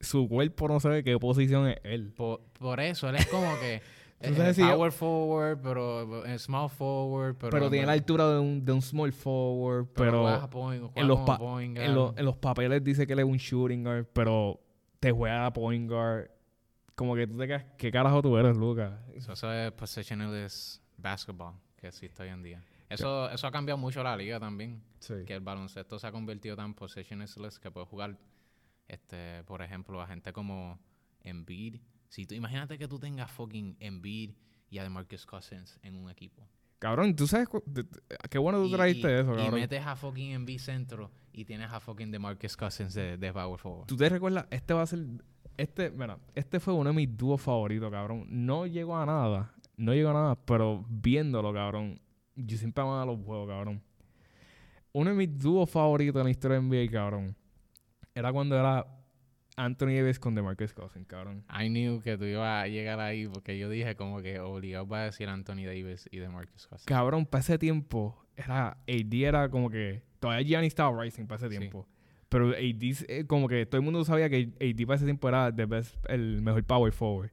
Su 0.00 0.28
cuerpo 0.28 0.66
no 0.68 0.80
se 0.80 0.88
ve 0.88 1.04
qué 1.04 1.18
posición 1.18 1.68
es 1.68 1.78
él. 1.84 2.12
por, 2.16 2.40
por 2.58 2.80
eso, 2.80 3.08
él 3.08 3.16
es 3.16 3.26
como 3.28 3.58
que 3.60 3.80
Eh, 4.18 4.54
power 4.56 4.92
forward, 4.92 5.60
pero 5.62 6.24
eh, 6.24 6.38
small 6.38 6.70
forward, 6.70 7.36
pero... 7.38 7.50
Pero, 7.50 7.70
tiene 7.70 7.86
la 7.86 7.92
altura 7.92 8.28
de 8.30 8.40
un, 8.40 8.64
de 8.64 8.72
un 8.72 8.80
small 8.80 9.12
forward. 9.12 9.88
pero 9.94 10.48
point- 10.50 10.90
en, 10.94 11.06
los 11.08 11.20
point 11.38 11.76
en, 11.76 11.94
lo- 11.94 12.14
en 12.16 12.24
los 12.24 12.36
papeles 12.36 12.82
dice 12.82 13.06
que 13.06 13.12
él 13.12 13.18
es 13.18 13.24
un 13.26 13.36
shooting 13.36 13.84
guard. 13.84 14.06
Pero 14.14 14.58
te 15.00 15.12
juega 15.12 15.46
a 15.46 15.52
point 15.52 15.88
guard. 15.88 16.30
Como 16.94 17.14
que 17.14 17.26
tú 17.26 17.36
te 17.36 17.46
quedas. 17.46 17.64
¿Qué 17.76 17.90
carajo 17.92 18.22
tú 18.22 18.38
eres, 18.38 18.56
Lucas? 18.56 18.92
So, 19.20 19.34
eso 19.34 19.52
es 19.52 19.70
positionless 19.72 20.82
basketball 20.96 21.52
que 21.76 21.88
existe 21.88 22.22
hoy 22.22 22.30
en 22.30 22.42
día. 22.42 22.64
Eso, 22.88 23.28
eso 23.30 23.46
ha 23.46 23.50
cambiado 23.50 23.76
mucho 23.76 24.02
la 24.02 24.16
liga 24.16 24.40
también. 24.40 24.82
Sí. 25.00 25.14
que 25.26 25.34
el 25.34 25.40
baloncesto 25.40 25.98
se 25.98 26.06
ha 26.06 26.10
convertido 26.10 26.56
tan 26.56 26.72
positionless 26.74 27.58
que 27.60 27.70
puede 27.70 27.86
jugar, 27.86 28.16
este, 28.88 29.44
por 29.44 29.60
ejemplo, 29.62 30.00
a 30.00 30.06
gente 30.06 30.32
como 30.32 30.78
Embiid. 31.20 31.80
Si 32.08 32.26
tú, 32.26 32.34
imagínate 32.34 32.78
que 32.78 32.88
tú 32.88 32.98
tengas 32.98 33.30
fucking 33.30 33.76
Embiid 33.80 34.32
y 34.70 34.78
a 34.78 34.82
DeMarcus 34.82 35.26
Cousins 35.26 35.78
en 35.82 35.96
un 35.96 36.10
equipo. 36.10 36.48
Cabrón, 36.78 37.16
tú 37.16 37.26
sabes. 37.26 37.48
de- 37.66 37.86
Qué 38.30 38.38
bueno 38.38 38.58
tú 38.60 38.66
Y- 38.68 38.72
trajiste 38.72 39.08
y, 39.10 39.14
eso, 39.20 39.32
y 39.34 39.36
cabrón. 39.36 39.54
metes 39.60 39.86
a 39.86 39.96
fucking 39.96 40.32
Embiid 40.32 40.58
centro 40.60 41.10
y 41.32 41.44
tienes 41.44 41.70
a 41.72 41.80
fucking 41.80 42.10
DeMarcus 42.10 42.56
Cousins 42.56 42.92
de, 42.94 43.16
de 43.16 43.32
power 43.32 43.58
forward. 43.58 43.86
¿Tú 43.86 43.96
te 43.96 44.08
recuerdas? 44.08 44.46
Este 44.50 44.74
va 44.74 44.82
a 44.82 44.86
ser. 44.86 45.00
Este, 45.56 45.90
mira, 45.90 46.18
este 46.34 46.60
fue 46.60 46.74
uno 46.74 46.90
de 46.90 46.96
mis 46.96 47.16
dúos 47.16 47.40
favoritos, 47.40 47.90
cabrón. 47.90 48.26
No 48.28 48.66
llegó 48.66 48.96
a 48.98 49.06
nada. 49.06 49.54
No 49.78 49.94
llegó 49.94 50.10
a 50.10 50.14
nada, 50.14 50.34
pero 50.44 50.84
viéndolo, 50.88 51.52
cabrón. 51.52 51.98
Yo 52.34 52.58
siempre 52.58 52.82
amaba 52.82 53.06
los 53.06 53.22
juegos, 53.24 53.48
cabrón. 53.48 53.82
Uno 54.92 55.10
de 55.10 55.16
mis 55.16 55.38
dúos 55.38 55.68
favoritos 55.70 56.16
en 56.20 56.24
la 56.24 56.30
historia 56.30 56.58
de 56.60 56.62
NBA, 56.62 56.90
cabrón. 56.92 57.34
Era 58.14 58.32
cuando 58.32 58.54
era 58.58 58.86
Anthony 59.56 59.94
Davis 59.96 60.18
con 60.18 60.34
DeMarcus 60.34 60.74
Cousins, 60.74 61.06
cabrón. 61.06 61.42
I 61.50 61.68
knew 61.68 62.00
que 62.02 62.18
tú 62.18 62.24
ibas 62.24 62.64
a 62.64 62.68
llegar 62.68 63.00
ahí 63.00 63.26
porque 63.26 63.56
yo 63.58 63.70
dije 63.70 63.96
como 63.96 64.20
que 64.20 64.38
obligado 64.38 64.86
va 64.86 65.00
a 65.00 65.04
decir 65.06 65.28
Anthony 65.28 65.64
Davis 65.64 66.08
y 66.12 66.18
DeMarcus 66.18 66.66
Cousins. 66.66 66.86
Cabrón, 66.86 67.24
para 67.26 67.40
ese 67.40 67.58
tiempo, 67.58 68.22
era, 68.36 68.72
AD 68.86 69.14
era 69.24 69.48
como 69.48 69.70
que. 69.70 70.02
Todavía 70.20 70.46
Gianni 70.46 70.66
estaba 70.66 71.02
rising 71.02 71.24
para 71.26 71.36
ese 71.38 71.48
Sí. 71.54 71.58
tiempo. 71.58 71.88
Pero 72.28 72.50
AD, 72.50 73.04
eh, 73.08 73.24
como 73.26 73.48
que 73.48 73.64
todo 73.66 73.78
el 73.78 73.84
mundo 73.84 74.04
sabía 74.04 74.28
que 74.28 74.50
AD 74.60 74.84
para 74.86 74.96
ese 74.96 75.04
tiempo 75.04 75.28
era 75.28 75.54
the 75.54 75.64
best, 75.64 75.94
el 76.08 76.42
mejor 76.42 76.64
power 76.64 76.92
forward. 76.92 77.30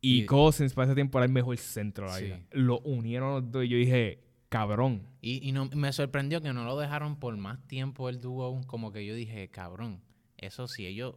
Y, 0.00 0.22
Y- 0.22 0.26
Cousins 0.26 0.74
para 0.74 0.86
ese 0.86 0.94
tiempo 0.94 1.18
era 1.18 1.26
el 1.26 1.32
mejor 1.32 1.56
centro 1.56 2.06
de 2.06 2.10
la 2.12 2.18
Sí. 2.18 2.24
liga. 2.24 2.40
Lo 2.52 2.80
unieron 2.80 3.32
los 3.34 3.50
dos 3.50 3.64
y 3.64 3.68
yo 3.68 3.76
dije, 3.78 4.20
cabrón. 4.48 5.02
Y, 5.20 5.48
y 5.48 5.52
no, 5.52 5.66
me 5.74 5.92
sorprendió 5.92 6.40
que 6.42 6.52
no 6.52 6.64
lo 6.64 6.78
dejaron 6.78 7.16
por 7.18 7.36
más 7.36 7.66
tiempo 7.66 8.08
el 8.08 8.20
dúo. 8.20 8.60
Como 8.66 8.92
que 8.92 9.06
yo 9.06 9.14
dije, 9.14 9.48
cabrón, 9.48 10.00
eso 10.42 10.68
si 10.68 10.86
ellos, 10.86 11.14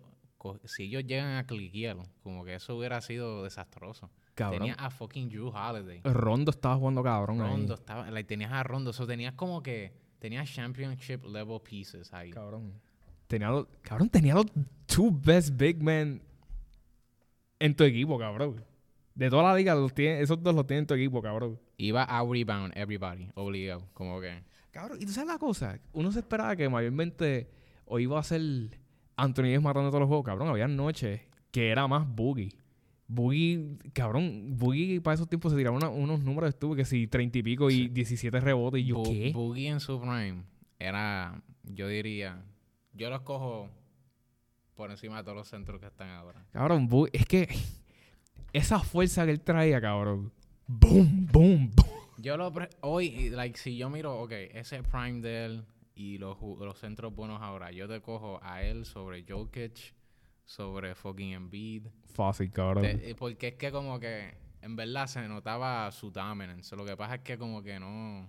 si 0.65 0.83
ellos 0.83 1.03
llegan 1.05 1.37
a 1.37 1.45
cliquearlo, 1.45 2.03
como 2.23 2.45
que 2.45 2.55
eso 2.55 2.75
hubiera 2.75 3.01
sido 3.01 3.43
desastroso. 3.43 4.09
Cabrón. 4.35 4.59
Tenías 4.59 4.77
a 4.79 4.89
fucking 4.89 5.29
Drew 5.29 5.47
Holiday. 5.47 6.01
Rondo 6.03 6.51
estaba 6.51 6.75
jugando 6.75 7.01
cabrón 7.01 7.41
ahí. 7.41 7.49
Rondo 7.49 7.73
estaba, 7.75 8.11
like, 8.11 8.27
tenías 8.27 8.51
a 8.51 8.63
Rondo, 8.63 8.91
eso 8.91 9.07
tenías 9.07 9.33
como 9.33 9.63
que, 9.63 9.93
tenías 10.19 10.49
championship 10.53 11.23
level 11.25 11.59
pieces 11.61 12.13
ahí. 12.13 12.31
Cabrón. 12.31 12.73
Tenía 13.27 13.49
los, 13.49 13.67
cabrón, 13.81 14.09
tenía 14.09 14.35
los 14.35 14.45
two 14.85 15.09
best 15.11 15.55
big 15.55 15.81
men 15.81 16.21
en 17.59 17.75
tu 17.75 17.83
equipo, 17.83 18.19
cabrón. 18.19 18.63
De 19.15 19.29
toda 19.29 19.43
la 19.43 19.55
liga, 19.55 19.73
los 19.73 19.93
tiene, 19.93 20.21
esos 20.21 20.43
dos 20.43 20.53
los 20.53 20.67
tiene 20.67 20.81
en 20.81 20.87
tu 20.87 20.93
equipo, 20.93 21.21
cabrón. 21.21 21.57
Iba 21.77 22.03
a 22.03 22.21
rebound 22.23 22.73
everybody, 22.77 23.29
obligado, 23.35 23.87
como 23.93 24.19
que. 24.19 24.43
Cabrón, 24.71 24.97
y 25.01 25.05
tú 25.05 25.13
sabes 25.13 25.29
la 25.29 25.39
cosa, 25.39 25.79
uno 25.93 26.11
se 26.11 26.19
esperaba 26.19 26.55
que 26.57 26.67
mayormente 26.67 27.49
o 27.85 27.99
iba 27.99 28.19
a 28.19 28.23
ser 28.23 28.41
Anthony 29.17 29.43
Davis 29.43 29.61
matando 29.61 29.89
todos 29.89 30.01
los 30.01 30.07
juegos, 30.07 30.25
cabrón. 30.25 30.47
Había 30.49 30.67
noches 30.67 31.21
que 31.51 31.69
era 31.69 31.87
más 31.87 32.07
Boogie. 32.07 32.53
Boogie, 33.07 33.77
cabrón, 33.93 34.57
Boogie 34.57 34.99
para 34.99 35.13
esos 35.15 35.29
tiempos 35.29 35.51
se 35.51 35.57
tiraba 35.57 35.77
una- 35.77 35.89
unos 35.89 36.21
números 36.21 36.49
estuve 36.49 36.75
que 36.77 36.85
si 36.85 37.07
30 37.07 37.37
y 37.37 37.43
pico 37.43 37.69
y 37.69 37.73
Sí. 37.83 37.87
17 37.89 38.39
rebotes. 38.39 38.81
Y 38.81 38.85
yo, 38.85 39.03
¿qué? 39.03 39.31
Boogie 39.33 39.67
en 39.69 39.79
su 39.79 39.99
prime 40.01 40.43
era, 40.79 41.41
yo 41.63 41.87
diría, 41.87 42.43
yo 42.93 43.09
los 43.09 43.21
cojo 43.21 43.69
por 44.75 44.89
encima 44.91 45.17
de 45.17 45.23
todos 45.23 45.37
los 45.37 45.47
centros 45.47 45.79
que 45.79 45.85
están 45.87 46.09
ahora. 46.09 46.43
Cabrón, 46.51 46.87
Boogie, 46.87 47.11
es 47.13 47.25
que 47.27 47.47
esa 48.53 48.79
fuerza 48.79 49.23
que 49.25 49.31
él 49.31 49.41
traía, 49.41 49.79
cabrón. 49.79 50.31
Boom, 50.67 51.27
boom, 51.31 51.71
boom. 51.75 51.89
Yo 52.17 52.37
lo 52.37 52.51
pre- 52.51 52.69
hoy, 52.81 53.29
like, 53.29 53.57
si 53.59 53.77
yo 53.77 53.89
miro, 53.89 54.19
ok, 54.19 54.31
ese 54.53 54.81
prime 54.81 55.21
de 55.21 55.45
él 55.45 55.65
y 55.95 56.17
los, 56.17 56.37
los 56.41 56.77
centros 56.77 57.15
buenos 57.15 57.41
ahora, 57.41 57.71
yo 57.71 57.87
te 57.87 58.01
cojo 58.01 58.39
a 58.43 58.63
él 58.63 58.85
sobre 58.85 59.23
Jokic, 59.27 59.93
sobre 60.43 60.93
fucking 60.95 61.33
Embiid, 61.33 61.87
Fácil, 62.05 62.51
cabrón. 62.51 62.83
te- 62.83 63.09
eh, 63.11 63.15
porque 63.15 63.49
es 63.49 63.53
que 63.55 63.71
como 63.71 63.99
que 63.99 64.35
en 64.61 64.75
verdad 64.75 65.07
se 65.07 65.27
notaba 65.27 65.91
su 65.91 66.11
dominance. 66.11 66.75
Lo 66.75 66.85
que 66.85 66.95
pasa 66.97 67.15
es 67.15 67.21
que 67.21 67.37
como 67.37 67.61
que 67.63 67.79
no, 67.79 68.27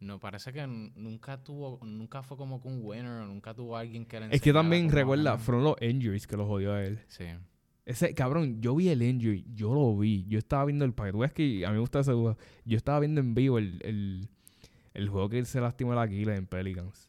no 0.00 0.18
parece 0.20 0.52
que 0.52 0.66
nunca 0.66 1.42
tuvo, 1.42 1.80
nunca 1.84 2.22
fue 2.22 2.36
como 2.36 2.60
que 2.62 2.68
un 2.68 2.80
winner, 2.82 3.26
nunca 3.26 3.54
tuvo 3.54 3.76
alguien 3.76 4.06
que 4.06 4.20
le 4.20 4.26
es 4.34 4.40
que 4.40 4.52
también 4.52 4.90
recuerda, 4.90 5.36
fueron 5.38 5.64
los 5.64 5.76
injuries 5.82 6.26
que 6.26 6.36
lo 6.36 6.46
jodió 6.46 6.72
a 6.74 6.84
él. 6.84 7.00
Sí. 7.08 7.24
Ese, 7.84 8.14
cabrón, 8.14 8.60
yo 8.60 8.76
vi 8.76 8.90
el 8.90 9.02
injury, 9.02 9.46
yo 9.54 9.72
lo 9.72 9.96
vi. 9.96 10.26
Yo 10.28 10.38
estaba 10.38 10.66
viendo 10.66 10.84
el 10.84 10.92
que 11.32 11.64
a 11.64 11.68
mí 11.70 11.74
me 11.74 11.80
gusta 11.80 12.00
ese. 12.00 12.12
Yo 12.12 12.76
estaba 12.76 13.00
viendo 13.00 13.20
en 13.22 13.34
vivo 13.34 13.56
el, 13.58 13.80
el, 13.82 14.28
el 14.94 15.08
juego 15.08 15.28
que 15.28 15.38
él 15.38 15.46
se 15.46 15.60
lastimó 15.60 15.92
el 15.92 15.98
Aquiles 15.98 16.38
en 16.38 16.46
Pelicans. 16.46 17.08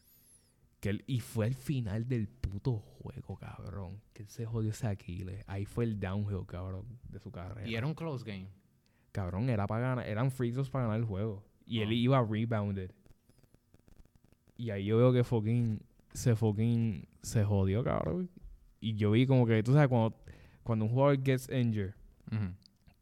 Que 0.80 0.90
él, 0.90 1.04
y 1.06 1.20
fue 1.20 1.46
el 1.46 1.54
final 1.54 2.08
del 2.08 2.26
puto 2.28 2.78
juego, 2.78 3.36
cabrón. 3.36 4.00
Que 4.14 4.22
él 4.22 4.28
se 4.28 4.46
jodió 4.46 4.70
ese 4.70 4.86
Aquiles. 4.86 5.44
Ahí 5.46 5.66
fue 5.66 5.84
el 5.84 6.00
downhill, 6.00 6.46
cabrón, 6.46 6.86
de 7.08 7.18
su 7.18 7.30
carrera. 7.30 7.68
Y 7.68 7.74
era 7.74 7.86
un 7.86 7.94
close 7.94 8.24
game. 8.24 8.48
Cabrón, 9.12 9.50
era 9.50 9.66
para 9.66 9.88
ganar, 9.88 10.06
eran 10.08 10.30
free 10.30 10.52
throws 10.52 10.70
para 10.70 10.84
ganar 10.84 11.00
el 11.00 11.04
juego. 11.06 11.44
Y 11.66 11.80
él 11.80 11.88
Ah. 11.90 11.94
iba 11.94 12.24
rebounded. 12.24 12.90
Y 14.56 14.70
ahí 14.70 14.86
yo 14.86 14.96
veo 14.98 15.12
que 15.12 15.24
fucking 15.24 15.82
se 16.12 16.34
fucking 16.36 17.06
se 17.22 17.44
jodió, 17.44 17.82
cabrón. 17.84 18.30
Y 18.80 18.94
yo 18.94 19.10
vi 19.10 19.26
como 19.26 19.46
que, 19.46 19.62
tú 19.62 19.72
sabes, 19.72 19.88
cuando, 19.88 20.16
cuando 20.62 20.84
un 20.86 20.90
jugador 20.90 21.22
gets 21.22 21.48
injured, 21.50 21.92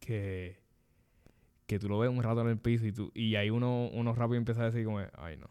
que 0.00 0.58
que 1.68 1.78
tú 1.78 1.88
lo 1.88 1.98
ves 2.00 2.10
un 2.10 2.20
rato 2.22 2.40
en 2.40 2.48
el 2.48 2.58
piso 2.58 2.84
y 2.86 2.92
tú 2.92 3.12
y 3.14 3.36
ahí 3.36 3.50
uno, 3.50 3.88
uno 3.92 4.12
rápido 4.14 4.38
empieza 4.38 4.62
a 4.62 4.70
decir 4.70 4.84
como, 4.84 4.98
ay 5.16 5.36
no. 5.36 5.46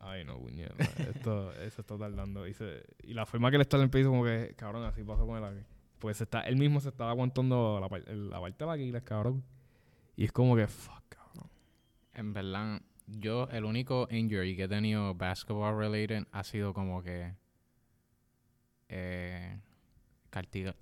Ay 0.00 0.24
no, 0.24 0.38
puñeta. 0.38 0.74
Esto, 1.08 1.52
eso 1.62 1.80
está 1.82 1.96
tardando. 1.96 2.46
Y, 2.46 2.52
se, 2.52 2.82
y 3.02 3.14
la 3.14 3.24
forma 3.26 3.48
que 3.50 3.56
él 3.56 3.62
está 3.62 3.76
en 3.78 3.84
el 3.84 3.90
piso, 3.90 4.10
como 4.10 4.24
que, 4.24 4.54
cabrón, 4.56 4.84
así 4.84 5.02
pasó 5.04 5.26
con 5.26 5.38
él 5.38 5.44
aquí. 5.44 5.64
Pues 5.98 6.20
está, 6.20 6.40
él 6.42 6.56
mismo 6.56 6.80
se 6.80 6.88
estaba 6.88 7.10
aguantando 7.10 7.78
la, 7.80 7.96
el- 8.10 8.28
la 8.30 8.40
parte 8.40 8.64
de 8.64 8.66
la 8.66 8.72
Aquiles, 8.72 9.02
cabrón. 9.02 9.44
Y 10.16 10.24
es 10.24 10.32
como 10.32 10.56
que, 10.56 10.66
fuck, 10.66 11.02
cabrón. 11.08 11.48
En 12.14 12.32
verdad, 12.32 12.80
yo 13.06 13.46
el 13.50 13.64
único 13.64 14.08
injury 14.10 14.56
que 14.56 14.64
he 14.64 14.68
tenido 14.68 15.14
basketball 15.14 15.76
related 15.78 16.26
ha 16.32 16.42
sido 16.44 16.72
como 16.74 17.02
que 17.02 17.34
eh, 18.88 19.58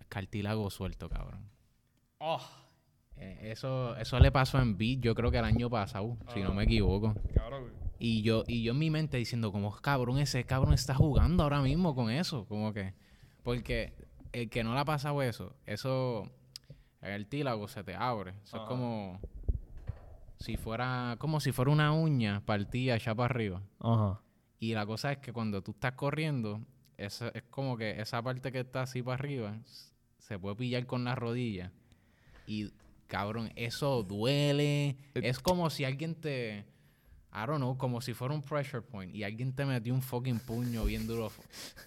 cartílago 0.09 0.71
suelto, 0.71 1.09
cabrón. 1.09 1.51
Eh, 3.20 3.50
eso, 3.50 3.96
eso 3.96 4.18
le 4.18 4.31
pasó 4.31 4.59
en 4.61 4.76
beat, 4.76 5.00
yo 5.00 5.14
creo 5.14 5.31
que 5.31 5.38
el 5.38 5.44
año 5.44 5.68
pasado, 5.68 6.16
si 6.33 6.40
no 6.40 6.54
me 6.54 6.64
equivoco. 6.64 7.14
Cabrón. 7.35 7.72
Y 7.98 8.22
yo, 8.22 8.44
y 8.46 8.62
yo 8.62 8.72
en 8.72 8.78
mi 8.78 8.90
mente 8.90 9.16
diciendo, 9.16 9.50
como 9.50 9.72
cabrón, 9.72 10.18
ese 10.18 10.44
cabrón 10.44 10.72
está 10.72 10.94
jugando 10.94 11.42
ahora 11.42 11.61
mismo 11.61 11.94
con 11.94 12.11
eso. 12.11 12.46
Como 12.46 12.72
que. 12.72 12.94
Porque 13.42 13.92
el 14.33 14.48
que 14.50 14.62
no 14.62 14.74
le 14.74 14.81
ha 14.81 14.85
pasado 14.85 15.20
eso, 15.22 15.54
eso. 15.66 16.31
El 17.00 17.22
cartílago 17.22 17.68
se 17.68 17.83
te 17.83 17.94
abre. 17.94 18.35
Eso 18.44 18.59
es 18.59 18.62
como. 18.68 19.20
Si 20.38 20.57
fuera. 20.57 21.16
Como 21.18 21.40
si 21.40 21.50
fuera 21.50 21.72
una 21.72 21.92
uña 21.92 22.42
partida 22.46 22.94
allá 22.94 23.14
para 23.14 23.35
arriba. 23.35 23.62
Ajá. 23.81 24.20
Y 24.61 24.74
la 24.74 24.87
cosa 24.87 25.12
es 25.12 25.18
que 25.18 25.33
cuando 25.33 25.62
tú 25.62 25.72
estás 25.72 25.92
corriendo, 25.92 26.61
eso 26.96 27.33
es 27.35 27.42
como 27.44 27.76
que 27.76 28.00
esa 28.00 28.22
parte 28.22 28.50
que 28.52 28.61
está 28.61 28.83
así 28.83 29.02
para 29.02 29.14
arriba 29.14 29.57
se 30.18 30.38
puede 30.38 30.57
pillar 30.57 30.87
con 30.87 31.04
la 31.04 31.14
rodilla. 31.14 31.72
Y 32.46 32.72
cabrón, 33.09 33.51
eso 33.57 34.03
duele. 34.05 34.90
Eh, 35.14 35.21
Es 35.25 35.40
como 35.40 35.68
si 35.71 35.85
alguien 35.85 36.14
te. 36.14 36.64
I 37.31 37.47
don't 37.47 37.59
know, 37.59 37.77
como 37.77 38.01
si 38.01 38.14
fuera 38.14 38.33
un 38.33 38.42
pressure 38.42 38.81
point 38.83 39.14
y 39.14 39.23
alguien 39.23 39.53
te 39.53 39.66
metió 39.66 39.92
un 39.92 40.01
fucking 40.01 40.38
puño 40.40 40.85
bien 40.85 41.07
duro. 41.07 41.31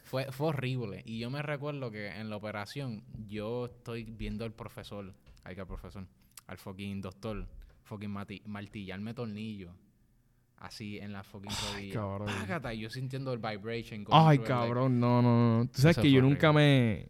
Fue, 0.03 0.31
fue 0.31 0.47
horrible. 0.49 1.01
Y 1.05 1.19
yo 1.19 1.29
me 1.29 1.41
recuerdo 1.41 1.89
que 1.89 2.07
en 2.09 2.29
la 2.29 2.35
operación 2.35 3.03
yo 3.27 3.65
estoy 3.65 4.03
viendo 4.03 4.45
al 4.45 4.53
profesor, 4.53 5.13
ay 5.43 5.55
que 5.55 5.61
al 5.61 5.67
profesor, 5.67 6.05
al 6.47 6.57
fucking 6.57 7.01
doctor, 7.01 7.47
fucking 7.83 8.11
martillarme 8.45 9.13
tornillo. 9.13 9.73
Así 10.57 10.99
en 10.99 11.11
la 11.11 11.23
fucking 11.23 11.49
rodilla. 11.73 11.93
cabrón. 11.95 12.27
Págata, 12.27 12.71
yo 12.75 12.89
sintiendo 12.91 13.33
el 13.33 13.39
vibration. 13.39 14.05
Ay, 14.11 14.37
cabrón, 14.37 14.99
no, 14.99 15.23
no, 15.23 15.57
no. 15.57 15.65
Tú 15.65 15.81
sabes 15.81 15.97
Eso 15.97 16.03
que 16.03 16.11
yo 16.11 16.21
nunca 16.21 16.53
me. 16.53 17.09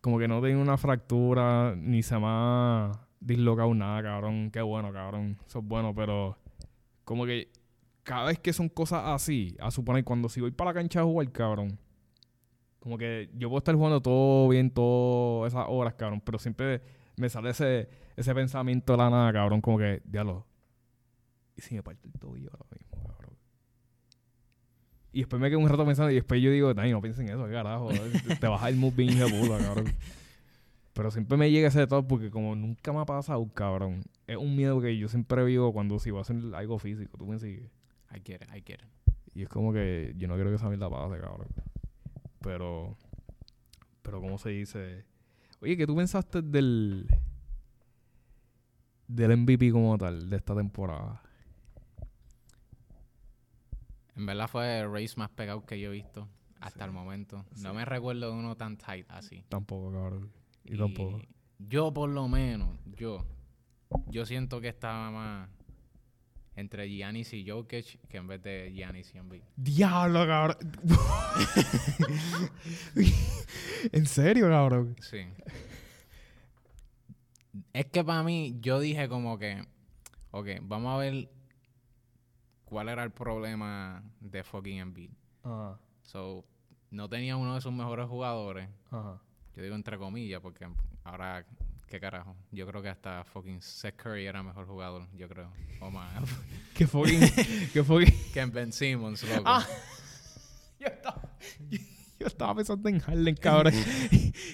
Como 0.00 0.18
que 0.18 0.28
no 0.28 0.40
tengo 0.40 0.62
una 0.62 0.76
fractura, 0.78 1.74
ni 1.76 2.04
se 2.04 2.16
me 2.18 2.26
ha 2.26 3.03
dislocado 3.24 3.74
nada, 3.74 4.02
cabrón. 4.02 4.50
Qué 4.50 4.60
bueno, 4.60 4.92
cabrón. 4.92 5.38
Eso 5.46 5.58
es 5.60 5.64
bueno, 5.64 5.94
pero. 5.94 6.36
Como 7.04 7.26
que. 7.26 7.50
Cada 8.02 8.26
vez 8.26 8.38
que 8.38 8.52
son 8.52 8.68
cosas 8.68 9.02
así, 9.06 9.56
a 9.58 9.70
suponer, 9.70 10.04
cuando 10.04 10.28
si 10.28 10.40
voy 10.40 10.50
para 10.50 10.70
la 10.70 10.74
cancha 10.74 11.00
a 11.00 11.04
jugar, 11.04 11.30
cabrón. 11.32 11.78
Como 12.78 12.98
que 12.98 13.30
yo 13.34 13.48
puedo 13.48 13.58
estar 13.58 13.74
jugando 13.74 14.02
todo 14.02 14.48
bien, 14.48 14.70
todas 14.70 15.54
esas 15.54 15.66
horas, 15.68 15.94
cabrón. 15.94 16.20
Pero 16.20 16.38
siempre 16.38 16.82
me 17.16 17.30
sale 17.30 17.50
ese, 17.50 17.88
ese 18.14 18.34
pensamiento 18.34 18.92
de 18.92 18.98
la 18.98 19.08
nada, 19.08 19.32
cabrón. 19.32 19.62
Como 19.62 19.78
que, 19.78 20.02
diablo. 20.04 20.46
¿Y 21.56 21.62
si 21.62 21.74
me 21.74 21.82
parte 21.82 22.06
el 22.06 22.12
tobillo 22.18 22.50
ahora 22.52 22.66
mismo, 22.78 23.08
cabrón? 23.08 23.36
Y 25.12 25.20
después 25.20 25.40
me 25.40 25.48
quedo 25.48 25.60
un 25.60 25.68
rato 25.68 25.86
pensando 25.86 26.10
y 26.10 26.16
después 26.16 26.42
yo 26.42 26.50
digo, 26.50 26.74
no 26.74 27.00
piensen 27.00 27.28
en 27.28 27.34
eso, 27.34 27.48
carajo. 27.48 27.88
te, 28.40 28.48
baja 28.48 28.68
el 28.68 28.76
mood 28.76 28.92
bien 28.94 29.18
de 29.18 29.26
puta, 29.26 29.58
cabrón. 29.58 29.94
Pero 30.94 31.10
siempre 31.10 31.36
me 31.36 31.50
llega 31.50 31.68
ese 31.68 31.86
todo 31.86 32.06
porque 32.06 32.30
como 32.30 32.54
nunca 32.54 32.92
me 32.92 33.00
ha 33.00 33.04
pasado, 33.04 33.46
cabrón. 33.52 34.04
Es 34.26 34.36
un 34.36 34.54
miedo 34.56 34.80
que 34.80 34.96
yo 34.96 35.08
siempre 35.08 35.44
vivo 35.44 35.72
cuando 35.72 35.98
si 35.98 36.10
voy 36.10 36.20
a 36.20 36.22
hacer 36.22 36.36
algo 36.54 36.78
físico, 36.78 37.18
tú 37.18 37.26
me 37.26 37.38
sigues. 37.38 37.70
I 38.14 38.20
get 38.24 38.36
it, 38.42 38.48
I 38.54 38.62
get 38.64 38.78
it. 38.80 39.14
Y 39.34 39.42
es 39.42 39.48
como 39.48 39.72
que 39.72 40.14
yo 40.16 40.28
no 40.28 40.34
quiero 40.34 40.50
que 40.50 40.56
esa 40.56 40.68
mierda 40.68 40.88
pase, 40.88 41.20
cabrón. 41.20 41.48
Pero, 42.40 42.96
pero 44.02 44.20
¿cómo 44.20 44.38
se 44.38 44.50
dice? 44.50 45.04
Oye, 45.60 45.76
¿qué 45.76 45.84
tú 45.86 45.96
pensaste 45.96 46.42
del, 46.42 47.08
del 49.08 49.36
MVP 49.38 49.72
como 49.72 49.98
tal, 49.98 50.30
de 50.30 50.36
esta 50.36 50.54
temporada? 50.54 51.20
En 54.16 54.26
verdad 54.26 54.46
fue 54.48 54.80
el 54.80 54.92
race 54.92 55.14
más 55.16 55.30
pegado 55.30 55.64
que 55.66 55.80
yo 55.80 55.88
he 55.90 55.92
visto 55.92 56.28
hasta 56.60 56.84
Sí. 56.84 56.84
el 56.84 56.92
momento. 56.92 57.44
No 57.56 57.70
Sí. 57.70 57.76
me 57.76 57.84
recuerdo 57.84 58.30
de 58.30 58.38
uno 58.38 58.56
tan 58.56 58.76
tight 58.76 59.06
así. 59.10 59.44
Tampoco, 59.48 59.90
cabrón. 59.92 60.30
Y, 60.64 60.76
tampoco. 60.76 61.20
Yo 61.58 61.92
por 61.92 62.10
lo 62.10 62.28
menos, 62.28 62.78
yo, 62.96 63.24
yo 64.08 64.26
siento 64.26 64.60
que 64.60 64.68
estaba 64.68 65.10
más 65.10 65.48
entre 66.56 66.88
Giannis 66.88 67.32
y 67.32 67.48
Jokic 67.48 68.00
que 68.08 68.16
en 68.16 68.26
vez 68.26 68.42
de 68.42 68.72
Giannis 68.72 69.14
y 69.14 69.18
Embiid. 69.18 69.42
Diablo, 69.56 70.26
cabrón. 70.26 70.56
¿En 73.92 74.06
serio, 74.06 74.48
cabrón? 74.48 74.96
Sí. 75.00 75.26
es 77.72 77.86
que 77.86 78.04
para 78.04 78.22
mí, 78.22 78.56
yo 78.60 78.78
dije 78.78 79.08
como 79.08 79.38
que, 79.38 79.64
ok, 80.30 80.48
vamos 80.62 80.94
a 80.94 80.98
ver 80.98 81.28
cuál 82.64 82.88
era 82.88 83.02
el 83.02 83.10
problema 83.10 84.02
de 84.20 84.44
fucking 84.44 84.78
Embiid. 84.78 85.10
Ajá. 85.42 85.78
So, 86.02 86.44
no 86.90 87.08
tenía 87.08 87.36
uno 87.36 87.54
de 87.54 87.60
sus 87.60 87.72
mejores 87.72 88.06
jugadores. 88.06 88.68
Ajá. 88.90 89.20
Yo 89.56 89.62
digo 89.62 89.74
entre 89.76 89.98
comillas, 89.98 90.40
porque 90.40 90.66
ahora, 91.04 91.46
¿qué 91.86 92.00
carajo? 92.00 92.36
Yo 92.50 92.66
creo 92.66 92.82
que 92.82 92.88
hasta 92.88 93.24
fucking 93.24 93.62
Seth 93.62 93.96
Curry 93.96 94.26
era 94.26 94.42
mejor 94.42 94.66
jugador, 94.66 95.06
yo 95.16 95.28
creo. 95.28 95.50
O 95.80 95.90
más. 95.90 96.12
Que 96.74 96.86
fucking. 96.88 97.20
que 97.72 97.84
fucking. 97.84 98.14
que 98.32 98.40
en 98.40 98.50
Ben 98.52 98.72
Simmons, 98.72 99.22
loco. 99.22 99.42
Ah. 99.46 99.64
Yo 100.80 100.88
estaba, 100.88 101.22
yo, 101.70 101.78
yo 102.20 102.26
estaba 102.26 102.54
pensando 102.56 102.88
en 102.90 102.98
Harden, 102.98 103.36
cabrón. 103.36 103.72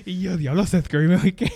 y 0.07 0.21
yo, 0.21 0.37
diablo, 0.37 0.65
Seth 0.67 0.87
Curry 0.87 1.09
mejor 1.09 1.33
que. 1.35 1.51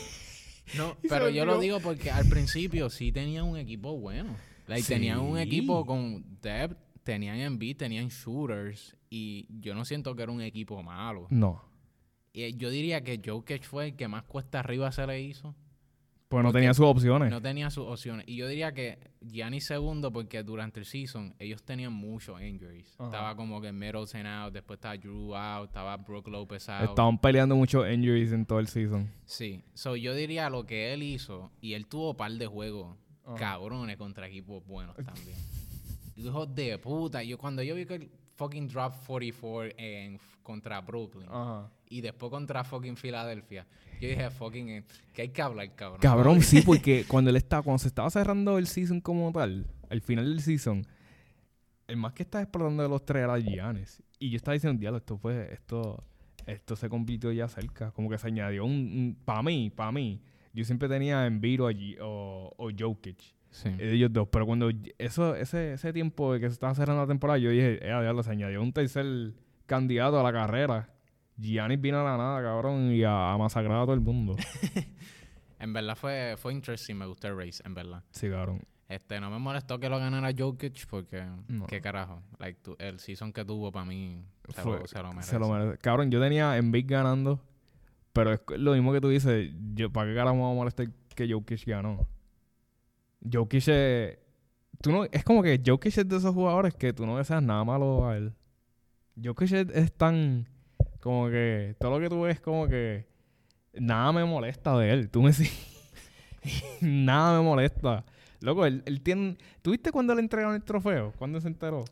No, 0.76 0.96
pero 1.08 1.28
yo 1.28 1.44
lo 1.44 1.60
digo 1.60 1.78
porque 1.80 2.10
al 2.10 2.26
principio 2.28 2.90
sí 2.90 3.12
tenían 3.12 3.44
un 3.44 3.56
equipo 3.58 3.96
bueno. 4.00 4.34
Like, 4.66 4.88
Tenían 4.88 5.20
un 5.20 5.36
Sí. 5.36 5.42
equipo 5.42 5.84
con 5.86 6.24
depth, 6.40 6.76
tenían 7.04 7.36
Embiid, 7.36 7.76
tenían 7.76 8.08
shooters. 8.08 8.96
Y 9.10 9.46
yo 9.60 9.74
no 9.74 9.84
siento 9.84 10.16
que 10.16 10.22
era 10.24 10.32
un 10.32 10.40
equipo 10.40 10.82
malo. 10.82 11.26
No. 11.30 11.62
Y 12.34 12.56
yo 12.56 12.68
diría 12.68 13.02
que 13.04 13.22
Jokic 13.24 13.62
fue 13.62 13.86
el 13.86 13.96
que 13.96 14.08
más 14.08 14.24
cuesta 14.24 14.58
arriba 14.58 14.90
se 14.90 15.06
le 15.06 15.22
hizo. 15.22 15.54
Pues 16.26 16.42
no 16.42 16.52
tenía 16.52 16.74
sus 16.74 16.86
opciones. 16.86 17.30
No 17.30 17.40
tenía 17.40 17.70
sus 17.70 17.86
opciones. 17.86 18.26
Y 18.26 18.34
yo 18.34 18.48
diría 18.48 18.74
que 18.74 18.98
Giannis 19.20 19.66
segundo, 19.66 20.12
porque 20.12 20.42
durante 20.42 20.80
el 20.80 20.86
season 20.86 21.32
ellos 21.38 21.62
tenían 21.62 21.92
muchos 21.92 22.42
injuries. 22.42 22.92
Ajá. 22.98 23.04
Estaba 23.04 23.36
como 23.36 23.60
que 23.60 23.70
Middleton 23.70 24.26
out, 24.26 24.52
después 24.52 24.78
estaba 24.78 24.96
Drew 24.96 25.36
out, 25.36 25.68
estaba 25.68 25.96
Brook 25.96 26.26
Lopez 26.26 26.68
out. 26.68 26.88
Estaban 26.88 27.18
peleando 27.18 27.54
muchos 27.54 27.88
injuries 27.88 28.32
en 28.32 28.44
todo 28.46 28.58
el 28.58 28.66
season. 28.66 29.08
Sí. 29.24 29.62
So, 29.74 29.94
yo 29.94 30.12
diría 30.12 30.50
lo 30.50 30.66
que 30.66 30.92
él 30.92 31.04
hizo, 31.04 31.52
y 31.60 31.74
él 31.74 31.86
tuvo 31.86 32.16
par 32.16 32.32
de 32.32 32.48
juegos 32.48 32.96
Ajá. 33.24 33.36
cabrones 33.36 33.96
contra 33.96 34.26
equipos 34.26 34.66
buenos 34.66 34.96
también. 34.96 35.36
Hijos 36.16 36.52
de 36.52 36.78
puta. 36.78 37.22
Yo 37.22 37.38
cuando 37.38 37.62
yo 37.62 37.76
vi 37.76 37.86
que 37.86 37.94
el 37.94 38.10
fucking 38.34 38.66
drop 38.66 38.92
44 39.06 39.74
en, 39.76 40.18
contra 40.42 40.80
Brooklyn 40.80 41.28
Ajá. 41.30 41.70
Y 41.96 42.00
después 42.00 42.30
contra 42.30 42.64
fucking 42.64 42.96
Filadelfia, 42.96 43.66
yo 44.00 44.08
dije 44.08 44.30
fucking 44.30 44.68
eh, 44.70 44.84
que 45.12 45.22
hay 45.22 45.28
que 45.28 45.42
hablar, 45.42 45.74
cabrón. 45.74 46.00
Cabrón, 46.00 46.42
sí, 46.42 46.62
porque 46.66 47.04
cuando 47.06 47.30
él 47.30 47.36
estaba, 47.36 47.62
cuando 47.62 47.78
se 47.78 47.88
estaba 47.88 48.10
cerrando 48.10 48.58
el 48.58 48.66
season 48.66 49.00
como 49.00 49.30
tal, 49.32 49.66
al 49.90 50.00
final 50.00 50.24
del 50.24 50.40
season, 50.40 50.84
el 51.86 51.96
más 51.96 52.12
que 52.14 52.22
estaba 52.22 52.42
explotando 52.42 52.82
de 52.82 52.88
los 52.88 53.04
tres 53.04 53.24
era 53.24 53.38
Giannis. 53.38 54.02
Y 54.18 54.30
yo 54.30 54.36
estaba 54.36 54.54
diciendo, 54.54 54.78
diablo, 54.80 54.98
esto 54.98 55.18
fue, 55.18 55.52
esto, 55.52 56.02
esto 56.46 56.76
se 56.76 56.88
convirtió 56.88 57.30
ya 57.32 57.46
cerca. 57.48 57.90
Como 57.92 58.08
que 58.08 58.16
se 58.18 58.26
añadió 58.26 58.64
un, 58.64 59.16
para 59.24 59.42
mí, 59.42 59.70
para 59.70 59.92
mí, 59.92 60.20
yo 60.52 60.64
siempre 60.64 60.88
tenía 60.88 61.26
Embiid 61.26 61.62
o, 61.62 61.68
Gi- 61.70 61.98
o, 62.00 62.52
o 62.56 62.70
Jokic. 62.76 63.18
Sí. 63.50 63.68
Ellos 63.78 64.12
dos. 64.12 64.28
Pero 64.32 64.46
cuando 64.46 64.70
eso, 64.98 65.36
ese, 65.36 65.74
ese 65.74 65.92
tiempo 65.92 66.32
de 66.32 66.40
que 66.40 66.46
se 66.48 66.54
estaba 66.54 66.74
cerrando 66.74 67.02
la 67.02 67.06
temporada, 67.08 67.38
yo 67.38 67.50
dije, 67.50 67.74
eh, 67.82 67.86
diablo, 68.00 68.22
se 68.22 68.30
añadió 68.32 68.62
un 68.62 68.72
tercer 68.72 69.32
candidato 69.66 70.18
a 70.18 70.22
la 70.22 70.32
carrera. 70.32 70.88
Giannis 71.36 71.80
vino 71.80 72.00
a 72.00 72.04
la 72.04 72.16
nada, 72.16 72.42
cabrón, 72.42 72.92
y 72.92 73.02
a, 73.04 73.32
a 73.32 73.38
masacrar 73.38 73.78
a 73.78 73.82
todo 73.84 73.94
el 73.94 74.00
mundo. 74.00 74.36
En 75.60 75.72
verdad 75.72 75.96
fue, 75.96 76.34
fue 76.36 76.52
interesting, 76.52 76.94
me 76.94 77.06
gustó 77.06 77.28
el 77.28 77.38
race, 77.38 77.62
en 77.64 77.72
verdad. 77.74 78.02
sí, 78.10 78.28
cabrón. 78.28 78.60
Este, 78.86 79.18
no 79.18 79.30
me 79.30 79.38
molestó 79.38 79.80
que 79.80 79.88
lo 79.88 79.98
ganara 79.98 80.30
Jokic 80.36 80.86
porque, 80.88 81.24
No. 81.48 81.66
qué 81.66 81.80
carajo. 81.80 82.22
Like, 82.38 82.60
tu- 82.60 82.76
el 82.78 82.98
season 83.00 83.32
que 83.32 83.42
tuvo 83.46 83.72
para 83.72 83.86
mí 83.86 84.26
se, 84.54 84.60
Fue- 84.60 84.80
lo, 84.80 84.86
se 84.86 84.98
lo 85.02 85.08
merece. 85.10 85.30
Se 85.30 85.38
lo 85.38 85.48
merece. 85.48 85.78
Cabrón, 85.78 86.10
yo 86.10 86.20
tenía 86.20 86.58
Embiid 86.58 86.84
ganando, 86.86 87.40
pero 88.12 88.32
es 88.34 88.40
lo 88.58 88.74
mismo 88.74 88.92
que 88.92 89.00
tú 89.00 89.08
dices. 89.08 89.50
Yo, 89.74 89.90
¿Para 89.90 90.10
qué 90.10 90.14
carajo 90.16 90.36
me 90.36 90.42
va 90.42 90.50
a 90.50 90.54
molestar 90.54 90.86
que 91.14 91.32
Jokic 91.32 91.64
ganó? 91.66 92.06
Jokic 93.32 93.66
es... 93.68 94.18
Tú 94.82 94.92
no, 94.92 95.04
es 95.04 95.24
como 95.24 95.42
que 95.42 95.62
Jokic 95.64 95.96
es 95.96 96.06
de 96.08 96.16
esos 96.16 96.34
jugadores 96.34 96.74
que 96.74 96.92
tú 96.92 97.06
no 97.06 97.16
deseas 97.16 97.42
nada 97.42 97.64
malo 97.64 98.06
a 98.06 98.18
él. 98.18 98.34
Jokic 99.22 99.50
es, 99.52 99.68
es 99.70 99.92
tan... 99.96 100.46
Como 101.04 101.28
que... 101.28 101.76
Todo 101.78 101.90
lo 101.90 102.00
que 102.00 102.08
tú 102.08 102.22
ves 102.22 102.40
como 102.40 102.66
que... 102.66 103.04
Nada 103.74 104.10
me 104.10 104.24
molesta 104.24 104.74
de 104.78 104.90
él. 104.90 105.10
Tú 105.10 105.20
me 105.20 105.32
sigues. 105.34 105.52
nada 106.80 107.38
me 107.38 107.44
molesta. 107.44 108.06
Loco, 108.40 108.64
él, 108.64 108.82
él 108.86 109.02
tiene... 109.02 109.36
¿Tuviste 109.60 109.92
cuando 109.92 110.14
le 110.14 110.22
entregaron 110.22 110.54
el 110.54 110.64
trofeo? 110.64 111.12
¿Cuándo 111.18 111.42
se 111.42 111.48
enteró? 111.48 111.84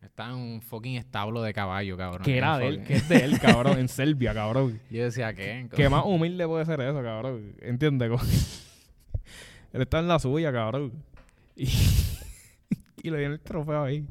Está 0.00 0.28
en 0.28 0.36
un 0.36 0.62
fucking 0.62 0.94
establo 0.94 1.42
de 1.42 1.52
caballo, 1.52 1.96
cabrón. 1.96 2.22
Que 2.22 2.38
era 2.38 2.58
de 2.58 2.68
él, 2.68 2.84
que 2.84 2.94
es 2.94 3.08
de 3.08 3.24
él, 3.24 3.40
cabrón, 3.40 3.76
en 3.80 3.88
Serbia, 3.88 4.32
cabrón. 4.32 4.80
Yo 4.88 5.02
decía, 5.02 5.34
¿qué? 5.34 5.68
¿Qué 5.74 5.88
más 5.88 6.04
humilde 6.04 6.46
puede 6.46 6.64
ser 6.64 6.80
eso, 6.80 7.02
cabrón? 7.02 7.56
¿Entiendes? 7.62 8.08
Él 9.72 9.82
está 9.82 9.98
en 9.98 10.06
la 10.06 10.20
suya, 10.20 10.52
cabrón. 10.52 10.92
Y, 11.56 11.68
y 13.02 13.10
le 13.10 13.18
dieron 13.18 13.32
el 13.32 13.40
trofeo 13.40 13.82
ahí. 13.82 14.06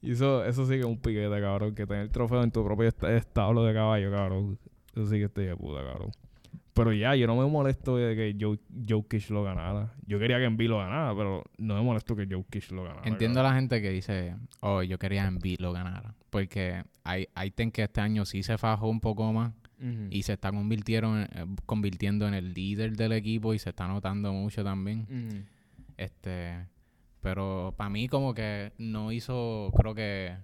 Y 0.00 0.12
eso, 0.12 0.44
eso 0.44 0.64
sí 0.64 0.72
que 0.74 0.80
es 0.80 0.84
un 0.86 0.98
piquete, 0.98 1.40
cabrón. 1.40 1.74
Que 1.74 1.86
tener 1.86 2.02
el 2.02 2.10
trofeo 2.10 2.42
en 2.42 2.50
tu 2.50 2.64
propio 2.64 2.88
est- 2.88 3.02
establo 3.04 3.64
de 3.64 3.74
caballo, 3.74 4.10
cabrón. 4.10 4.58
Eso 4.94 5.06
sí 5.06 5.16
que 5.18 5.24
estoy 5.24 5.46
de 5.46 5.56
puta, 5.56 5.82
cabrón. 5.84 6.10
Pero 6.72 6.92
ya, 6.92 7.16
yo 7.16 7.26
no 7.26 7.34
me 7.34 7.44
molesto 7.50 7.96
de 7.96 8.14
que 8.14 8.36
Joe, 8.40 8.56
Jokic 8.88 9.30
lo 9.30 9.42
ganara. 9.42 9.92
Yo 10.06 10.20
quería 10.20 10.38
que 10.38 10.44
Embiid 10.44 10.68
lo 10.68 10.78
ganara, 10.78 11.12
pero 11.16 11.42
no 11.58 11.74
me 11.74 11.82
molesto 11.82 12.14
que 12.14 12.28
Jokic 12.30 12.70
lo 12.70 12.84
ganara. 12.84 13.02
Entiendo 13.04 13.40
a 13.40 13.42
la 13.42 13.54
gente 13.54 13.82
que 13.82 13.90
dice, 13.90 14.36
oh, 14.60 14.82
yo 14.84 14.96
quería 14.98 15.26
Embiid 15.26 15.58
lo 15.58 15.72
ganara. 15.72 16.14
Porque 16.30 16.84
hay, 17.02 17.26
hay 17.34 17.50
ten 17.50 17.72
que 17.72 17.82
este 17.82 18.00
año 18.00 18.24
sí 18.24 18.44
se 18.44 18.56
fajó 18.58 18.88
un 18.88 19.00
poco 19.00 19.32
más 19.32 19.52
y 20.10 20.22
se 20.22 20.34
está 20.34 20.50
convirtieron, 20.52 21.22
eh, 21.22 21.28
convirtiendo 21.66 22.28
en 22.28 22.34
el 22.34 22.52
líder 22.54 22.96
del 22.96 23.12
equipo 23.12 23.54
y 23.54 23.58
se 23.58 23.70
está 23.70 23.88
notando 23.88 24.32
mucho 24.32 24.62
también. 24.62 25.06
Este, 25.96 26.66
pero 27.20 27.74
para 27.76 27.90
mí 27.90 28.08
como 28.08 28.34
que 28.34 28.72
no 28.78 29.12
hizo, 29.12 29.72
creo 29.76 29.94
que 29.94 30.36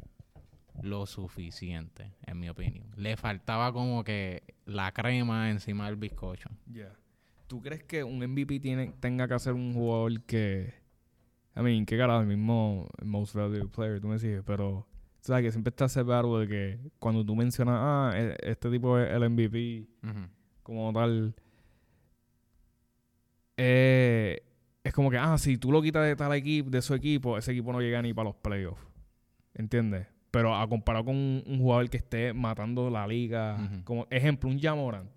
lo 0.83 1.07
suficiente, 1.07 2.13
en 2.27 2.41
mi 2.41 2.49
opinión. 2.49 2.87
Le 2.97 3.17
faltaba 3.17 3.73
como 3.73 4.03
que 4.05 4.43
la 4.67 4.93
crema 4.93 5.51
encima 5.51 5.87
del 5.87 5.97
bizcocho. 5.97 6.51
Ya. 6.67 6.93
¿Tú 7.47 7.61
crees 7.63 7.85
que 7.85 8.03
un 8.03 8.23
MVP 8.23 8.59
tiene, 8.61 8.93
tenga 9.01 9.29
que 9.29 9.35
hacer 9.35 9.53
un 9.53 9.75
jugador 9.75 10.23
que. 10.23 10.75
I 11.57 11.61
mean, 11.61 11.87
qué 11.87 11.97
carajo, 11.97 12.23
el 12.23 12.27
mismo 12.27 12.89
Most 13.05 13.35
Valuable 13.35 13.69
Player, 13.69 14.01
tú 14.01 14.09
me 14.09 14.19
sigues, 14.19 14.43
pero. 14.45 14.71
O 14.79 14.87
sea, 15.27 15.41
que 15.41 15.51
siempre 15.53 15.71
está 15.71 15.87
ese 15.87 16.03
battle 16.03 16.41
de 16.41 16.49
que 16.49 16.91
cuando 16.99 17.25
tú 17.25 17.35
mencionas, 17.37 17.77
ah, 17.81 18.13
e- 18.15 18.37
este 18.43 18.71
tipo 18.71 18.99
es 18.99 19.11
el 19.11 19.23
MVP, 19.23 19.87
como 20.63 20.93
tal. 20.93 21.35
eh, 23.57 24.43
es 24.85 24.93
como 24.93 25.11
que, 25.11 25.19
ah, 25.19 25.37
si 25.39 25.57
tú 25.59 25.73
lo 25.73 25.83
quitas 25.83 26.05
de 26.07 26.15
tal 26.15 26.33
equipo, 26.35 26.71
de 26.71 26.81
su 26.83 26.95
equipo, 26.95 27.37
ese 27.39 27.51
equipo 27.53 27.73
no 27.73 27.81
llega 27.81 28.01
ni 28.03 28.13
para 28.15 28.29
los 28.29 28.37
playoffs. 28.37 28.83
¿Entiendes? 29.55 30.07
Pero 30.31 30.55
a 30.55 30.69
comparado 30.69 31.07
con 31.07 31.17
un, 31.17 31.43
un 31.47 31.59
jugador 31.59 31.89
que 31.89 31.97
esté 31.97 32.33
matando 32.33 32.91
la 32.91 33.07
liga, 33.07 33.57
como 33.85 34.07
ejemplo, 34.11 34.49
un 34.51 34.59
Jamorant. 34.61 35.09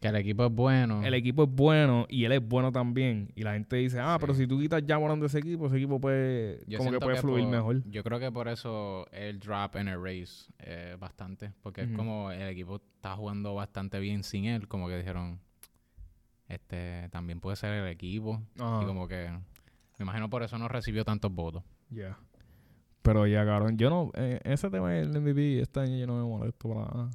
Que 0.00 0.08
el 0.08 0.16
equipo 0.16 0.44
es 0.44 0.52
bueno. 0.52 1.02
El 1.04 1.14
equipo 1.14 1.44
es 1.44 1.50
bueno 1.50 2.06
y 2.10 2.24
él 2.24 2.32
es 2.32 2.46
bueno 2.46 2.70
también. 2.70 3.32
Y 3.34 3.42
la 3.42 3.54
gente 3.54 3.76
dice, 3.76 3.98
ah, 3.98 4.16
Sí. 4.16 4.20
pero 4.20 4.34
si 4.34 4.46
tú 4.46 4.58
quitas 4.60 4.82
Jamoran 4.86 5.18
de 5.18 5.26
ese 5.26 5.38
equipo, 5.38 5.66
ese 5.66 5.78
equipo 5.78 5.98
puede, 6.00 6.60
Yo 6.66 6.78
como 6.78 6.92
que 6.92 6.98
puede 7.00 7.16
fluir 7.16 7.44
por- 7.44 7.52
mejor. 7.52 7.82
Yo 7.90 8.04
creo 8.04 8.20
que 8.20 8.30
por 8.30 8.46
eso 8.46 9.06
el 9.10 9.40
drop 9.40 9.76
en 9.76 9.88
el 9.88 10.00
race 10.02 10.52
eh, 10.58 10.96
bastante. 11.00 11.52
Porque 11.62 11.80
es 11.82 11.90
como 11.92 12.30
el 12.30 12.46
equipo 12.48 12.76
está 12.76 13.16
jugando 13.16 13.54
bastante 13.54 13.98
bien 13.98 14.22
sin 14.22 14.44
él. 14.44 14.68
Como 14.68 14.86
que 14.86 14.98
dijeron, 14.98 15.40
este 16.48 17.08
también 17.10 17.40
puede 17.40 17.56
ser 17.56 17.72
el 17.72 17.88
equipo. 17.88 18.40
Y 18.54 18.84
como 18.84 19.08
que, 19.08 19.30
me 19.98 20.02
imagino 20.02 20.30
por 20.30 20.42
eso 20.42 20.58
no 20.58 20.68
recibió 20.68 21.04
tantos 21.04 21.32
votos. 21.32 21.62
Ya. 21.90 22.18
Pero 23.02 23.26
ya, 23.26 23.44
cabrón, 23.44 23.76
yo 23.78 23.88
no, 23.88 24.10
eh, 24.14 24.40
ese 24.44 24.68
tema 24.68 24.90
del 24.90 25.20
MVP 25.20 25.60
este 25.60 25.80
año 25.80 25.96
yo 25.96 26.06
no 26.06 26.16
me 26.16 26.24
molesto 26.24 26.68
para 26.68 26.80
nada. 26.86 27.10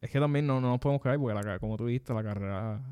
Es 0.00 0.10
que 0.10 0.18
también 0.18 0.46
no, 0.46 0.60
no 0.60 0.70
nos 0.70 0.80
podemos 0.80 1.00
caer 1.02 1.18
porque, 1.18 1.34
la, 1.34 1.58
como 1.58 1.76
tú 1.76 1.86
dijiste, 1.86 2.12
la 2.12 2.22
carrera 2.22 2.82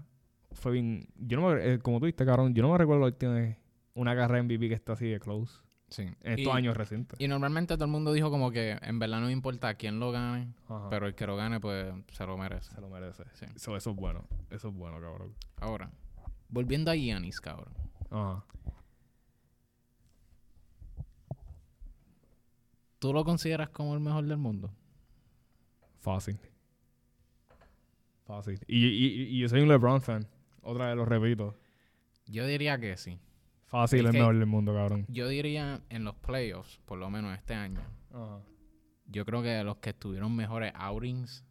fue 0.52 0.72
bien... 0.72 1.08
Yo 1.16 1.40
no 1.40 1.48
me, 1.48 1.74
eh, 1.74 1.78
como 1.78 1.98
tú 1.98 2.06
dijiste, 2.06 2.24
cabrón, 2.24 2.54
yo 2.54 2.62
no 2.62 2.70
me 2.72 2.78
recuerdo 2.78 3.00
la 3.00 3.06
última 3.08 3.34
vez 3.34 3.58
una 3.94 4.14
carrera 4.14 4.42
MVP 4.42 4.68
que 4.68 4.74
está 4.74 4.92
así 4.92 5.08
de 5.08 5.20
close. 5.20 5.61
Sí. 5.92 6.08
Estos 6.22 6.54
y, 6.54 6.56
años 6.56 6.74
recientes. 6.74 7.20
y 7.20 7.28
normalmente 7.28 7.74
todo 7.74 7.84
el 7.84 7.90
mundo 7.90 8.14
dijo 8.14 8.30
como 8.30 8.50
que 8.50 8.78
en 8.80 8.98
verdad 8.98 9.20
no 9.20 9.26
me 9.26 9.32
importa 9.32 9.74
quién 9.74 10.00
lo 10.00 10.10
gane. 10.10 10.54
Ajá. 10.66 10.88
Pero 10.88 11.06
el 11.06 11.14
que 11.14 11.26
lo 11.26 11.36
gane, 11.36 11.60
pues 11.60 11.92
se 12.10 12.26
lo 12.26 12.38
merece. 12.38 12.74
Se 12.74 12.80
lo 12.80 12.88
merece. 12.88 13.24
Sí. 13.34 13.44
Eso, 13.54 13.76
eso 13.76 13.90
es 13.90 13.96
bueno. 13.96 14.24
Eso 14.50 14.68
es 14.68 14.74
bueno, 14.74 14.98
cabrón. 15.00 15.34
Ahora, 15.60 15.90
volviendo 16.48 16.90
a 16.90 16.94
Giannis, 16.94 17.42
cabrón. 17.42 17.74
Ajá. 18.10 18.42
¿Tú 22.98 23.12
lo 23.12 23.22
consideras 23.24 23.68
como 23.68 23.92
el 23.94 24.00
mejor 24.00 24.24
del 24.24 24.38
mundo? 24.38 24.72
Fácil. 26.00 26.38
Fácil. 28.24 28.60
Y, 28.66 28.86
y, 28.86 29.22
y 29.24 29.38
yo 29.40 29.48
soy 29.48 29.60
un 29.60 29.68
LeBron 29.68 30.00
fan. 30.00 30.26
Otra 30.62 30.86
vez 30.86 30.96
lo 30.96 31.04
repito. 31.04 31.54
Yo 32.26 32.46
diría 32.46 32.78
que 32.78 32.96
sí. 32.96 33.18
Fácil 33.72 34.00
Es 34.00 34.06
el 34.08 34.12
mejor 34.12 34.36
del 34.36 34.44
mundo, 34.46 34.74
cabrón. 34.74 35.06
Yo 35.08 35.26
diría 35.28 35.80
en 35.88 36.04
los 36.04 36.14
playoffs, 36.16 36.78
por 36.84 36.98
lo 36.98 37.08
menos 37.08 37.34
este 37.38 37.54
año, 37.54 37.80
Ajá. 38.12 38.42
yo 39.06 39.24
creo 39.24 39.42
que 39.42 39.64
los 39.64 39.78
que 39.78 39.94
tuvieron 39.94 40.36
mejores 40.36 40.72
outings 40.74 41.42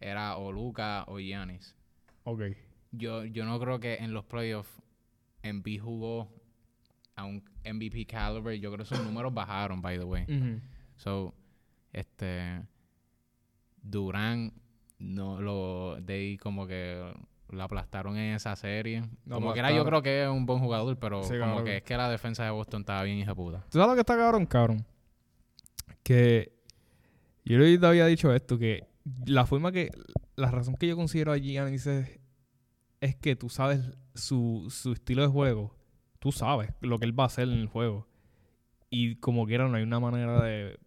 era 0.00 0.38
o 0.38 0.50
Luca 0.52 1.04
o 1.06 1.18
Giannis. 1.18 1.76
Ok. 2.24 2.44
Yo, 2.92 3.26
yo 3.26 3.44
no 3.44 3.60
creo 3.60 3.78
que 3.78 3.96
en 3.96 4.14
los 4.14 4.24
playoffs 4.24 4.80
Embiid 5.42 5.82
jugó 5.82 6.32
a 7.14 7.24
un 7.24 7.44
MVP 7.62 8.06
caliber. 8.06 8.58
Yo 8.58 8.72
creo 8.72 8.86
que 8.86 8.94
sus 8.94 9.04
números 9.04 9.34
bajaron, 9.34 9.82
by 9.82 9.98
the 9.98 10.04
way. 10.04 10.24
So, 10.96 11.34
este 11.92 12.62
Durán 13.82 14.54
no 14.98 15.42
lo 15.42 16.00
de 16.00 16.14
ahí 16.14 16.36
como 16.38 16.66
que 16.66 17.12
lo 17.52 17.62
aplastaron 17.62 18.16
en 18.16 18.34
esa 18.34 18.54
serie. 18.56 19.02
Como 19.28 19.52
que 19.52 19.58
era 19.60 19.72
yo 19.72 19.84
creo 19.84 20.02
que 20.02 20.22
es 20.24 20.28
un 20.28 20.46
buen 20.46 20.60
jugador, 20.60 20.96
pero 20.98 21.22
Sí, 21.22 21.30
como 21.34 21.40
cabrón. 21.46 21.64
que 21.64 21.76
es 21.78 21.82
que 21.82 21.96
la 21.96 22.08
defensa 22.10 22.44
de 22.44 22.50
Boston 22.50 22.80
estaba 22.82 23.02
bien 23.02 23.18
hija 23.18 23.34
puta. 23.34 23.64
¿Tú 23.70 23.78
sabes 23.78 23.88
lo 23.88 23.94
que 23.94 24.00
está 24.00 24.16
cabrón, 24.16 24.46
cabrón? 24.46 24.84
Que 26.02 26.52
yo 27.44 27.58
le 27.58 27.78
te 27.78 27.86
había 27.86 28.06
dicho 28.06 28.32
esto, 28.34 28.58
que 28.58 28.86
la 29.26 29.46
forma 29.46 29.72
que, 29.72 29.90
la 30.36 30.50
razón 30.50 30.74
que 30.76 30.86
yo 30.86 30.96
considero 30.96 31.32
a 31.32 31.36
Giannis 31.38 31.86
es, 31.86 32.20
es 33.00 33.16
que 33.16 33.36
tú 33.36 33.48
sabes 33.48 33.80
su, 34.14 34.66
su 34.70 34.92
estilo 34.92 35.22
de 35.22 35.28
juego. 35.28 35.74
Tú 36.18 36.32
sabes 36.32 36.70
lo 36.80 36.98
que 36.98 37.06
él 37.06 37.18
va 37.18 37.24
a 37.24 37.26
hacer 37.26 37.48
en 37.48 37.58
el 37.58 37.66
juego. 37.66 38.06
Y 38.90 39.16
como 39.16 39.46
quiera, 39.46 39.68
no 39.68 39.76
hay 39.76 39.82
una 39.82 40.00
manera 40.00 40.42
de, 40.42 40.78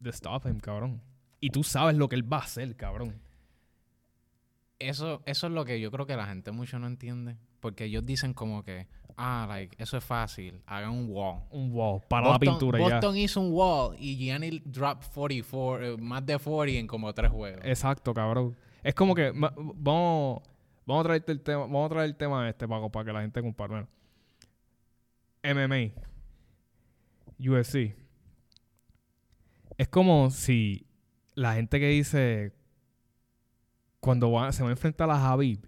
de 0.00 0.10
stop 0.10 0.46
him, 0.46 0.58
cabrón. 0.58 1.02
Y 1.40 1.50
tú 1.50 1.62
sabes 1.62 1.96
lo 1.96 2.08
que 2.08 2.16
él 2.16 2.30
va 2.32 2.38
a 2.38 2.42
hacer, 2.44 2.74
cabrón. 2.76 3.20
Eso, 4.88 5.22
eso 5.26 5.46
es 5.46 5.52
lo 5.52 5.64
que 5.64 5.80
yo 5.80 5.90
creo 5.90 6.06
que 6.06 6.16
la 6.16 6.26
gente 6.26 6.52
mucho 6.52 6.78
no 6.78 6.86
entiende. 6.86 7.36
Porque 7.60 7.84
ellos 7.84 8.04
dicen 8.04 8.34
como 8.34 8.64
que, 8.64 8.88
ah, 9.16 9.46
like, 9.48 9.76
eso 9.80 9.96
es 9.96 10.04
fácil, 10.04 10.60
hagan 10.66 10.90
un 10.90 11.06
wall. 11.08 11.42
Un 11.50 11.70
wow, 11.72 12.02
para 12.08 12.30
la 12.30 12.38
pintura 12.38 12.78
ya. 12.78 12.84
Boston 12.84 13.16
hizo 13.16 13.40
un 13.40 13.52
wall 13.52 13.96
y 13.98 14.16
Giannis 14.16 14.60
dropped 14.64 15.08
44, 15.14 15.86
eh, 15.86 15.96
más 15.96 16.26
de 16.26 16.38
40 16.38 16.78
en 16.78 16.86
como 16.86 17.12
tres 17.14 17.30
juegos. 17.30 17.60
Exacto, 17.64 18.12
cabrón. 18.12 18.56
Es 18.82 18.94
como 18.94 19.14
que 19.14 19.30
vamos, 19.32 20.42
vamos 20.84 21.04
a 21.04 21.04
traerte 21.04 21.30
el 21.30 21.40
tema, 21.40 21.60
vamos 21.60 21.86
a 21.86 21.88
traer 21.90 22.06
el 22.06 22.16
tema 22.16 22.48
este 22.48 22.66
para, 22.66 22.88
para 22.88 23.04
que 23.04 23.12
la 23.12 23.20
gente 23.20 23.40
compare. 23.40 23.86
MMA, 25.44 25.92
UFC. 27.38 27.94
Es 29.78 29.88
como 29.88 30.30
si 30.30 30.86
la 31.34 31.54
gente 31.54 31.80
que 31.80 31.88
dice 31.88 32.52
cuando 34.02 34.30
va- 34.32 34.50
se 34.52 34.62
va 34.64 34.68
a 34.68 34.72
enfrentar 34.72 35.08
a 35.08 35.16
Javib, 35.18 35.60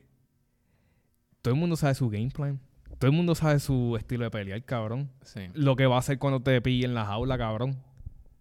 todo 1.40 1.54
el 1.54 1.60
mundo 1.60 1.76
sabe 1.76 1.94
su 1.94 2.08
game 2.10 2.30
plan. 2.30 2.58
Todo 2.98 3.10
el 3.10 3.16
mundo 3.16 3.34
sabe 3.34 3.58
su 3.60 3.96
estilo 3.96 4.24
de 4.24 4.30
pelear, 4.30 4.62
cabrón 4.64 5.10
Sí. 5.22 5.40
lo 5.54 5.76
que 5.76 5.86
va 5.86 5.96
a 5.96 5.98
hacer 6.00 6.18
cuando 6.18 6.40
te 6.40 6.60
pille 6.60 6.84
en 6.86 6.94
la 6.94 7.04
jaula, 7.06 7.38
cabrón. 7.38 7.76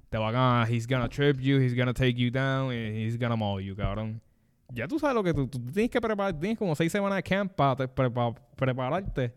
Te 0.09 0.17
van 0.17 0.35
a... 0.35 0.65
He's 0.69 0.87
gonna 0.87 1.09
trip 1.09 1.39
you, 1.39 1.59
he's 1.59 1.75
gonna 1.75 1.93
take 1.93 2.13
you 2.13 2.29
down, 2.31 2.71
and 2.71 2.95
he's 2.97 3.17
gonna 3.19 3.35
maul 3.35 3.61
you, 3.61 3.75
cabrón. 3.75 4.19
Ya 4.71 4.87
tú 4.87 4.97
sabes 4.99 5.15
lo 5.15 5.23
que 5.23 5.33
tú, 5.33 5.47
tú 5.47 5.59
tienes 5.71 5.89
que 5.91 5.99
preparar. 6.01 6.39
Tienes 6.39 6.57
como 6.57 6.75
seis 6.75 6.91
semanas 6.91 7.17
de 7.17 7.23
camp 7.23 7.51
para 7.53 7.75
prepararte. 8.55 9.33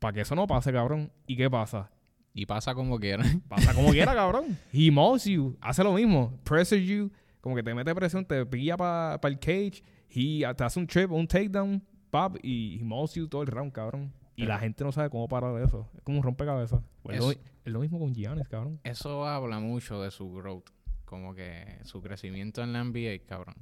Para 0.00 0.12
que 0.14 0.20
eso 0.22 0.34
no 0.34 0.46
pase, 0.46 0.72
cabrón. 0.72 1.10
¿Y 1.26 1.36
qué 1.36 1.48
pasa? 1.50 1.90
Y 2.32 2.46
pasa 2.46 2.74
como 2.74 2.98
quieran. 2.98 3.40
Pasa 3.48 3.74
como 3.74 3.90
quiera, 3.90 4.14
cabrón. 4.14 4.56
He 4.72 4.90
mauls 4.90 5.24
you. 5.24 5.56
Hace 5.60 5.84
lo 5.84 5.92
mismo. 5.92 6.38
Presses 6.44 6.82
you. 6.86 7.10
Como 7.40 7.56
que 7.56 7.62
te 7.62 7.74
mete 7.74 7.94
presión, 7.94 8.24
te 8.24 8.44
pilla 8.46 8.76
para 8.76 9.18
el 9.22 9.38
cage. 9.38 9.82
He 10.10 10.40
te 10.54 10.64
hace 10.64 10.78
un 10.80 10.86
trip, 10.86 11.10
un 11.10 11.26
takedown, 11.26 11.82
pap, 12.10 12.36
y 12.42 12.80
mauls 12.82 13.14
you 13.14 13.26
todo 13.28 13.42
el 13.42 13.48
round, 13.48 13.72
cabrón. 13.72 14.12
Y 14.36 14.46
la 14.46 14.58
gente 14.58 14.84
no 14.84 14.92
sabe 14.92 15.10
cómo 15.10 15.28
parar 15.28 15.54
de 15.54 15.64
eso. 15.64 15.88
Es 15.96 16.02
como 16.02 16.18
un 16.18 16.22
rompecabezas. 16.24 16.82
Pues 17.02 17.18
es, 17.18 17.22
lo, 17.24 17.30
Es- 17.32 17.40
es 17.64 17.72
lo 17.72 17.80
mismo 17.80 17.98
con 17.98 18.14
Giannis, 18.14 18.48
cabrón. 18.48 18.80
Eso 18.84 19.26
habla 19.26 19.60
mucho 19.60 20.00
de 20.02 20.10
su 20.10 20.32
growth. 20.32 20.70
Como 21.04 21.34
que 21.34 21.78
su 21.84 22.00
crecimiento 22.00 22.62
en 22.62 22.72
la 22.72 22.82
NBA, 22.84 23.26
cabrón. 23.26 23.56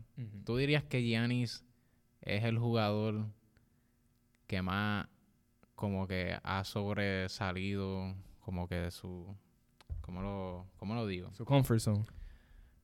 ¿Tú 0.44 0.56
dirías 0.56 0.84
que 0.84 1.02
Giannis 1.02 1.64
es 2.20 2.44
el 2.44 2.58
jugador 2.58 3.26
que 4.46 4.62
más 4.62 5.08
como 5.74 6.06
que 6.06 6.36
ha 6.42 6.64
sobresalido 6.64 8.14
como 8.40 8.68
que 8.68 8.76
de 8.76 8.90
su 8.90 9.34
¿cómo 10.00 10.22
lo, 10.22 10.66
cómo 10.76 10.94
lo 10.94 11.06
digo? 11.06 11.32
Su 11.34 11.44
comfort 11.44 11.80
zone. 11.80 12.04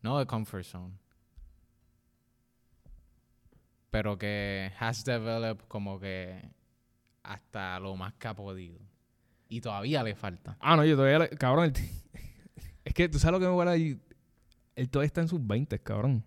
No 0.05 0.19
de 0.19 0.27
comfort 0.27 0.65
zone. 0.65 0.93
Pero 3.91 4.19
que 4.19 4.71
has 4.79 5.05
developed 5.05 5.65
como 5.69 5.99
que 6.01 6.51
hasta 7.23 7.79
lo 7.81 7.97
más 7.97 8.13
que 8.15 8.29
ha 8.29 8.35
podido. 8.35 8.79
y 9.49 9.61
todavía 9.61 10.03
le 10.03 10.15
falta. 10.15 10.57
Ah, 10.61 10.75
no, 10.77 10.85
yo 10.85 10.97
todavía... 10.97 11.21
le- 11.21 11.29
Cabrón, 11.31 11.67
el 11.67 11.73
es 12.85 12.93
que 12.95 13.09
tú 13.09 13.19
sabes 13.19 13.33
lo 13.33 13.41
que 13.41 13.47
me 13.51 13.53
huele 13.57 13.71
ahí. 13.71 14.01
Él 14.75 14.91
todavía 14.91 15.07
está 15.07 15.21
en 15.21 15.29
sus 15.29 15.45
20, 15.47 15.79
cabrón. 15.81 16.25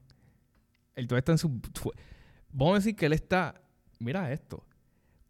Él 0.96 1.08
todavía 1.08 1.20
está 1.20 1.34
en 1.34 1.38
sus... 1.38 1.52
Vamos 2.52 2.74
a 2.74 2.78
decir 2.78 2.96
que 2.96 3.06
él 3.08 3.14
está... 3.14 3.60
Mira 4.00 4.32
esto. 4.32 4.66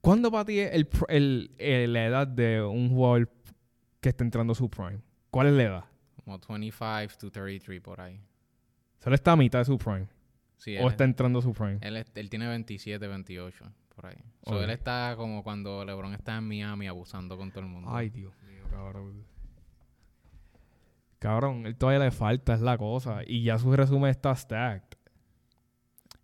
¿Cuándo 0.02 0.30
para 0.32 0.46
ti 0.46 0.60
es 0.60 0.72
el, 0.74 0.88
el- 1.10 1.52
el- 1.58 1.94
la 1.94 2.06
edad 2.06 2.28
de 2.28 2.62
un 2.62 2.90
jugador 2.90 3.30
que 4.00 4.10
está 4.10 4.24
entrando 4.24 4.54
a 4.54 4.56
su 4.56 4.70
prime? 4.70 5.02
¿Cuál 5.32 5.48
es 5.48 5.54
la 5.54 5.64
edad? 5.64 5.86
Como 6.24 6.38
25 6.38 7.18
to 7.20 7.32
33 7.32 7.82
por 7.82 8.00
ahí. 8.00 8.22
Solo 9.08 9.16
está 9.16 9.32
a 9.32 9.36
mitad 9.38 9.60
de 9.60 9.64
su 9.66 9.78
prime. 9.78 10.10
Sí, 10.58 10.76
él, 10.76 10.84
O 10.84 10.90
está 10.90 11.06
entrando 11.06 11.40
a 11.40 11.42
su 11.42 11.54
prime. 11.54 11.78
él, 11.82 12.06
tiene 12.30 12.46
27, 12.46 13.08
28 13.08 13.66
por 13.96 14.06
ahí. 14.08 14.18
So, 14.44 14.58
Ok. 14.58 14.64
Él 14.64 14.70
está 14.72 15.14
como 15.16 15.44
cuando 15.44 15.86
LeBron 15.86 16.14
está 16.14 16.36
en 16.36 16.44
Miami 16.46 16.88
abusando 16.88 17.38
con 17.38 17.50
todo 17.50 17.62
el 17.62 17.68
mundo. 17.68 17.88
Ay, 17.90 18.10
Dios 18.10 18.34
mío, 18.44 18.64
cabrón. 18.70 19.24
Cabrón, 21.20 21.66
él 21.66 21.78
todavía 21.78 22.04
le 22.04 22.12
falta, 22.12 22.54
es 22.54 22.60
la 22.60 22.78
cosa. 22.78 23.22
Y 23.26 23.44
ya 23.44 23.58
su 23.58 23.72
resumen 23.74 24.10
está 24.10 24.36
stacked. 24.36 24.98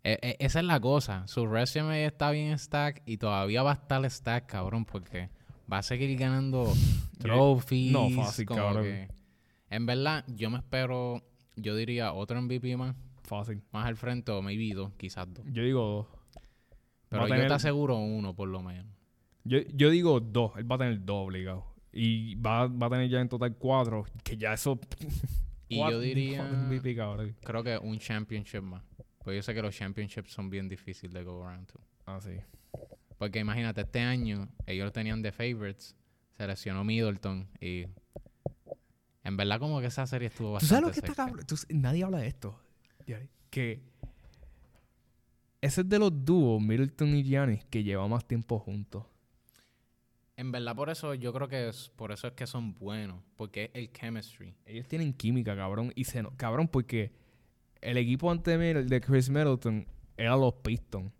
Eh, 0.04 0.18
eh, 0.20 0.36
esa 0.38 0.58
es 0.60 0.66
la 0.66 0.78
cosa. 0.78 1.26
Su 1.26 1.46
resume 1.46 2.04
está 2.04 2.30
bien 2.32 2.58
stack 2.58 3.00
y 3.06 3.16
todavía 3.16 3.62
va 3.62 3.70
a 3.70 3.74
estar 3.74 4.10
stack, 4.10 4.44
cabrón, 4.44 4.84
porque 4.84 5.30
va 5.72 5.78
a 5.78 5.82
seguir 5.82 6.18
ganando 6.18 6.70
trophies. 7.18 7.92
No, 7.92 8.10
fácil, 8.10 8.44
como 8.44 8.60
cabrón. 8.60 8.82
que- 8.84 9.08
en 9.70 9.86
verdad, 9.86 10.22
yo 10.28 10.50
me 10.50 10.58
espero, 10.58 11.22
yo 11.56 11.76
diría 11.76 12.12
otro 12.12 12.40
MVP 12.40 12.76
más, 12.76 12.96
Fácil. 13.22 13.62
más 13.72 13.86
al 13.86 13.96
frente 13.96 14.32
o 14.32 14.42
maybe 14.42 14.74
dos, 14.74 14.92
quizás 14.96 15.32
dos. 15.32 15.44
Yo 15.52 15.62
digo 15.62 15.80
dos. 15.82 16.06
Pero 17.08 17.22
Va 17.22 17.28
yo 17.28 17.34
tener- 17.34 17.48
te 17.48 17.54
aseguro 17.54 17.96
uno 17.98 18.34
por 18.34 18.48
lo 18.48 18.62
menos. 18.62 18.86
Yo, 19.44 19.58
yo 19.74 19.90
digo 19.90 20.20
dos. 20.20 20.52
Él 20.56 20.70
va 20.70 20.76
a 20.76 20.78
tener 20.78 21.04
dos 21.04 21.26
obligado. 21.26 21.64
Y 21.92 22.34
va, 22.36 22.66
va 22.66 22.86
a 22.88 22.90
tener 22.90 23.08
ya 23.08 23.20
en 23.20 23.28
total 23.28 23.54
cuatro. 23.56 24.04
Que 24.22 24.36
ya 24.36 24.52
eso. 24.54 24.78
Y 25.68 25.78
yo 25.78 25.98
diría, 25.98 26.42
MVP, 26.68 26.94
creo 27.42 27.64
que 27.64 27.78
un 27.78 27.98
championship 27.98 28.60
más. 28.62 28.82
Pues 29.24 29.36
yo 29.36 29.42
sé 29.42 29.54
que 29.54 29.62
los 29.62 29.74
championships 29.74 30.30
son 30.30 30.50
bien 30.50 30.68
difíciles 30.68 31.12
de 31.14 31.24
go 31.24 31.42
around 31.44 31.66
to. 31.72 31.80
Ah, 32.04 32.20
sí. 32.20 32.32
Porque 33.16 33.38
imagínate, 33.38 33.80
este 33.80 34.00
año 34.00 34.48
ellos 34.66 34.92
tenían 34.92 35.22
de 35.22 35.32
favorites, 35.32 35.96
se 36.36 36.46
lesionó 36.46 36.84
Middleton 36.84 37.48
y 37.60 37.86
en 39.24 39.36
verdad 39.36 39.58
como 39.58 39.80
que 39.80 39.86
esa 39.86 40.06
serie 40.06 40.28
estuvo 40.28 40.48
¿Tú 40.48 40.52
bastante 40.54 40.68
sabes 40.68 40.82
lo 40.86 40.92
que 40.92 41.00
está 41.00 41.06
sexy. 41.08 41.16
cabrón? 41.16 41.46
Tú 41.46 41.56
nadie 41.70 42.04
habla 42.04 42.18
de 42.18 42.26
esto. 42.28 42.60
Que 43.50 43.82
ese 45.60 45.80
es 45.80 45.88
de 45.88 45.98
los 45.98 46.24
dúos, 46.24 46.60
Middleton 46.62 47.14
y 47.16 47.22
Giannis, 47.22 47.64
que 47.66 47.82
lleva 47.82 48.06
más 48.08 48.26
tiempo 48.26 48.58
juntos. 48.58 49.04
En 50.36 50.50
verdad 50.52 50.74
por 50.74 50.90
eso 50.90 51.14
yo 51.14 51.32
creo 51.32 51.48
que 51.48 51.68
es 51.68 51.90
por 51.96 52.10
eso 52.12 52.26
es 52.26 52.32
que 52.34 52.46
son 52.46 52.74
buenos, 52.76 53.22
porque 53.36 53.64
es 53.66 53.70
el 53.74 53.92
chemistry. 53.92 54.54
Ellos 54.66 54.86
tienen 54.88 55.12
química, 55.14 55.54
cabrón. 55.56 55.92
Y 55.94 56.04
se 56.04 56.22
no- 56.22 56.32
cabrón, 56.36 56.66
porque 56.68 57.12
el 57.80 57.96
equipo 57.96 58.30
ante 58.30 58.58
Middle- 58.58 58.84
de 58.84 59.00
Chris 59.00 59.30
Middleton 59.30 59.86
era 60.16 60.36
los 60.36 60.54
Pistons. 60.54 61.12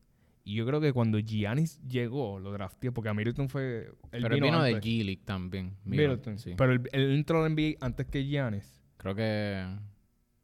Y 0.47 0.55
yo 0.57 0.67
creo 0.67 0.81
que 0.81 0.93
cuando 0.93 1.19
Giannis 1.19 1.81
llegó, 1.89 2.39
lo 2.39 2.53
drafteó, 2.53 2.93
porque 2.93 3.09
a 3.09 3.15
Middleton 3.15 3.49
fue. 3.49 3.89
Él 4.13 4.23
Pero 4.23 4.35
él 4.35 4.41
vino 4.43 4.63
de 4.63 4.75
antes. 4.75 4.85
G 4.85 5.05
League 5.05 5.23
también. 5.25 5.75
Middleton. 5.85 6.39
sí. 6.39 6.55
Pero 6.57 6.73
él, 6.73 6.83
él 6.93 7.15
entró 7.15 7.43
al 7.43 7.51
NBA 7.55 7.77
antes 7.81 8.07
que 8.07 8.23
Giannis. 8.25 8.83
Creo 8.99 9.15
que 9.15 9.67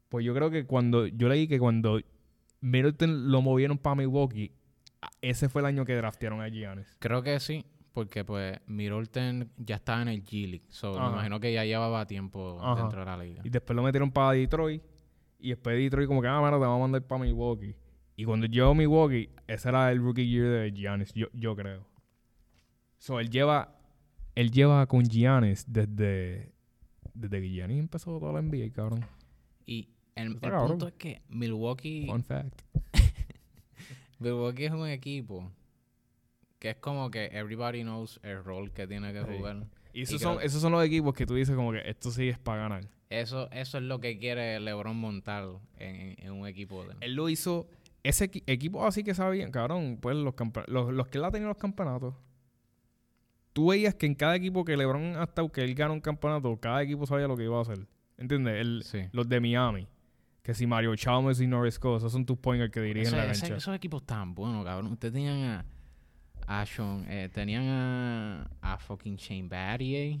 Pues 0.09 0.25
yo 0.25 0.33
creo 0.33 0.49
que 0.49 0.65
cuando. 0.65 1.05
Yo 1.07 1.29
leí 1.29 1.47
que 1.47 1.59
cuando 1.59 1.99
Middleton 2.61 3.31
lo 3.31 3.41
movieron 3.41 3.77
para 3.77 3.95
Milwaukee, 3.95 4.51
ese 5.21 5.49
fue 5.49 5.61
el 5.61 5.65
año 5.67 5.85
que 5.85 5.95
draftearon 5.95 6.41
a 6.41 6.47
Giannis. 6.49 6.95
creo 6.99 7.21
que 7.23 7.39
sí, 7.39 7.65
porque 7.93 8.23
pues 8.25 8.59
Middleton 8.67 9.51
ya 9.57 9.75
estaba 9.75 10.01
en 10.01 10.07
el 10.09 10.23
G 10.23 10.47
League, 10.49 10.65
so 10.69 10.97
Ajá. 10.97 11.07
me 11.09 11.13
imagino 11.13 11.39
que 11.39 11.53
ya 11.53 11.63
llevaba 11.65 12.05
tiempo 12.07 12.59
Ajá. 12.61 12.81
dentro 12.81 12.99
de 13.01 13.05
la 13.05 13.17
liga. 13.17 13.41
Y 13.43 13.49
después 13.49 13.75
lo 13.75 13.83
metieron 13.83 14.11
para 14.11 14.31
Detroit. 14.31 14.81
Y 15.43 15.49
después 15.49 15.75
de 15.75 15.81
Detroit, 15.83 16.07
como 16.07 16.21
que, 16.21 16.27
ah, 16.27 16.39
mano, 16.39 16.57
te 16.57 16.61
vamos 16.65 16.77
a 16.77 16.81
mandar 16.81 17.01
para 17.07 17.23
Milwaukee. 17.23 17.75
Y 18.21 18.25
cuando 18.25 18.45
llegó 18.45 18.75
Milwaukee, 18.75 19.29
ese 19.47 19.69
era 19.69 19.91
el 19.91 19.97
rookie 19.99 20.27
year 20.29 20.47
de 20.47 20.71
Giannis, 20.71 21.11
yo, 21.13 21.25
yo 21.33 21.55
creo. 21.55 21.87
So, 22.99 23.19
él 23.19 23.31
lleva, 23.31 23.75
él 24.35 24.51
lleva 24.51 24.85
con 24.85 25.03
Giannis 25.05 25.65
desde, 25.67 26.51
desde 27.15 27.41
que 27.41 27.49
Giannis 27.49 27.79
empezó 27.79 28.19
toda 28.19 28.33
la 28.33 28.41
NBA, 28.43 28.71
cabrón. 28.73 29.03
Y 29.65 29.89
el, 30.15 30.37
el 30.39 30.51
punto 30.51 30.87
es 30.87 30.93
que 30.93 31.23
Milwaukee 31.29 32.05
Fun 32.05 32.23
fact. 32.23 32.61
Milwaukee 34.19 34.65
es 34.65 34.71
un 34.71 34.87
equipo 34.87 35.51
que 36.59 36.69
es 36.71 36.75
como 36.75 37.09
que 37.09 37.25
everybody 37.33 37.81
knows 37.81 38.19
el 38.21 38.43
rol 38.43 38.71
que 38.71 38.85
tiene 38.85 39.13
que 39.13 39.23
Sí. 39.25 39.37
jugar. 39.37 39.65
Y 39.93 40.03
esos, 40.03 40.15
Y 40.15 40.19
son, 40.19 40.41
esos 40.43 40.61
son 40.61 40.71
los 40.73 40.85
equipos 40.85 41.13
que 41.15 41.25
tú 41.25 41.33
dices 41.33 41.55
como 41.55 41.71
que 41.71 41.81
esto 41.89 42.11
sí 42.11 42.29
es 42.29 42.37
para 42.37 42.61
ganar. 42.61 42.87
Eso, 43.09 43.49
eso 43.51 43.77
es 43.79 43.83
lo 43.83 43.99
que 43.99 44.19
quiere 44.19 44.59
LeBron 44.59 44.95
montar 44.95 45.47
en, 45.79 45.95
en- 45.95 46.15
en 46.23 46.31
un 46.31 46.47
equipo 46.47 46.85
de. 46.85 46.93
Él 47.01 47.15
lo 47.15 47.27
hizo, 47.29 47.67
ese 48.03 48.31
equi- 48.31 48.43
equipo 48.47 48.85
así 48.85 49.03
que 49.03 49.13
sabían, 49.13 49.51
cabrón, 49.51 49.97
pues 50.01 50.15
los, 50.17 50.33
los, 50.67 50.93
los 50.93 51.07
que 51.07 51.17
él 51.17 51.25
ha 51.25 51.31
tenido 51.31 51.49
los 51.49 51.57
campeonatos. 51.57 52.15
Tú 53.53 53.67
veías 53.69 53.93
que 53.95 54.05
en 54.05 54.15
cada 54.15 54.35
equipo 54.35 54.63
que 54.63 54.77
LeBron 54.77 55.17
ha 55.17 55.23
estado, 55.23 55.51
que 55.51 55.61
él 55.61 55.75
gana 55.75 55.93
un 55.93 55.99
campeonato, 56.01 56.55
cada 56.59 56.81
equipo 56.83 57.05
sabía 57.05 57.27
lo 57.27 57.35
que 57.35 57.43
iba 57.43 57.57
a 57.57 57.61
hacer. 57.61 57.85
¿Entiendes? 58.17 58.55
El- 58.61 58.83
Sí. 58.83 58.99
Los 59.11 59.27
de 59.27 59.39
Miami. 59.39 59.87
Que 60.41 60.53
si 60.53 60.65
Mario 60.65 60.95
Chalmers 60.95 61.39
y 61.41 61.47
Norris 61.47 61.77
Cole, 61.77 61.97
esos 61.97 62.11
son 62.11 62.25
tus 62.25 62.37
pointers 62.37 62.71
que 62.71 62.81
dirigen 62.81 63.07
Ese- 63.13 63.17
la 63.17 63.31
ese- 63.31 63.41
cancha. 63.41 63.57
esos 63.57 63.75
equipos 63.75 64.01
estaban 64.01 64.33
buenos, 64.33 64.63
cabrón. 64.65 64.91
Ustedes 64.93 65.13
tenían 65.13 65.37
a, 65.43 65.65
a 66.61 66.65
Sean, 66.65 67.05
eh, 67.09 67.29
tenían 67.31 67.63
a, 67.67 68.49
a 68.61 68.77
fucking 68.77 69.17
Shane 69.17 69.47
Battier. 69.47 70.19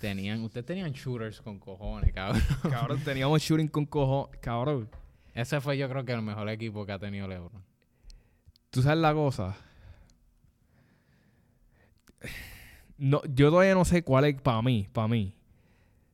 Tenían, 0.00 0.42
ustedes 0.42 0.66
tenían 0.66 0.92
shooters 0.92 1.40
con 1.40 1.58
cojones, 1.58 2.12
cabrón. 2.12 2.42
Cabrón, 2.70 3.00
teníamos 3.04 3.40
shooting 3.42 3.68
con 3.68 3.86
cojo. 3.86 4.30
Cabrón, 4.40 4.88
Ese 5.38 5.60
fue 5.60 5.78
yo 5.78 5.88
creo 5.88 6.04
que 6.04 6.12
el 6.12 6.20
mejor 6.20 6.48
equipo 6.48 6.84
que 6.84 6.90
ha 6.90 6.98
tenido 6.98 7.28
LeBron. 7.28 7.62
tú 8.70 8.82
sabes 8.82 8.98
la 8.98 9.14
cosa. 9.14 9.56
No, 12.96 13.22
yo 13.32 13.50
todavía 13.50 13.74
no 13.74 13.84
sé 13.84 14.02
cuál 14.02 14.24
es, 14.24 14.40
para 14.40 14.60
mí, 14.62 14.88
para 14.92 15.06
mí, 15.06 15.32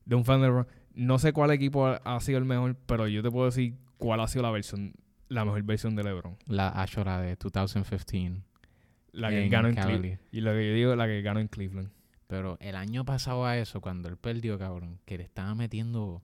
de 0.05 0.15
un 0.15 0.27
fan 0.27 0.43
de 0.43 0.49
LeBron, 0.49 0.67
no 0.95 1.19
sé 1.19 1.33
cuál 1.33 1.53
equipo 1.53 1.87
ha, 1.87 2.21
sido 2.21 2.37
el 2.37 2.45
mejor, 2.45 2.77
pero 2.85 3.09
yo 3.09 3.23
te 3.23 3.31
puedo 3.31 3.47
decir 3.47 3.79
cuál 3.97 4.21
ha 4.21 4.29
sido 4.29 4.43
la 4.43 4.51
versión, 4.51 4.93
la 5.31 5.47
mejor 5.47 5.63
versión 5.63 5.97
de 5.97 6.05
LeBron. 6.05 6.37
La 6.45 6.69
Ashora 6.69 7.23
de 7.23 7.35
2015. 7.35 8.43
La 9.13 9.31
que 9.31 9.49
ganó 9.49 9.69
en. 9.69 9.77
Cleveland. 9.77 10.19
Y 10.33 10.43
lo 10.43 10.53
que 10.53 10.69
yo 10.69 10.75
digo, 10.75 10.97
la 10.97 11.07
que 11.07 11.23
ganó 11.23 11.41
en 11.41 11.49
Cleveland. 11.49 11.89
Pero 12.27 12.59
el 12.61 12.77
año 12.77 13.07
pasado 13.07 13.47
a 13.47 13.57
eso, 13.57 13.81
cuando 13.81 14.11
él 14.11 14.19
perdió, 14.19 14.59
cabrón, 14.59 14.99
que 15.07 15.17
le 15.17 15.25
estaba 15.25 15.55
metiendo 15.55 16.21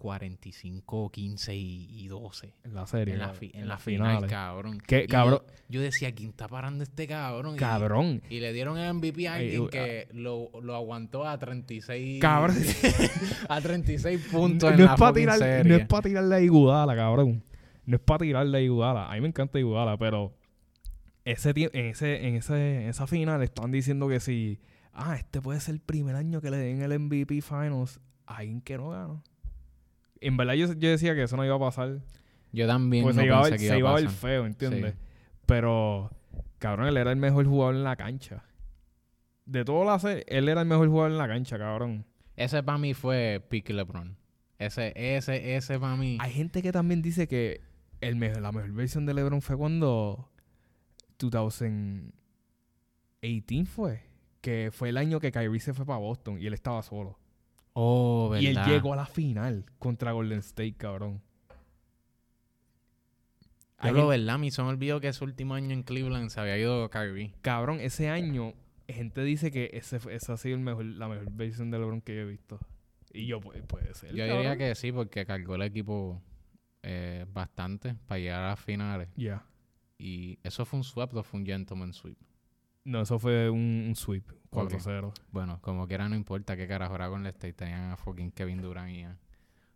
45, 0.00 1.10
15 1.10 1.54
y, 1.54 1.86
y 2.04 2.08
12 2.08 2.54
En 2.64 2.74
la 2.74 2.86
serie. 2.86 3.14
en 3.14 3.20
la, 3.20 3.34
fi- 3.34 3.50
en 3.54 3.62
final, 3.62 3.78
finales. 3.78 4.30
cabrón. 4.30 4.80
¿Qué, 4.86 5.06
cabrón? 5.06 5.42
Yo, 5.46 5.54
yo 5.68 5.80
decía, 5.82 6.12
¿quién 6.14 6.30
está 6.30 6.48
parando 6.48 6.82
este 6.82 7.06
cabrón? 7.06 7.56
Cabrón. 7.56 8.22
Y, 8.30 8.40
le 8.40 8.52
dieron 8.52 8.78
el 8.78 8.92
MVP 8.94 9.28
a 9.28 9.38
Ey, 9.38 9.44
alguien 9.44 9.62
uh, 9.62 9.68
que 9.68 10.08
lo, 10.12 10.50
lo 10.62 10.74
aguantó 10.74 11.26
a 11.28 11.38
36... 11.38 12.20
Cabrón. 12.20 12.56
a 13.48 13.60
36 13.60 14.20
No, 14.32 14.38
puntos 14.38 14.70
en 14.72 14.78
no 14.78 14.84
la 14.86 14.92
es 14.94 14.98
para 14.98 15.12
tirar, 15.12 15.38
serie. 15.38 15.70
no 15.70 15.76
es 15.76 15.86
para 15.86 16.02
tirarle 16.02 16.34
a 16.34 16.40
Iguodala, 16.40 16.96
cabrón. 16.96 17.44
No 17.84 17.96
es 17.96 18.02
para 18.02 18.18
tirarle 18.18 18.58
a 18.58 18.60
Iguodala. 18.62 19.10
A 19.10 19.14
mí 19.14 19.20
me 19.20 19.28
encanta 19.28 19.58
Iguodala, 19.58 19.96
pero 19.98 20.34
ese 21.24 21.50
en 21.50 21.86
ese 21.86 22.26
en 22.26 22.36
ese 22.36 22.82
en 22.82 22.88
esa 22.88 23.06
final 23.06 23.42
están 23.42 23.70
diciendo 23.70 24.08
que 24.08 24.20
si 24.20 24.58
ah, 24.92 25.16
este 25.16 25.40
puede 25.40 25.60
ser 25.60 25.74
el 25.74 25.80
primer 25.80 26.16
año 26.16 26.40
que 26.40 26.50
le 26.50 26.56
den 26.56 26.82
el 26.82 26.98
MVP 26.98 27.42
Finals 27.42 28.00
a 28.26 28.38
alguien 28.38 28.60
que 28.62 28.76
no 28.78 28.90
ganó. 28.90 29.22
En 30.20 30.36
verdad 30.36 30.54
yo, 30.54 30.72
yo 30.74 30.90
decía 30.90 31.14
que 31.14 31.22
eso 31.22 31.36
no 31.36 31.44
iba 31.44 31.56
a 31.56 31.58
pasar. 31.58 32.00
Yo 32.52 32.66
también 32.66 33.04
Pues 33.04 33.16
no 33.16 33.22
se 33.22 33.26
iba, 33.26 33.38
a 33.38 33.42
pensé 33.42 33.50
ver, 33.52 33.60
que 33.60 33.66
se 33.66 33.72
iba 33.72 33.78
iba 33.78 33.90
a 33.90 33.92
a 33.92 34.00
ver 34.00 34.10
feo, 34.10 34.46
¿entiendes? 34.46 34.94
Sí. 34.94 35.00
Pero, 35.46 36.10
cabrón, 36.58 36.88
él 36.88 36.96
era 36.96 37.10
el 37.10 37.16
mejor 37.16 37.46
jugador 37.46 37.74
en 37.74 37.84
la 37.84 37.96
cancha. 37.96 38.44
De 39.46 39.64
todas 39.64 39.86
las 39.86 40.02
series, 40.02 40.24
él 40.28 40.48
era 40.48 40.62
el 40.62 40.66
mejor 40.66 40.88
jugador 40.88 41.12
en 41.12 41.18
la 41.18 41.28
cancha, 41.28 41.58
cabrón. 41.58 42.06
Ese 42.36 42.62
para 42.62 42.78
mí 42.78 42.94
fue 42.94 43.44
Pique 43.48 43.72
LeBron. 43.72 44.16
Ese, 44.58 44.92
ese, 44.94 45.56
ese 45.56 45.78
para 45.78 45.96
mí... 45.96 46.18
Hay 46.20 46.32
gente 46.32 46.62
que 46.62 46.72
también 46.72 47.02
dice 47.02 47.28
que 47.28 47.62
el 48.00 48.16
mejor, 48.16 48.42
la 48.42 48.52
mejor 48.52 48.72
versión 48.72 49.06
de 49.06 49.14
LeBron 49.14 49.42
fue 49.42 49.56
cuando 49.56 50.30
2018 51.18 53.66
fue. 53.66 54.02
Que 54.40 54.70
fue 54.72 54.88
el 54.88 54.96
año 54.96 55.20
que 55.20 55.32
Kyrie 55.32 55.60
se 55.60 55.74
fue 55.74 55.84
para 55.84 55.98
Boston 55.98 56.40
y 56.40 56.46
él 56.46 56.54
estaba 56.54 56.82
solo. 56.82 57.18
Oh, 57.72 58.30
¿verdad? 58.30 58.42
Y 58.42 58.46
él 58.48 58.58
llegó 58.66 58.92
a 58.92 58.96
la 58.96 59.06
final 59.06 59.64
contra 59.78 60.12
Golden 60.12 60.40
State, 60.40 60.74
cabrón. 60.74 61.22
Yo 63.82 63.92
lo 63.92 64.08
verdad, 64.08 64.38
mi 64.38 64.50
me 64.50 64.62
olvidó 64.64 65.00
que 65.00 65.08
ese 65.08 65.24
último 65.24 65.54
año 65.54 65.72
en 65.72 65.82
Cleveland 65.82 66.28
se 66.28 66.40
había 66.40 66.58
ido 66.58 66.90
Kyrie. 66.90 67.32
cabrón, 67.40 67.80
ese 67.80 68.10
año, 68.10 68.52
gente 68.86 69.22
dice 69.22 69.50
que 69.50 69.70
ese, 69.72 69.98
esa 70.10 70.34
ha 70.34 70.36
sido 70.36 70.56
el 70.56 70.60
mejor, 70.60 70.84
la 70.84 71.08
mejor 71.08 71.30
versión 71.32 71.70
de 71.70 71.78
LeBron 71.78 72.02
que 72.02 72.14
yo 72.14 72.22
he 72.22 72.26
visto. 72.26 72.60
Y 73.12 73.26
yo, 73.26 73.40
pues, 73.40 73.62
puede 73.62 73.94
ser. 73.94 74.10
Yo 74.10 74.18
cabrón. 74.26 74.38
diría 74.38 74.56
que 74.56 74.74
sí, 74.74 74.92
porque 74.92 75.24
cargó 75.24 75.54
el 75.54 75.62
equipo 75.62 76.22
eh, 76.82 77.24
bastante 77.32 77.94
para 78.06 78.18
llegar 78.18 78.42
a 78.42 78.48
las 78.50 78.60
finales. 78.60 79.08
Ya. 79.16 79.46
Y 79.98 80.38
eso 80.42 80.64
fue 80.64 80.78
un 80.78 80.84
swap 80.84 81.14
o 81.14 81.22
fue 81.22 81.40
un 81.40 81.46
gentleman 81.46 81.92
sweep. 81.92 82.18
No, 82.84 83.02
eso 83.02 83.18
fue 83.18 83.48
un, 83.50 83.86
un 83.88 83.96
sweep. 83.96 84.24
4-0. 84.50 85.12
Bueno, 85.30 85.58
como 85.62 85.86
quiera, 85.86 86.08
no 86.08 86.16
importa 86.16 86.56
qué 86.56 86.66
carajo 86.66 86.94
era 86.96 87.08
con 87.08 87.20
el 87.22 87.28
State. 87.28 87.52
Tenían 87.52 87.92
a 87.92 87.96
fucking 87.96 88.32
Kevin 88.32 88.60
Durant 88.60 88.90
y 88.90 89.02
a 89.04 89.16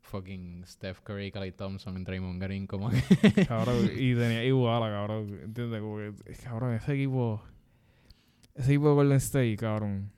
fucking 0.02 0.64
Steph 0.66 1.00
Curry, 1.00 1.30
Clay 1.32 1.52
Thompson, 1.52 2.02
Draymond 2.04 2.42
Green, 2.42 2.66
como 2.66 2.90
que... 2.90 3.00
cabrón, 3.48 3.90
y 3.94 4.14
tenía 4.14 4.44
Iguala, 4.44 4.90
cabrón. 4.90 5.40
¿Entiendes? 5.44 5.80
Como 5.80 5.96
que, 5.98 6.14
cabrón, 6.42 6.74
ese 6.74 6.94
equipo... 6.94 7.42
Ese 8.54 8.72
equipo 8.72 8.88
de 8.90 8.94
Golden 8.94 9.16
State, 9.18 9.56
cabrón. 9.56 10.12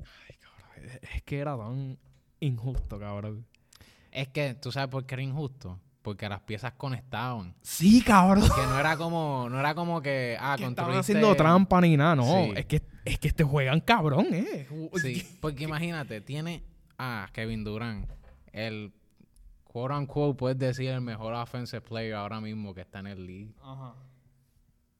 Ay, 0.00 0.36
cabrón. 0.38 0.98
es- 1.12 1.22
que 1.22 1.38
era 1.38 1.56
tan 1.56 1.98
injusto, 2.40 2.98
cabrón. 2.98 3.46
es 4.12 4.28
que, 4.28 4.54
¿tú 4.54 4.70
sabes 4.72 4.88
por 4.88 5.04
qué 5.06 5.14
era 5.14 5.22
injusto? 5.22 5.80
Porque 6.02 6.28
las 6.28 6.40
piezas 6.40 6.72
conectaban. 6.74 7.54
Sí, 7.62 8.00
cabrón. 8.00 8.44
Que 8.44 8.62
no 8.68 8.78
era 8.78 8.96
como, 8.96 9.48
no 9.50 9.58
era 9.58 9.74
como 9.74 10.00
que, 10.00 10.36
ah, 10.40 10.54
que 10.56 10.64
estaban 10.64 10.92
construiste- 10.94 11.00
haciendo 11.00 11.34
trampa 11.34 11.80
ni 11.80 11.96
nada, 11.96 12.14
no. 12.14 12.22
Sí. 12.24 12.52
Es 12.56 12.66
que 12.66 12.82
es 13.06 13.18
que 13.18 13.32
te 13.32 13.44
juegan 13.44 13.80
cabrón, 13.80 14.26
eh. 14.32 14.66
Sí, 15.00 15.26
porque 15.40 15.64
imagínate, 15.64 16.20
tiene 16.20 16.62
a 16.98 17.28
Kevin 17.32 17.64
Durant, 17.64 18.10
el 18.52 18.92
quote 19.64 19.94
unquote, 19.94 20.36
puedes 20.38 20.58
decir 20.58 20.90
el 20.90 21.00
mejor 21.00 21.32
offensive 21.34 21.80
player 21.80 22.14
ahora 22.14 22.40
mismo 22.40 22.74
que 22.74 22.82
está 22.82 22.98
en 23.00 23.06
el 23.06 23.26
league. 23.26 23.54
Ajá. 23.62 23.94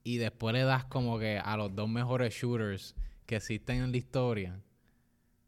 Y 0.03 0.17
después 0.17 0.53
le 0.53 0.63
das 0.63 0.85
como 0.85 1.19
que 1.19 1.37
a 1.37 1.57
los 1.57 1.75
dos 1.75 1.89
mejores 1.89 2.33
shooters 2.33 2.95
que 3.25 3.35
existen 3.35 3.83
en 3.83 3.91
la 3.91 3.97
historia. 3.97 4.61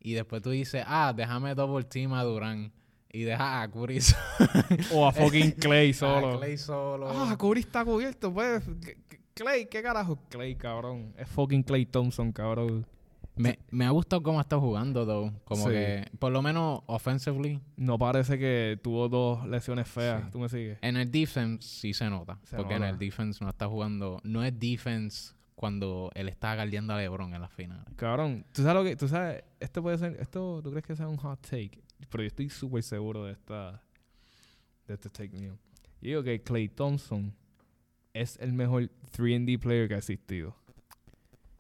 Y 0.02 0.14
después 0.14 0.42
tú 0.42 0.50
dices, 0.50 0.84
ah, 0.86 1.14
déjame 1.16 1.56
double 1.56 1.84
team 1.86 2.14
a 2.14 2.24
Durant. 2.24 2.74
Y 3.12 3.24
deja 3.24 3.62
a 3.62 3.72
Curry 3.72 4.02
so- 4.02 4.16
O 4.94 5.08
a 5.08 5.12
fucking 5.12 5.52
Clay 5.52 5.90
a 5.92 5.94
solo. 5.94 6.38
Clay 6.40 6.58
solo. 6.58 7.10
Ah, 7.10 7.36
Curry 7.40 7.62
está 7.62 7.84
cubierto, 7.86 8.34
pues. 8.34 8.64
Clay, 9.40 9.66
¿qué 9.68 9.82
carajo? 9.82 10.18
Clay, 10.30 10.56
cabrón. 10.56 11.14
Es 11.18 11.28
fucking 11.30 11.64
Clay 11.64 11.86
Thompson, 11.86 12.32
cabrón. 12.32 12.86
me, 13.36 13.58
me 13.72 13.86
ha 13.86 13.90
gustado 13.92 14.22
cómo 14.22 14.42
está 14.42 14.60
jugando, 14.60 15.06
though. 15.06 15.32
Como 15.46 15.64
Sí. 15.66 15.70
que, 15.72 16.06
por 16.20 16.32
lo 16.32 16.42
menos 16.42 16.82
offensively, 16.88 17.62
No 17.78 17.98
parece 17.98 18.38
que 18.38 18.78
tuvo 18.84 19.08
dos 19.08 19.46
lesiones 19.48 19.88
feas. 19.88 20.24
Sí. 20.26 20.30
¿Tú 20.32 20.40
me 20.40 20.50
sigues? 20.50 20.78
En 20.82 20.98
el 20.98 21.10
defense 21.10 21.66
sí 21.68 21.94
se 21.94 22.10
nota. 22.10 22.38
Se 22.44 22.58
porque 22.58 22.74
en 22.76 22.84
el 22.84 22.98
defense 22.98 23.42
no 23.44 23.50
está 23.50 23.68
jugando. 23.68 24.20
No 24.24 24.44
es 24.44 24.60
defense 24.60 25.34
cuando 25.56 26.10
él 26.16 26.28
está 26.30 26.54
guardiando 26.56 26.94
a 26.94 26.98
LeBron 26.98 27.34
en 27.34 27.42
las 27.42 27.52
finales. 27.52 27.86
Cabrón, 27.96 28.46
tú 28.54 28.62
sabes 28.64 28.76
lo 28.76 28.84
que, 28.90 28.96
tú 28.96 29.08
sabes, 29.08 29.44
esto 29.60 29.82
puede 29.82 29.98
ser, 29.98 30.18
esto, 30.20 30.62
¿tú 30.64 30.70
crees 30.72 30.86
que 30.86 30.96
sea 30.96 31.08
un 31.08 31.18
hot 31.18 31.40
take? 31.42 31.82
Pero 32.10 32.24
yo 32.24 32.28
estoy 32.28 32.50
súper 32.50 32.82
seguro 32.84 33.26
de 33.26 33.34
esta, 33.34 33.82
de 34.88 34.94
este 34.94 35.10
take 35.10 35.38
mío. 35.38 35.58
Yo 36.02 36.08
digo 36.10 36.24
que 36.24 36.42
Clay 36.42 36.70
Thompson 36.70 37.34
es 38.22 38.38
el 38.42 38.54
mejor 38.54 38.90
3D 39.16 39.60
player 39.60 39.88
que 39.88 39.96
ha 39.96 39.98
existido. 39.98 40.56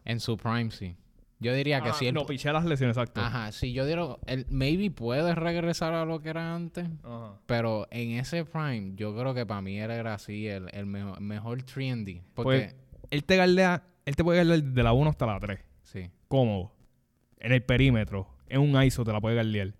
En 0.06 0.20
su 0.20 0.38
prime, 0.38 0.72
sí. 0.72 0.96
Yo 1.42 1.54
diría 1.54 1.80
que 1.82 1.90
Ah, 1.90 1.94
sí. 1.94 2.08
él 2.08 2.14
no, 2.16 2.26
piché 2.26 2.52
las 2.52 2.66
lesiones, 2.66 2.98
exacto. 2.98 3.22
Ajá, 3.22 3.52
sí, 3.54 3.72
yo 3.72 3.86
diría. 3.86 4.18
Él 4.26 4.46
maybe 4.50 4.92
puede 4.92 5.34
regresar 5.36 5.94
a 5.94 6.04
lo 6.04 6.22
que 6.22 6.30
era 6.30 6.54
antes. 6.54 6.86
Ajá. 7.04 7.40
Pero 7.46 7.88
en 7.92 8.12
ese 8.12 8.44
prime, 8.44 8.92
yo 8.96 9.16
creo 9.16 9.34
que 9.34 9.46
para 9.46 9.62
mí 9.62 9.80
él 9.80 9.90
era 9.92 10.16
así, 10.16 10.48
el, 10.48 10.68
el 10.74 10.86
mejor, 10.86 11.22
mejor 11.22 11.64
3D. 11.64 12.24
Porque, 12.34 12.44
Pues- 12.74 12.76
Él 13.12 13.24
te 13.24 13.38
galdea, 13.38 13.84
él 14.06 14.16
te 14.18 14.24
puede 14.24 14.40
galdear 14.40 14.62
de 14.64 14.84
la 14.84 14.92
1 14.94 15.10
hasta 15.10 15.26
la 15.26 15.40
3. 15.40 15.60
sí. 15.84 16.10
Cómodo. 16.28 16.74
En 17.40 17.54
el 17.54 17.64
perímetro. 17.64 18.28
En 18.50 18.60
un 18.62 18.84
ISO 18.84 19.06
te 19.06 19.14
la 19.14 19.22
puede 19.22 19.36
galdear. 19.36 19.74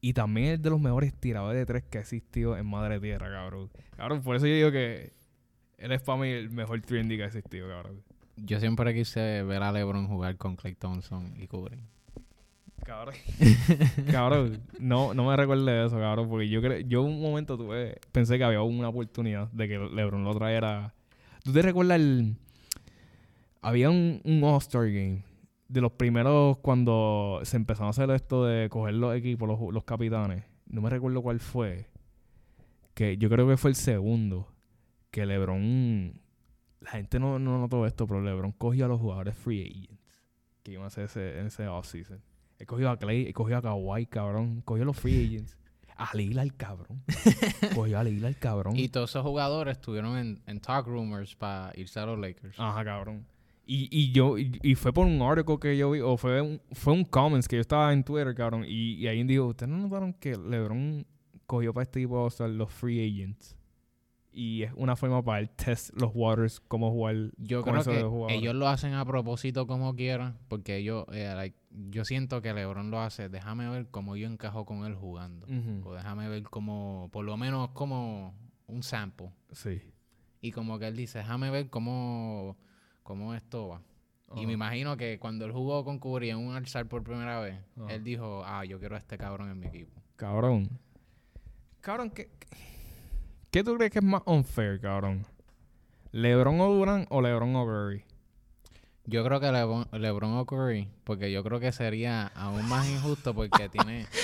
Y 0.00 0.12
también 0.14 0.54
es 0.54 0.62
de 0.62 0.70
los 0.70 0.80
mejores 0.80 1.12
tiradores 1.14 1.58
de 1.58 1.66
3 1.66 1.82
que 1.90 1.98
ha 1.98 2.00
existido 2.00 2.56
en 2.56 2.66
Madre 2.66 2.98
Tierra, 3.00 3.28
cabrón. 3.30 3.70
Cabrón, 3.96 4.22
por 4.22 4.36
eso 4.36 4.46
yo 4.46 4.54
digo 4.54 4.70
que 4.72 5.12
él 5.82 5.90
es 5.90 6.00
para 6.00 6.18
mí 6.18 6.28
el 6.28 6.48
mejor 6.50 6.80
3D 6.80 7.16
que 7.16 7.24
ha 7.24 7.26
existido, 7.26 7.68
cabrón. 7.68 8.02
Yo 8.36 8.60
siempre 8.60 8.94
quise 8.94 9.42
ver 9.42 9.64
a 9.64 9.72
LeBron 9.72 10.06
jugar 10.06 10.36
con 10.36 10.54
Clay 10.54 10.76
Thompson 10.76 11.34
y 11.36 11.48
Curry. 11.48 11.80
Cabrón. 12.84 13.14
cabrón, 14.10 14.62
no, 14.78 15.12
no 15.12 15.26
me 15.26 15.36
recuerdo 15.36 15.64
de 15.64 15.86
eso, 15.86 15.98
cabrón, 15.98 16.28
porque 16.28 16.48
yo 16.48 16.62
creo, 16.62 16.78
yo 16.80 17.02
un 17.02 17.20
momento 17.20 17.56
tuve, 17.56 18.00
pensé 18.12 18.38
que 18.38 18.44
había 18.44 18.62
una 18.62 18.90
oportunidad 18.90 19.50
de 19.50 19.68
que 19.68 19.78
LeBron 19.78 20.22
lo 20.22 20.34
trajera. 20.36 20.94
¿Tú 21.42 21.52
te 21.52 21.62
recuerdas 21.62 21.98
el 21.98 22.36
había 23.60 23.90
un, 23.90 24.20
un 24.24 24.44
All-Star 24.44 24.86
Game 24.86 25.24
de 25.68 25.80
los 25.80 25.92
primeros 25.92 26.58
cuando 26.58 27.40
se 27.42 27.56
empezaron 27.56 27.88
a 27.88 27.90
hacer 27.90 28.08
esto 28.10 28.44
de 28.44 28.68
coger 28.68 28.94
los 28.94 29.16
equipos, 29.16 29.48
los, 29.48 29.58
los 29.72 29.82
capitanes? 29.82 30.44
No 30.66 30.80
me 30.80 30.90
recuerdo 30.90 31.22
cuál 31.22 31.40
fue. 31.40 31.86
Que 32.94 33.16
yo 33.16 33.28
creo 33.28 33.48
que 33.48 33.56
fue 33.56 33.70
el 33.70 33.76
segundo 33.76 34.52
que 35.12 35.24
LeBron 35.26 36.20
la 36.82 36.90
gente 36.90 37.20
no, 37.20 37.38
no 37.38 37.58
notó 37.58 37.86
esto, 37.86 38.06
pero 38.06 38.20
LeBron 38.20 38.52
cogió 38.52 38.86
a 38.86 38.88
los 38.88 39.00
jugadores 39.00 39.36
free 39.36 39.62
agents 39.62 40.22
que 40.62 40.72
iban 40.72 40.84
a 40.84 40.86
hacer 40.88 41.04
ese, 41.04 41.38
en 41.38 41.46
ese 41.46 41.68
offseason. 41.68 42.20
He 42.58 42.66
cogido 42.66 42.90
a 42.90 42.96
Clay, 42.96 43.28
he 43.28 43.32
cogido 43.32 43.58
a 43.58 43.62
Kawhi, 43.62 44.06
cabrón. 44.06 44.62
Cogió 44.62 44.82
a 44.82 44.86
los 44.86 44.98
free 44.98 45.26
agents. 45.26 45.58
A 45.96 46.16
Lillard, 46.16 46.52
cabrón. 46.56 47.02
cogió 47.74 47.98
a 47.98 48.04
Lillard, 48.04 48.36
cabrón. 48.38 48.76
Y 48.76 48.88
todos 48.88 49.10
esos 49.10 49.22
jugadores 49.22 49.78
estuvieron 49.78 50.16
en, 50.16 50.42
en 50.46 50.60
talk 50.60 50.86
rumors 50.86 51.34
para 51.36 51.72
irse 51.76 51.98
a 52.00 52.06
los 52.06 52.18
Lakers. 52.18 52.58
Ajá, 52.58 52.84
cabrón. 52.84 53.26
Y, 53.64 53.88
y 53.90 54.12
yo, 54.12 54.38
y, 54.38 54.58
y 54.62 54.74
fue 54.74 54.92
por 54.92 55.06
un 55.06 55.20
artículo 55.22 55.60
que 55.60 55.76
yo 55.76 55.90
vi, 55.92 56.00
o 56.00 56.16
fue 56.16 56.40
un, 56.40 56.60
fue 56.72 56.92
un 56.92 57.04
comments 57.04 57.46
que 57.46 57.56
yo 57.56 57.60
estaba 57.60 57.92
en 57.92 58.02
Twitter, 58.02 58.34
cabrón. 58.34 58.64
Y, 58.66 58.94
y 58.94 59.06
ahí 59.06 59.22
dijo, 59.24 59.46
¿ustedes 59.46 59.70
no 59.70 59.78
notaron 59.78 60.12
que 60.14 60.36
LeBron 60.36 61.06
cogió 61.46 61.72
para 61.72 61.82
este 61.84 62.00
tipo 62.00 62.28
de 62.28 62.48
los 62.48 62.70
free 62.72 63.00
agents? 63.00 63.56
Y 64.32 64.62
es 64.62 64.72
una 64.76 64.96
forma 64.96 65.22
para 65.22 65.40
él 65.40 65.50
test 65.50 65.90
los 66.00 66.10
waters, 66.14 66.60
cómo 66.60 66.90
jugar 66.90 67.32
Yo 67.36 67.62
con 67.62 67.80
creo 67.80 68.26
que 68.26 68.34
ellos 68.34 68.54
lo 68.54 68.66
hacen 68.66 68.94
a 68.94 69.04
propósito 69.04 69.66
como 69.66 69.94
quieran, 69.94 70.38
porque 70.48 70.76
ellos, 70.76 71.04
eh, 71.12 71.32
like, 71.36 71.56
yo 71.90 72.04
siento 72.04 72.40
que 72.40 72.54
LeBron 72.54 72.90
lo 72.90 73.00
hace, 73.00 73.28
déjame 73.28 73.68
ver 73.68 73.88
cómo 73.90 74.16
yo 74.16 74.26
encajo 74.26 74.64
con 74.64 74.86
él 74.86 74.94
jugando. 74.94 75.46
O 75.84 75.94
déjame 75.94 76.28
ver 76.28 76.44
cómo, 76.44 77.10
por 77.12 77.24
lo 77.24 77.36
menos 77.36 77.70
como 77.70 78.34
un 78.66 78.82
sample. 78.82 79.30
Sí. 79.52 79.82
Y 80.40 80.50
como 80.52 80.78
que 80.78 80.88
él 80.88 80.96
dice, 80.96 81.18
déjame 81.18 81.50
ver 81.50 81.68
cómo, 81.68 82.56
cómo 83.02 83.34
esto 83.34 83.68
va. 83.68 83.82
Y 84.34 84.46
me 84.46 84.54
imagino 84.54 84.96
que 84.96 85.18
cuando 85.18 85.44
él 85.44 85.52
jugó 85.52 85.84
con 85.84 85.98
Curry 85.98 86.30
en 86.30 86.38
un 86.38 86.54
alzar 86.54 86.88
por 86.88 87.02
primera 87.02 87.38
vez, 87.40 87.58
él 87.88 88.02
dijo, 88.02 88.42
ah, 88.46 88.64
yo 88.64 88.78
quiero 88.78 88.96
a 88.96 88.98
este 88.98 89.18
cabrón 89.18 89.50
en 89.50 89.60
mi 89.60 89.66
equipo. 89.66 90.00
Cabrón. 90.16 90.70
Cabrón, 91.80 92.10
¿qué, 92.10 92.30
¿qué 93.52 93.62
tú 93.62 93.76
crees 93.76 93.92
que 93.92 93.98
es 94.00 94.04
más 94.04 94.22
unfair, 94.26 94.80
cabrón? 94.80 95.24
¿LeBron 96.10 96.60
o 96.60 96.72
Durant 96.72 97.06
o 97.10 97.20
LeBron 97.20 97.54
o 97.54 97.66
Curry? 97.66 98.04
Yo 99.04 99.24
creo 99.24 99.40
que 99.40 99.50
Lebron, 99.50 99.86
LeBron 99.92 100.36
o 100.38 100.46
Curry, 100.46 100.88
porque 101.04 101.30
yo 101.32 101.42
creo 101.42 101.60
que 101.60 101.72
sería 101.72 102.28
aún 102.28 102.66
más 102.68 102.88
injusto 102.88 103.34
porque 103.34 103.68
tiene... 103.68 104.06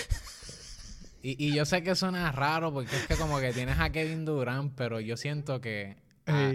Y, 1.21 1.49
y 1.49 1.53
yo 1.53 1.65
sé 1.65 1.83
que 1.83 1.97
suena 1.97 2.31
raro 2.31 2.73
porque 2.73 2.95
es 2.95 3.09
que 3.09 3.17
como 3.17 3.41
que 3.41 3.53
tienes 3.53 3.81
a 3.81 3.91
Kevin 3.91 4.25
Durant, 4.25 4.73
pero 4.77 5.01
yo 5.01 5.17
siento 5.17 5.61
que... 5.61 5.97
ah, 6.29 6.53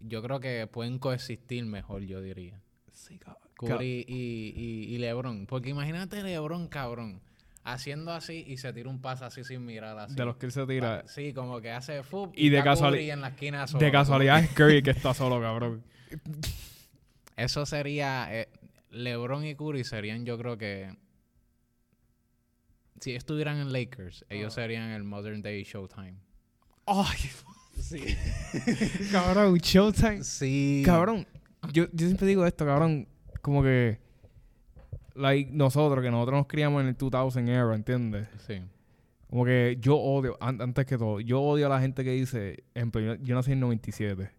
yo 0.00 0.22
creo 0.22 0.40
que 0.40 0.66
pueden 0.66 0.98
coexistir 0.98 1.66
mejor, 1.66 2.00
yo 2.04 2.22
diría. 2.22 2.58
Sí, 2.90 3.18
cabrón. 3.18 3.42
Curry 3.56 4.06
y, 4.08 4.54
y, 4.56 4.94
y 4.94 4.98
LeBron. 4.98 5.46
Porque 5.46 5.68
imagínate 5.68 6.22
LeBron, 6.22 6.68
cabrón, 6.68 7.20
haciendo 7.72 8.12
así 8.12 8.44
y 8.46 8.56
se 8.56 8.72
tira 8.72 8.88
un 8.88 9.00
pase 9.00 9.24
así 9.24 9.44
sin 9.44 9.64
mirar 9.64 9.98
así. 9.98 10.14
De 10.14 10.24
los 10.24 10.36
que 10.36 10.46
él 10.46 10.52
se 10.52 10.66
tira. 10.66 11.04
Sí, 11.06 11.32
como 11.32 11.60
que 11.60 11.70
hace 11.70 12.02
fútbol 12.02 12.32
Y 12.34 12.48
de 12.48 12.62
casuali- 12.62 12.96
Curry 12.98 13.10
en 13.10 13.20
la 13.20 13.28
esquina 13.28 13.66
solo. 13.66 13.84
De 13.84 13.92
casualidad 13.92 14.42
es 14.42 14.50
Curry 14.54 14.82
que 14.82 14.90
está 14.90 15.14
solo, 15.14 15.40
cabrón. 15.40 15.82
Eso 17.36 17.66
sería. 17.66 18.28
eh, 18.34 18.48
LeBron 18.90 19.44
y 19.44 19.54
Curry 19.54 19.84
serían, 19.84 20.24
yo 20.24 20.38
creo 20.38 20.56
que. 20.56 20.94
Si 23.00 23.14
estuvieran 23.14 23.58
en 23.58 23.72
Lakers, 23.72 24.24
ellos 24.28 24.52
Ah. 24.54 24.62
serían 24.62 24.90
el 24.90 25.04
Modern 25.04 25.40
Day 25.42 25.62
Showtime. 25.62 26.14
Ay, 26.86 27.18
sí. 27.80 28.02
cabrón, 29.12 29.54
Showtime. 29.58 30.24
Sí. 30.24 30.82
Cabrón, 30.84 31.26
yo, 31.72 31.84
yo 31.92 32.06
siempre 32.06 32.26
digo 32.26 32.44
esto, 32.46 32.64
cabrón. 32.66 33.06
Como 33.42 33.62
que. 33.62 34.00
Like, 35.18 35.50
nosotros, 35.52 36.02
que 36.02 36.10
nosotros 36.10 36.38
nos 36.38 36.46
criamos 36.46 36.82
en 36.82 36.88
el 36.88 36.96
2000 36.96 37.48
era, 37.48 37.74
¿entiendes? 37.74 38.28
Sí. 38.46 38.60
Como 39.28 39.44
que 39.44 39.76
yo 39.80 39.96
odio, 39.96 40.36
an- 40.40 40.60
antes 40.62 40.86
que 40.86 40.96
todo, 40.96 41.20
yo 41.20 41.40
odio 41.42 41.66
a 41.66 41.68
la 41.68 41.80
gente 41.80 42.02
que 42.04 42.12
dice, 42.12 42.64
ejemplo, 42.74 43.00
yo, 43.00 43.14
yo 43.16 43.34
nací 43.34 43.52
en 43.52 43.60
97. 43.60 44.30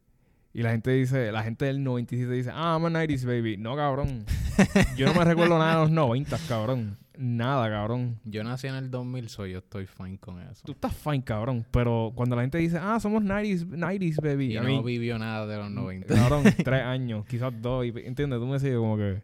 Y 0.51 0.63
la 0.63 0.71
gente 0.71 0.89
dice, 0.91 1.31
la 1.31 1.43
gente 1.43 1.65
del 1.65 1.83
97 1.83 2.31
dice, 2.33 2.49
ah, 2.51 2.75
I'm 2.81 2.85
a 2.85 2.89
90s 2.89 3.23
baby. 3.25 3.57
No, 3.57 3.75
cabrón. 3.75 4.25
yo 4.97 5.05
no 5.05 5.13
me 5.13 5.23
recuerdo 5.23 5.59
nada 5.59 5.75
de 5.75 5.81
los 5.81 5.91
90, 5.91 6.37
cabrón. 6.47 6.97
Nada, 7.15 7.69
cabrón. 7.69 8.19
Yo 8.23 8.43
nací 8.43 8.65
en 8.67 8.75
el 8.75 8.89
2000, 8.89 9.29
so 9.29 9.45
yo 9.45 9.59
estoy 9.59 9.85
fine 9.85 10.17
con 10.17 10.41
eso. 10.41 10.63
Tú 10.65 10.71
estás 10.71 10.95
fine, 10.95 11.21
cabrón. 11.23 11.65
Pero 11.69 12.13
cuando 12.15 12.35
la 12.35 12.41
gente 12.41 12.57
dice, 12.57 12.79
ah, 12.81 12.97
somos 12.99 13.21
90s, 13.23 13.67
90s 13.67 14.21
baby. 14.23 14.53
Y 14.53 14.57
a 14.57 14.61
no 14.63 14.69
mí, 14.69 14.81
vivió 14.83 15.19
nada 15.19 15.45
de 15.45 15.57
los 15.57 15.69
90. 15.69 16.15
cabrón, 16.15 16.43
tres 16.63 16.81
años, 16.81 17.25
quizás 17.27 17.53
dos. 17.61 17.85
Y, 17.85 17.89
¿Entiendes? 17.89 18.39
Tú 18.39 18.47
me 18.47 18.57
sigues 18.59 18.77
como 18.77 18.97
que... 18.97 19.21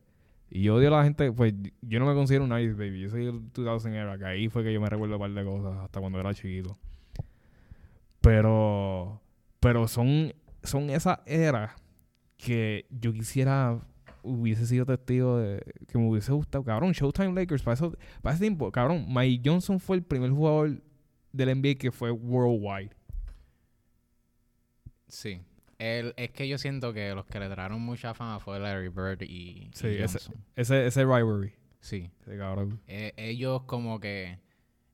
Y 0.56 0.62
yo 0.62 0.76
odio 0.76 0.88
a 0.88 1.00
la 1.00 1.04
gente, 1.04 1.34
pues 1.34 1.54
yo 1.82 2.00
no 2.00 2.06
me 2.06 2.14
considero 2.14 2.46
un 2.46 2.50
90s 2.50 2.78
baby. 2.78 3.02
Yo 3.02 3.10
soy 3.10 3.26
el 3.26 3.52
2000 3.52 3.94
era, 3.94 4.18
que 4.18 4.24
ahí 4.24 4.48
fue 4.48 4.64
que 4.64 4.72
yo 4.72 4.80
me 4.80 4.88
recuerdo 4.88 5.16
un 5.16 5.20
par 5.20 5.32
de 5.32 5.44
cosas 5.44 5.84
hasta 5.84 6.00
cuando 6.00 6.18
era 6.18 6.34
chiquito. 6.34 6.78
Pero... 8.22 9.22
Pero 9.60 9.86
son, 9.90 10.34
son 10.64 10.90
esas 10.92 11.20
eras 11.26 11.74
que 12.38 12.86
yo 12.90 13.12
quisiera 13.12 13.82
hubiese 14.24 14.66
sido 14.66 14.86
testigo 14.86 15.40
de 15.40 15.62
que 15.90 15.98
me 15.98 16.10
hubiese 16.10 16.32
gustado. 16.32 16.64
Cabrón, 16.64 16.94
Showtime 16.94 17.34
Lakers, 17.34 17.62
para, 17.62 17.74
eso, 17.74 17.94
para 18.22 18.36
ese 18.36 18.46
tiempo, 18.46 18.72
cabrón, 18.72 19.08
Mike 19.10 19.42
Johnson 19.44 19.78
fue 19.78 19.98
el 19.98 20.04
primer 20.04 20.32
jugador 20.32 20.82
del 21.34 21.60
NBA 21.60 21.76
que 21.76 21.92
fue 21.92 22.12
worldwide. 22.12 22.96
Sí. 25.10 25.42
El, 25.78 26.14
es 26.18 26.32
que 26.32 26.48
yo 26.48 26.58
siento 26.58 26.94
que 26.94 27.14
los 27.14 27.26
que 27.26 27.40
le 27.40 27.50
trajeron 27.50 27.82
mucha 27.82 28.14
fama 28.14 28.40
fue 28.40 28.60
Larry 28.60 28.90
Bird 28.90 29.22
y, 29.22 29.26
y 29.26 29.72
Sí, 29.74 29.88
ese-. 29.88 30.32
Ese, 30.56 30.88
ese 30.88 31.02
rivalry. 31.04 31.54
Sí. 31.82 32.10
Cabrón. 32.26 32.80
Eh, 32.88 33.14
ellos 33.18 33.64
como 33.64 34.00
que... 34.00 34.40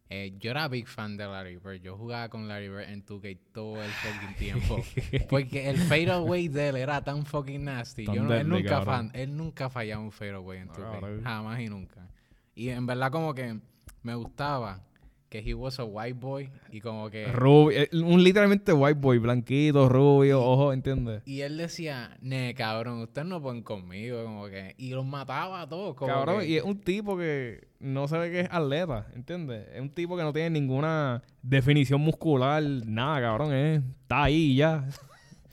eh, 0.09 0.33
yo 0.39 0.51
era 0.51 0.67
big 0.67 0.87
fan 0.87 1.15
de 1.17 1.25
Larry 1.25 1.57
Bird. 1.57 1.81
Yo 1.81 1.95
jugaba 1.97 2.27
con 2.29 2.47
Larry 2.47 2.67
Bird 2.69 2.89
en 2.89 3.05
2K 3.05 3.39
todo 3.53 3.81
el 3.81 3.89
fucking 3.91 4.35
tiempo. 4.37 4.83
Porque 5.29 5.69
el 5.69 5.77
fadeaway 5.77 6.47
de 6.47 6.69
él 6.69 6.75
era 6.77 7.01
tan 7.03 7.25
fucking 7.25 7.63
nasty. 7.63 8.05
Tan 8.05 8.15
Yo 8.15 8.23
no- 8.23 8.33
él, 8.33 8.39
deadly, 8.49 8.63
nunca 8.63 8.81
fan, 8.81 9.11
él 9.13 9.37
nunca 9.37 9.69
fallaba 9.69 10.01
un 10.01 10.11
fadeaway 10.11 10.59
en 10.59 10.67
No, 10.67 10.73
2K. 10.73 10.91
cabrón. 10.91 11.23
Jamás 11.23 11.59
y 11.61 11.69
nunca. 11.69 12.07
Y 12.55 12.69
en 12.69 12.85
verdad 12.87 13.11
como 13.11 13.33
que 13.35 13.59
me 14.03 14.15
gustaba 14.15 14.83
que 15.31 15.39
he 15.39 15.53
was 15.53 15.79
a 15.79 15.85
white 15.85 16.19
boy 16.19 16.51
y 16.71 16.81
como 16.81 17.09
que... 17.09 17.25
Rubio, 17.31 17.79
eh, 17.83 17.89
un 17.93 18.21
literalmente 18.21 18.73
white 18.73 18.99
boy, 18.99 19.17
blanquito, 19.17 19.87
rubio, 19.87 20.43
ojo, 20.43 20.73
¿entiendes? 20.73 21.23
Y 21.25 21.39
él 21.39 21.55
decía, 21.55 22.17
ne, 22.19 22.53
cabrón, 22.53 22.99
ustedes 22.99 23.29
no 23.29 23.41
pueden 23.41 23.63
conmigo, 23.63 24.25
como 24.25 24.47
que... 24.47 24.75
Y 24.77 24.89
los 24.89 25.05
mataba 25.05 25.61
a 25.61 25.69
todos, 25.69 25.95
como 25.95 26.11
Cabrón, 26.11 26.41
que- 26.41 26.47
y 26.47 26.57
es 26.57 26.63
un 26.63 26.81
tipo 26.81 27.17
que 27.17 27.65
no 27.79 28.09
se 28.09 28.17
ve 28.17 28.29
que 28.29 28.39
es 28.41 28.49
atleta, 28.51 29.07
¿entiendes? 29.15 29.69
Es 29.73 29.79
un 29.79 29.89
tipo 29.91 30.17
que 30.17 30.23
no 30.23 30.33
tiene 30.33 30.49
ninguna 30.49 31.23
definición 31.41 32.01
muscular, 32.01 32.61
nada, 32.61 33.21
cabrón, 33.21 33.53
eh. 33.53 33.81
está 34.01 34.23
ahí 34.23 34.51
y 34.51 34.55
ya. 34.57 34.85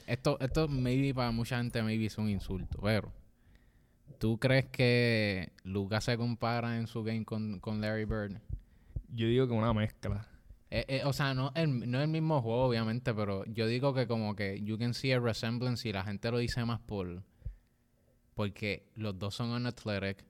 Esto, 0.09 0.39
esto 0.41 0.66
maybe 0.66 1.14
para 1.14 1.31
mucha 1.31 1.59
gente 1.59 1.81
maybe 1.85 2.07
es 2.07 2.18
un 2.18 2.29
insulto, 2.29 2.81
pero... 2.83 3.12
¿Tú 4.18 4.39
crees 4.41 4.64
que 4.66 5.53
Lucas 5.62 6.03
se 6.03 6.16
compara 6.16 6.79
en 6.79 6.89
su 6.89 7.05
game 7.05 7.24
con, 7.24 7.61
con 7.61 7.81
Larry 7.81 8.07
Bird? 8.07 8.41
Yo 9.09 9.26
digo 9.26 9.46
que 9.46 9.54
una 9.54 9.72
mezcla. 9.72 10.26
Eh, 10.70 10.84
eh, 10.88 11.02
o 11.04 11.12
sea, 11.12 11.32
no 11.32 11.50
el, 11.54 11.90
no 11.90 12.00
el 12.00 12.09
mismo 12.09 12.42
juego, 12.42 12.64
obviamente, 12.64 13.14
pero 13.14 13.44
yo 13.46 13.66
digo 13.66 13.94
que 13.94 14.06
como 14.06 14.36
que 14.36 14.61
you 14.62 14.78
can 14.78 14.92
see 14.92 15.12
a 15.12 15.18
resemblance 15.18 15.88
y 15.88 15.92
la 15.92 16.04
gente 16.04 16.30
lo 16.30 16.38
dice 16.38 16.64
más 16.64 16.80
por... 16.80 17.22
Porque 18.34 18.90
los 18.94 19.18
dos 19.18 19.34
son 19.34 19.50
unathletic, 19.50 20.24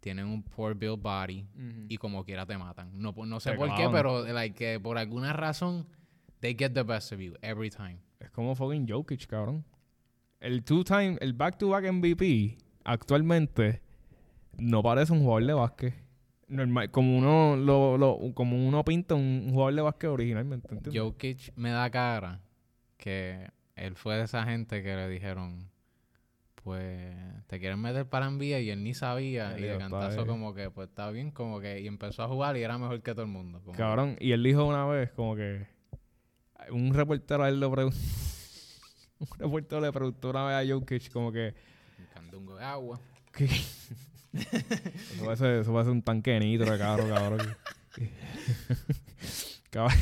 tienen 0.00 0.26
un 0.26 0.42
poor 0.42 0.74
build 0.74 1.02
body 1.02 1.46
y 1.88 1.96
como 1.98 2.24
quiera 2.24 2.46
te 2.46 2.56
matan. 2.56 2.90
No, 2.94 3.12
sé 3.40 3.50
Te 3.50 3.56
por 3.56 3.74
qué, 3.74 3.88
pero 3.90 4.24
like, 4.24 4.54
que 4.54 4.80
por 4.80 4.96
alguna 4.96 5.32
razón 5.32 5.86
they 6.40 6.54
get 6.54 6.72
the 6.72 6.82
best 6.82 7.12
of 7.12 7.20
you 7.20 7.34
every 7.42 7.70
time. 7.70 7.98
Es 8.20 8.30
como 8.30 8.54
fucking 8.54 8.86
Jokic, 8.88 9.26
cabrón. 9.26 9.64
El 10.40 10.62
two-time, 10.62 11.16
el 11.20 11.32
back-to-back 11.32 11.90
MVP, 11.90 12.58
actualmente, 12.84 13.80
no 14.58 14.82
parece 14.82 15.12
un 15.12 15.20
jugador 15.20 15.46
de 15.46 15.52
básquet. 15.54 16.03
Normal, 16.48 16.90
como 16.90 17.16
uno 17.16 17.56
lo, 17.56 17.96
lo- 17.98 18.18
como 18.34 18.66
uno 18.68 18.84
pinta 18.84 19.14
un, 19.14 19.44
un 19.46 19.52
jugador 19.52 19.74
de 19.74 19.82
básquet 19.82 20.10
originalmente, 20.10 20.68
¿entiendes? 20.72 21.02
Jokic 21.02 21.52
me 21.56 21.70
da 21.70 21.88
cara 21.90 22.40
que 22.96 23.48
él 23.76 23.96
fue 23.96 24.16
de 24.16 24.24
esa 24.24 24.44
gente 24.44 24.82
que 24.82 24.94
le 24.94 25.08
dijeron, 25.08 25.70
pues, 26.62 27.14
te 27.46 27.58
quieren 27.60 27.80
meter 27.80 28.06
para 28.08 28.30
NBA 28.30 28.60
y 28.60 28.70
él 28.70 28.82
ni 28.82 28.94
sabía. 28.94 29.50
Y 29.58 29.62
de 29.62 29.68
dijo, 29.68 29.72
"Está 29.74 29.88
cantazo 29.90 30.16
bien". 30.16 30.26
como 30.28 30.54
que, 30.54 30.70
pues, 30.70 30.88
está 30.88 31.10
bien, 31.10 31.30
como 31.30 31.60
que... 31.60 31.80
Y 31.80 31.86
empezó 31.86 32.22
a 32.22 32.28
jugar 32.28 32.56
y 32.56 32.62
era 32.62 32.78
mejor 32.78 33.02
que 33.02 33.12
todo 33.12 33.22
el 33.22 33.30
mundo. 33.30 33.60
como- 33.64 33.76
Cabrón, 33.76 34.16
y 34.20 34.32
él 34.32 34.42
dijo 34.42 34.64
una 34.64 34.86
vez 34.86 35.10
como 35.12 35.36
que 35.36 35.66
un 36.70 36.94
reportero 36.94 37.42
a 37.44 37.48
él 37.50 37.60
lo 37.60 37.70
preguntó 37.70 37.98
un 39.18 39.28
reportero 39.38 39.80
le 39.82 39.92
preguntó 39.92 40.30
una 40.30 40.46
vez 40.46 40.70
a 40.70 40.74
Jokic 40.74 41.10
como 41.12 41.30
que 41.32 41.54
Un 41.98 42.06
candungo 42.14 42.56
de 42.56 42.64
agua. 42.64 43.00
Eso, 44.34 45.26
va 45.26 45.32
a 45.32 45.36
ser, 45.36 45.60
eso 45.60 45.72
va 45.72 45.80
a 45.82 45.84
ser 45.84 45.92
un 45.92 46.02
tanque 46.02 46.32
de 46.32 46.40
nitro 46.40 46.70
de 46.70 46.78
carro, 46.78 47.08
cabrón. 47.08 47.40
cabrón, 49.70 49.98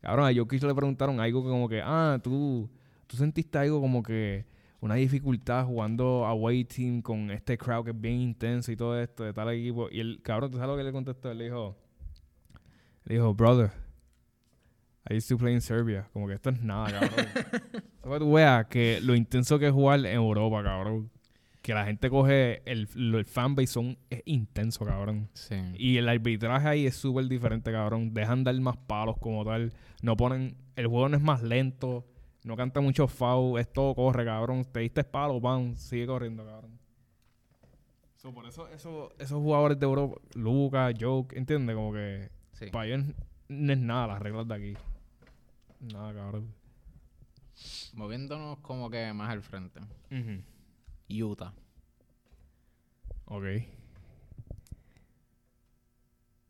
cabrón, 0.00 0.28
a 0.28 0.34
Jokic 0.34 0.62
le 0.62 0.74
preguntaron 0.74 1.20
algo 1.20 1.42
como 1.42 1.68
que, 1.68 1.80
ah, 1.82 2.18
tú, 2.22 2.68
tú 3.06 3.16
sentiste 3.16 3.58
algo 3.58 3.80
como 3.80 4.02
que 4.02 4.44
una 4.80 4.96
dificultad 4.96 5.64
jugando 5.64 6.26
away 6.26 6.64
team 6.64 7.00
con 7.00 7.30
este 7.30 7.56
crowd 7.56 7.84
que 7.84 7.90
es 7.92 8.00
bien 8.00 8.20
intenso 8.20 8.70
y 8.70 8.76
todo 8.76 9.00
esto 9.00 9.24
de 9.24 9.32
tal 9.32 9.48
equipo. 9.50 9.88
Y 9.90 10.00
el 10.00 10.20
cabrón, 10.22 10.50
¿tú 10.50 10.58
sabes 10.58 10.70
lo 10.70 10.76
que 10.76 10.84
le 10.84 10.92
contestó? 10.92 11.30
Él 11.30 11.38
dijo, 11.38 11.74
le 13.04 13.14
dijo, 13.14 13.32
brother, 13.32 13.72
I 15.08 15.14
used 15.16 15.28
to 15.28 15.38
play 15.38 15.54
in 15.54 15.62
Serbia. 15.62 16.06
Como 16.12 16.26
que 16.26 16.34
esto 16.34 16.50
es 16.50 16.60
nada, 16.60 16.90
cabrón. 17.00 17.26
Para 18.02 18.14
que 18.14 18.18
tú 18.18 18.32
veas 18.32 18.66
que 18.66 19.00
lo 19.00 19.14
intenso 19.14 19.58
que 19.58 19.68
es 19.68 19.72
jugar 19.72 20.00
en 20.00 20.06
Europa, 20.06 20.62
cabrón. 20.62 21.10
Que 21.64 21.72
la 21.72 21.86
gente 21.86 22.10
coge, 22.10 22.60
el, 22.70 22.86
el 22.94 23.24
fanbase 23.24 23.68
son, 23.68 23.96
es 24.10 24.20
intenso, 24.26 24.84
cabrón. 24.84 25.30
Sí. 25.32 25.56
Y 25.78 25.96
el 25.96 26.10
arbitraje 26.10 26.68
ahí 26.68 26.86
es 26.86 26.94
súper 26.94 27.26
diferente, 27.26 27.72
cabrón. 27.72 28.12
Dejan 28.12 28.44
dar 28.44 28.54
más 28.60 28.76
palos 28.76 29.16
como 29.18 29.46
tal. 29.46 29.72
No 30.02 30.14
ponen, 30.14 30.58
el 30.76 30.88
juego 30.88 31.08
no 31.08 31.16
es 31.16 31.22
más 31.22 31.42
lento. 31.42 32.04
No 32.44 32.54
canta 32.54 32.82
mucho 32.82 33.08
foul. 33.08 33.58
Es 33.58 33.72
todo 33.72 33.94
corre, 33.94 34.26
cabrón. 34.26 34.66
Te 34.70 34.80
diste 34.80 35.04
palo, 35.04 35.40
van, 35.40 35.74
sigue 35.74 36.06
corriendo, 36.06 36.44
cabrón. 36.44 36.78
So, 38.16 38.34
por 38.34 38.44
eso, 38.44 38.68
eso, 38.68 39.14
esos 39.18 39.38
jugadores 39.38 39.80
de 39.80 39.86
Europa, 39.86 40.20
Lucas, 40.34 40.94
Joke, 41.00 41.34
¿entiendes? 41.34 41.74
Como 41.74 41.94
que 41.94 42.28
sí. 42.52 42.66
para 42.66 42.88
ellos 42.88 43.06
no 43.48 43.72
es 43.72 43.78
nada 43.78 44.08
las 44.08 44.20
reglas 44.20 44.46
de 44.46 44.54
aquí. 44.54 44.74
Nada, 45.80 46.12
cabrón. 46.12 46.52
Moviéndonos 47.94 48.58
como 48.58 48.90
que 48.90 49.10
más 49.14 49.30
al 49.30 49.40
frente. 49.40 49.80
Utah. 51.22 51.54
Ok. 53.26 53.44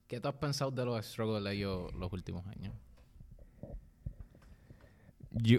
¿Qué 0.07 0.21
tú 0.21 0.29
has 0.29 0.35
pensado 0.35 0.71
de 0.71 0.85
los 0.85 1.05
struggles 1.05 1.43
de 1.45 1.53
ellos 1.55 1.93
los 1.95 2.13
últimos 2.13 2.47
años? 2.47 2.75
Yo, 5.33 5.59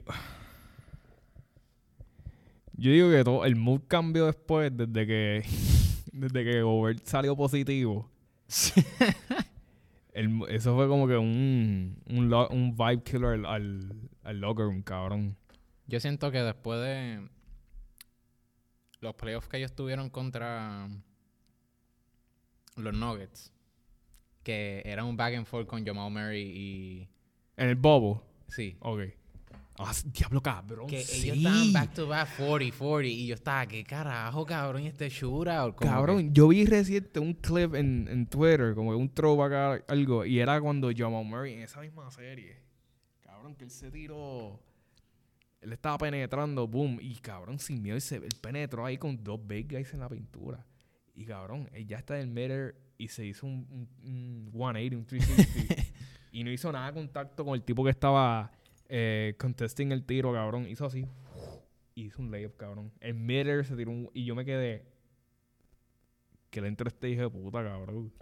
yo 2.73 2.91
digo 2.91 3.09
que 3.09 3.23
todo 3.23 3.43
el 3.43 3.55
mood 3.55 3.81
cambió 3.87 4.25
después 4.25 4.71
desde 4.75 5.05
que 5.05 5.43
desde 6.13 6.43
que 6.45 6.61
Gobert 6.61 7.05
salió 7.05 7.35
positivo. 7.35 8.09
El 10.13 10.43
eso 10.47 10.75
fue 10.75 10.87
como 10.87 11.07
que 11.07 11.17
un, 11.17 12.01
un 12.07 12.75
vibe 12.77 13.03
killer 13.03 13.33
al, 13.33 13.45
al, 13.45 14.09
al 14.23 14.39
locker 14.39 14.65
room, 14.65 14.81
cabrón. 14.81 15.35
Yo 15.87 15.99
siento 15.99 16.31
que 16.31 16.41
después 16.41 16.79
de 16.79 17.27
los 19.05 19.15
playoffs 19.15 19.47
que 19.47 19.57
ellos 19.57 19.73
tuvieron 19.73 20.09
contra 20.09 20.87
los 22.75 22.93
Nuggets, 22.93 23.51
que 24.43 24.81
era 24.85 25.03
un 25.05 25.15
back 25.15 25.35
and 25.35 25.45
forth 25.45 25.67
con 25.67 25.85
Jamal 25.85 26.11
Murray 26.11 26.43
y... 26.43 27.09
En 27.57 27.69
el 27.69 27.75
bobo. 27.75 28.21
Sí. 28.49 28.75
Ok. 28.81 29.01
S- 29.89 30.07
diablo, 30.11 30.41
cabrón. 30.41 30.87
Que 30.87 31.01
sí. 31.01 31.29
ellos 31.29 31.37
estaban 31.37 31.73
back 31.73 31.93
to 31.93 32.07
back 32.07 32.29
40-40 32.37 33.07
y 33.07 33.27
yo 33.27 33.35
estaba, 33.35 33.65
¿qué 33.65 33.83
carajo, 33.83 34.45
cabrón? 34.45 34.83
Y 34.83 34.87
este 34.87 35.09
shootout. 35.09 35.75
como 35.75 35.91
Cabrón, 35.91 36.33
yo 36.33 36.47
vi 36.49 36.65
reciente 36.65 37.19
un 37.19 37.33
clip 37.33 37.75
en, 37.75 38.07
en 38.09 38.25
Twitter, 38.27 38.73
como 38.75 38.91
que 38.91 38.97
un 38.97 39.09
throwback 39.09 39.83
algo, 39.89 40.25
y 40.25 40.39
era 40.39 40.59
cuando 40.61 40.91
Jamal 40.95 41.25
Murray 41.25 41.53
en 41.53 41.61
esa 41.61 41.81
misma 41.81 42.09
serie. 42.11 42.57
Cabrón, 43.21 43.55
que 43.55 43.65
él 43.65 43.71
se 43.71 43.91
tiró. 43.91 44.59
Él 45.65 45.73
estaba 45.73 45.97
penetrando, 45.97 46.67
boom, 46.67 46.99
y 47.01 47.15
cabrón, 47.15 47.57
sin 47.57 47.81
miedo, 47.81 47.95
él, 47.95 48.01
se, 48.01 48.17
él 48.17 48.29
penetró 48.39 48.85
ahí 48.85 48.99
con 48.99 49.23
dos 49.23 49.39
big 49.47 49.67
guys 49.67 49.91
en 49.95 49.99
la 49.99 50.07
pintura. 50.07 50.63
Y 51.15 51.25
cabrón, 51.25 51.67
él 51.73 51.87
ya 51.87 51.97
está 51.97 52.19
en 52.19 52.21
el 52.21 52.27
middle 52.27 52.75
y 52.99 53.07
se 53.07 53.25
hizo 53.25 53.47
un, 53.47 53.65
un, 53.71 53.89
un 54.03 54.51
180, 54.53 54.95
un 54.95 55.05
360. 55.07 55.83
y 56.31 56.43
no 56.43 56.51
hizo 56.51 56.71
nada 56.71 56.85
de 56.91 56.93
contacto 56.93 57.43
con 57.43 57.55
el 57.55 57.63
tipo 57.63 57.83
que 57.83 57.89
estaba 57.89 58.51
eh, 58.87 59.33
contesting 59.39 59.91
el 59.91 60.05
tiro, 60.05 60.31
cabrón. 60.33 60.67
Hizo 60.67 60.85
así. 60.85 61.07
y 61.95 62.03
hizo 62.03 62.21
un 62.21 62.29
layup, 62.29 62.57
cabrón. 62.57 62.91
El 62.99 63.15
middle 63.15 63.63
se 63.63 63.75
tiró 63.75 63.89
un... 63.89 64.11
Y 64.13 64.23
yo 64.23 64.35
me 64.35 64.45
quedé... 64.45 64.85
Que 66.51 66.61
le 66.61 66.67
entre 66.67 66.89
este 66.89 67.09
hijo 67.09 67.23
de 67.23 67.29
puta, 67.31 67.63
cabrón. 67.63 68.13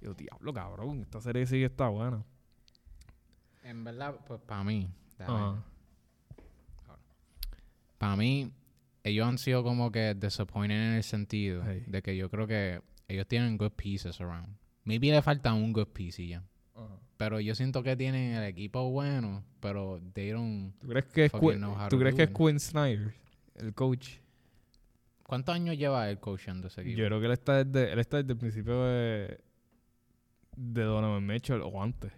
Y 0.00 0.04
yo, 0.04 0.14
diablo, 0.14 0.52
cabrón. 0.52 1.02
Esta 1.02 1.20
serie 1.20 1.46
sí 1.46 1.58
que 1.58 1.66
está 1.66 1.86
buena. 1.86 2.24
En 3.62 3.84
verdad, 3.84 4.18
pues 4.26 4.40
para 4.40 4.64
mí. 4.64 4.90
Para 7.98 8.16
mí, 8.16 8.52
ellos 9.04 9.26
han 9.26 9.38
sido 9.38 9.62
como 9.62 9.90
que 9.92 10.14
disappointed 10.14 10.74
en 10.76 10.92
el 10.94 11.02
sentido 11.04 11.62
Hey. 11.66 11.84
de 11.86 12.02
que 12.02 12.16
yo 12.16 12.28
creo 12.30 12.46
que 12.46 12.80
ellos 13.08 13.26
tienen 13.26 13.56
good 13.56 13.72
pieces 13.72 14.20
around. 14.20 14.56
Maybe 14.84 15.10
le 15.10 15.22
falta 15.22 15.52
un 15.54 15.72
good 15.72 15.88
piece 15.88 16.22
y 16.22 16.28
ya. 16.28 16.42
Ajá. 16.74 16.96
Pero 17.16 17.40
yo 17.40 17.54
siento 17.54 17.82
que 17.82 17.96
tienen 17.96 18.34
el 18.34 18.44
equipo 18.44 18.90
bueno, 18.90 19.44
pero 19.60 20.00
they 20.12 20.30
don't... 20.30 20.76
¿Tú 20.78 20.88
crees 20.88 21.04
que 21.06 21.24
es, 21.26 21.32
¿tú 21.32 21.98
crees 21.98 22.14
que 22.14 22.22
es. 22.24 22.30
Quinn 22.30 22.60
Snyder? 22.60 23.14
El 23.54 23.72
coach. 23.74 24.18
¿Cuántos 25.22 25.54
años 25.54 25.76
lleva 25.76 26.08
el 26.10 26.20
coachando 26.20 26.68
ese 26.68 26.82
equipo? 26.82 26.98
Yo 26.98 27.06
creo 27.06 27.20
que 27.20 27.26
él 27.26 27.32
está 27.32 27.64
desde, 27.64 27.92
él 27.92 27.98
está 27.98 28.18
desde 28.18 28.32
el 28.32 28.38
principio 28.38 28.84
de... 28.84 29.40
De 30.56 30.82
Donovan 30.82 31.26
Mitchell 31.26 31.60
o 31.62 31.82
antes. 31.82 32.12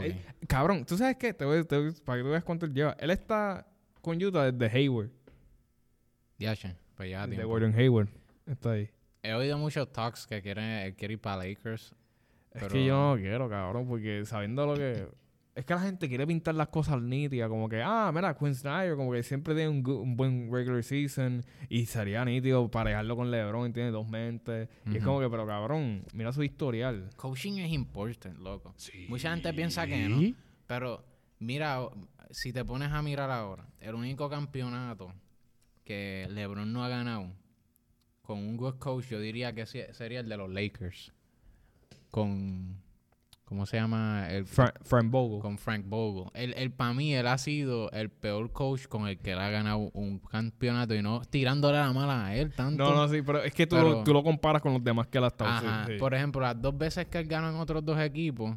Él- 0.00 0.20
Cabrón, 0.48 0.84
¿tú 0.84 0.96
sabes 0.96 1.16
qué? 1.16 1.32
Te 1.34 1.44
voy, 1.44 1.64
te 1.64 1.76
voy- 1.76 1.92
para 2.04 2.18
que 2.18 2.24
tú 2.24 2.30
veas 2.30 2.44
cuánto 2.44 2.66
él 2.66 2.72
lleva. 2.74 2.96
Él 2.98 3.10
está 3.10 3.66
con 4.06 4.22
Utah 4.22 4.50
desde 4.50 4.78
Hayward. 4.78 5.10
Ya, 6.38 6.54
che, 6.54 6.76
pues 6.94 7.10
ya 7.10 7.26
tiempo. 7.26 7.48
Gordon 7.48 7.74
Hayward. 7.74 8.08
Está 8.46 8.72
ahí. 8.72 8.88
He 9.22 9.32
oído 9.34 9.58
muchos 9.58 9.92
talks 9.92 10.26
que 10.26 10.40
quiere, 10.40 10.86
él 10.86 10.94
quiere 10.94 11.14
ir 11.14 11.20
para 11.20 11.44
Lakers. 11.44 11.92
Es 12.52 12.62
Pero- 12.62 12.68
que 12.68 12.84
yo 12.84 12.94
no 12.94 13.20
quiero, 13.20 13.48
cabrón, 13.48 13.86
porque 13.88 14.24
sabiendo 14.24 14.66
lo 14.66 14.74
que... 14.74 15.08
Es 15.56 15.64
que 15.64 15.72
la 15.72 15.80
gente 15.80 16.06
quiere 16.06 16.26
pintar 16.26 16.54
las 16.54 16.68
cosas 16.68 17.00
nítidas, 17.00 17.48
como 17.48 17.66
que, 17.66 17.80
ah, 17.82 18.12
mira, 18.14 18.36
Quinn 18.36 18.54
Snyder, 18.54 18.94
como 18.94 19.12
que 19.12 19.22
siempre 19.22 19.54
tiene 19.54 19.70
un, 19.70 19.88
un 19.88 20.14
buen 20.14 20.52
regular 20.52 20.84
season 20.84 21.42
y 21.70 21.86
sería 21.86 22.22
nítido 22.26 22.70
parejarlo 22.70 23.16
con 23.16 23.30
LeBron, 23.30 23.72
tiene 23.72 23.90
dos 23.90 24.06
mentes. 24.06 24.68
Y 24.84 24.98
es 24.98 25.02
como 25.02 25.18
que, 25.18 25.30
pero 25.30 25.46
cabrón, 25.46 26.04
mira 26.12 26.30
su 26.34 26.42
historial. 26.42 27.08
Coaching 27.16 27.54
es 27.60 27.72
important, 27.72 28.36
loco. 28.38 28.74
Mucha 29.08 29.30
gente 29.30 29.50
piensa 29.54 29.86
que 29.86 30.06
no. 30.10 30.20
Pero 30.66 31.02
mira, 31.38 31.80
si 32.30 32.52
te 32.52 32.64
pones 32.64 32.92
a 32.92 33.02
mirar 33.02 33.30
ahora, 33.30 33.66
el 33.80 33.94
único 33.94 34.28
campeonato 34.28 35.12
que 35.84 36.26
LeBron 36.30 36.72
no 36.72 36.84
ha 36.84 36.88
ganado 36.88 37.32
con 38.22 38.38
un 38.38 38.56
good 38.56 38.74
coach, 38.78 39.06
yo 39.06 39.20
diría 39.20 39.54
que 39.54 39.66
sí- 39.66 39.82
sería 39.92 40.20
el 40.20 40.28
de 40.28 40.36
los 40.36 40.50
Lakers. 40.50 41.12
Con, 42.10 42.80
¿cómo 43.44 43.66
se 43.66 43.76
llama? 43.76 44.28
El, 44.30 44.46
Fra- 44.46 44.74
Frank 44.82 45.10
Vogel. 45.10 45.40
con 45.40 45.58
Frank 45.58 45.84
Vogel. 45.86 46.30
Él, 46.34 46.54
él 46.56 46.72
para 46.72 46.94
mí, 46.94 47.14
él 47.14 47.26
ha 47.26 47.38
sido 47.38 47.90
el 47.92 48.10
peor 48.10 48.50
coach 48.52 48.86
con 48.86 49.06
el 49.06 49.18
que 49.18 49.32
él 49.32 49.38
ha 49.38 49.50
ganado 49.50 49.90
un 49.92 50.18
campeonato 50.18 50.94
y 50.94 51.02
no 51.02 51.20
tirándole 51.28 51.78
la 51.78 51.92
mala 51.92 52.26
a 52.26 52.36
él 52.36 52.52
tanto. 52.52 52.82
No, 52.82 52.94
no, 52.96 53.08
sí, 53.08 53.22
pero 53.22 53.42
es 53.42 53.52
que 53.52 53.66
tú, 53.66 53.76
Pero- 53.76 54.02
tú 54.02 54.12
lo 54.12 54.22
comparas 54.24 54.62
con 54.62 54.72
los 54.72 54.82
demás 54.82 55.06
que 55.08 55.18
él 55.18 55.24
ha 55.24 55.28
estado. 55.28 55.60
sí, 55.60 55.66
Ajá. 55.66 55.86
sí. 55.86 55.92
Por 55.98 56.14
ejemplo, 56.14 56.40
las 56.40 56.60
dos 56.60 56.76
veces 56.76 57.06
que 57.06 57.18
él 57.18 57.26
ganó 57.26 57.50
en 57.50 57.56
otros 57.56 57.84
dos 57.84 58.00
equipos, 58.00 58.56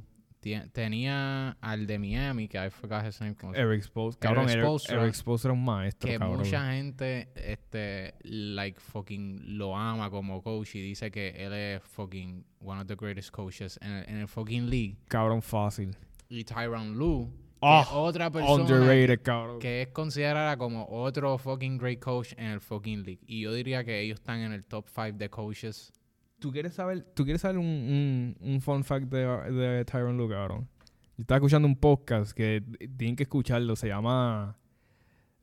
tenía 0.72 1.52
al 1.62 1.86
de 1.88 2.00
Miami, 2.00 2.48
que 2.48 2.58
I 2.58 2.70
forgot 2.70 3.06
his 3.06 3.20
name. 3.22 3.36
¿cómo 3.36 3.54
se- 3.54 3.60
Eric 3.62 3.84
Spoelstra. 3.84 4.30
Cabrón, 4.30 4.50
Eric, 4.50 4.64
Spoelstra, 4.64 5.02
Eric 5.04 5.14
Spoelstra 5.16 5.52
es 5.52 5.58
un 5.58 5.66
maestro, 5.66 6.10
que 6.10 6.18
cabrón. 6.18 6.38
mucha 6.40 6.72
gente, 6.72 7.30
este, 7.36 8.16
like, 8.24 8.80
fucking 8.80 9.58
lo 9.58 9.76
ama 9.76 10.10
como 10.10 10.42
coach 10.42 10.76
y 10.76 10.82
dice 10.82 11.12
que 11.12 11.30
él 11.30 11.54
es 11.54 11.84
fucking 11.84 12.46
one 12.62 12.82
of 12.82 12.88
the 12.88 12.96
greatest 12.96 13.32
coaches 13.32 13.78
en 13.82 13.92
el, 13.92 14.10
en 14.10 14.18
el 14.18 14.28
fucking 14.28 14.70
league. 14.70 14.98
Cabrón 15.08 15.42
fácil. 15.42 15.96
Y 16.30 16.44
Tyron 16.44 16.96
Lue, 16.98 17.26
que 17.28 17.50
Oh, 17.62 17.82
es 17.82 17.88
otra 17.92 18.32
persona 18.32 18.54
Underrated, 18.64 19.22
cabrón. 19.22 19.60
que 19.60 19.82
es 19.82 19.88
considerada 19.90 20.56
como 20.58 20.88
otro 20.90 21.38
fucking 21.38 21.78
great 21.78 22.00
coach 22.00 22.32
en 22.38 22.46
el 22.52 22.62
fucking 22.62 23.04
league. 23.04 23.20
Y 23.28 23.42
yo 23.42 23.52
diría 23.54 23.84
que 23.84 24.00
ellos 24.00 24.20
están 24.20 24.40
en 24.40 24.54
el 24.54 24.64
top 24.64 24.88
5 24.88 25.18
de 25.18 25.30
coaches. 25.30 25.92
¿Tú 26.40 26.52
quieres 26.52 26.74
saber, 26.74 27.04
¿tú 27.14 27.24
quieres 27.26 27.42
saber 27.42 27.58
un, 27.58 27.66
un, 27.66 28.38
un 28.40 28.62
fun 28.62 28.84
fact 28.84 29.08
de, 29.08 29.26
de 29.52 29.86
Tyron 29.86 30.18
Lue, 30.18 30.30
cabrón? 30.30 30.70
Yo 31.18 31.24
estaba 31.24 31.38
escuchando 31.38 31.68
un 31.68 31.76
podcast 31.76 32.32
que 32.32 32.64
tienen 32.98 33.18
que 33.18 33.24
escucharlo, 33.24 33.76
se 33.76 33.90
llama 33.90 34.58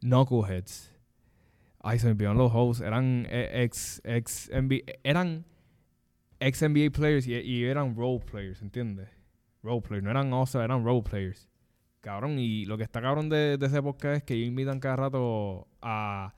Knuckleheads. 0.00 0.94
Ay, 1.80 1.98
se 1.98 2.06
me 2.06 2.12
olvidaron 2.12 2.38
los 2.38 2.50
hosts. 2.52 2.82
Eran 2.82 3.26
eh, 3.28 3.62
ex, 3.62 4.00
ex 4.04 4.50
NBA, 4.50 4.92
eran 5.04 5.44
ex 6.40 6.62
NBA 6.62 6.90
players 6.92 7.26
y, 7.26 7.34
y 7.34 7.64
eran 7.64 7.94
role 7.94 8.20
players, 8.20 8.62
¿entiendes? 8.62 9.10
Role 9.62 9.82
players, 9.82 10.04
no 10.04 10.10
eran 10.10 10.32
also, 10.32 10.62
eran 10.62 10.82
role 10.82 11.02
players. 11.02 11.50
Cabrón, 12.00 12.38
y 12.38 12.64
lo 12.64 12.78
que 12.78 12.84
está 12.84 13.02
cabrón 13.02 13.28
de, 13.28 13.58
de 13.58 13.66
ese 13.66 13.82
podcast 13.82 14.16
es 14.16 14.22
que 14.22 14.34
ellos 14.34 14.48
invitan 14.48 14.80
cada 14.80 14.96
rato 14.96 15.68
a, 15.82 16.34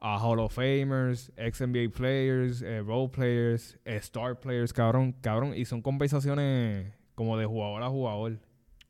a 0.00 0.18
Hall 0.18 0.38
of 0.38 0.56
Famers, 0.56 1.32
ex 1.36 1.60
NBA 1.60 1.90
players, 1.90 2.62
eh, 2.62 2.80
role 2.82 3.08
players, 3.10 3.78
eh, 3.84 3.96
star 3.96 4.38
players, 4.38 4.72
cabrón, 4.72 5.12
cabrón, 5.20 5.54
y 5.56 5.64
son 5.64 5.82
conversaciones 5.82 6.92
como 7.14 7.36
de 7.36 7.46
jugador 7.46 7.82
a 7.82 7.88
jugador. 7.88 8.38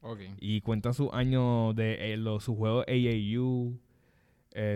Ok. 0.02 0.20
Y 0.40 0.60
cuentan 0.60 0.94
sus 0.94 1.08
años 1.12 1.74
de 1.74 2.12
eh, 2.12 2.16
los, 2.16 2.44
sus 2.44 2.56
juegos 2.56 2.84
AAU, 2.86 3.78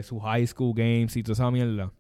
sus 0.02 0.22
high 0.22 0.46
school 0.46 0.72
games 0.74 1.16
y 1.16 1.22
toda 1.22 1.34
esa 1.34 1.50
mierda. 1.50 1.92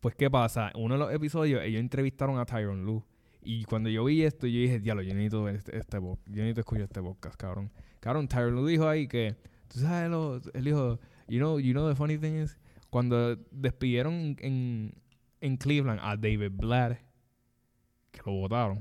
Pues, 0.00 0.14
¿qué 0.14 0.30
pasa? 0.30 0.72
Uno 0.74 0.94
de 0.94 1.00
los 1.00 1.12
episodios, 1.12 1.62
ellos 1.62 1.80
entrevistaron 1.80 2.38
a 2.38 2.46
Tyron 2.46 2.84
Lue. 2.84 3.02
Y 3.42 3.64
cuando 3.64 3.88
yo 3.90 4.04
vi 4.04 4.22
esto, 4.22 4.46
yo 4.46 4.58
dije, 4.60 4.80
diablo, 4.80 5.02
yo 5.02 5.12
necesito 5.14 5.42
ver 5.42 5.56
este, 5.56 5.76
este 5.76 6.00
po- 6.00 6.18
yo 6.26 6.36
necesito 6.42 6.60
escuchar 6.60 6.84
este 6.84 7.02
podcast, 7.02 7.36
cabrón. 7.36 7.70
Cabrón, 8.00 8.28
Tyron 8.28 8.54
Lue 8.54 8.70
dijo 8.70 8.88
ahí 8.88 9.06
que, 9.06 9.36
tú 9.68 9.80
sabes, 9.80 10.10
lo, 10.10 10.36
él 10.54 10.64
dijo, 10.64 10.98
you 11.28 11.38
know, 11.38 11.58
you 11.58 11.72
know 11.72 11.88
the 11.88 11.94
funny 11.94 12.16
thing 12.18 12.34
is, 12.42 12.58
cuando 12.90 13.36
despidieron 13.50 14.36
en, 14.40 14.94
en 15.40 15.56
Cleveland 15.56 16.00
a 16.02 16.16
David 16.16 16.50
Blatt, 16.52 16.98
que 18.10 18.20
lo 18.26 18.32
votaron, 18.32 18.78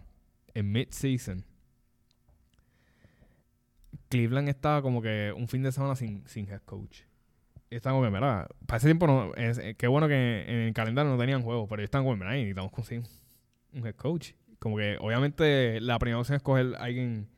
en 0.54 0.72
mid-season, 0.72 1.46
Cleveland 4.10 4.50
estaba 4.50 4.82
como 4.82 5.02
que 5.02 5.32
un 5.36 5.48
fin 5.48 5.62
de 5.64 5.72
semana 5.72 5.96
sin, 5.96 6.28
sin 6.28 6.48
head 6.50 6.62
coach. 6.66 7.02
Y 7.70 7.76
estaban 7.76 8.00
como 8.00 8.10
que, 8.10 8.16
mira, 8.16 8.48
para 8.66 8.78
ese 8.78 8.88
tiempo 8.88 9.06
no, 9.06 9.34
es, 9.36 9.60
eh, 9.60 9.76
qué 9.78 9.88
bueno 9.88 10.08
que 10.08 10.42
en 10.48 10.56
el 10.68 10.74
calendario 10.74 11.12
no 11.12 11.18
tenían 11.20 11.44
juegos, 11.44 11.68
pero 11.70 11.82
ellos 11.82 11.88
estaban 11.90 12.06
como, 12.06 12.18
mira, 12.18 12.32
necesitamos 12.32 12.72
conseguir 12.72 13.04
un 13.74 13.86
head 13.86 13.96
coach. 13.96 14.32
Como 14.58 14.78
que 14.78 14.98
obviamente 15.00 15.80
la 15.80 16.00
primera 16.00 16.20
opción 16.20 16.38
es 16.38 16.42
coger 16.42 16.76
a 16.76 16.84
alguien 16.86 17.30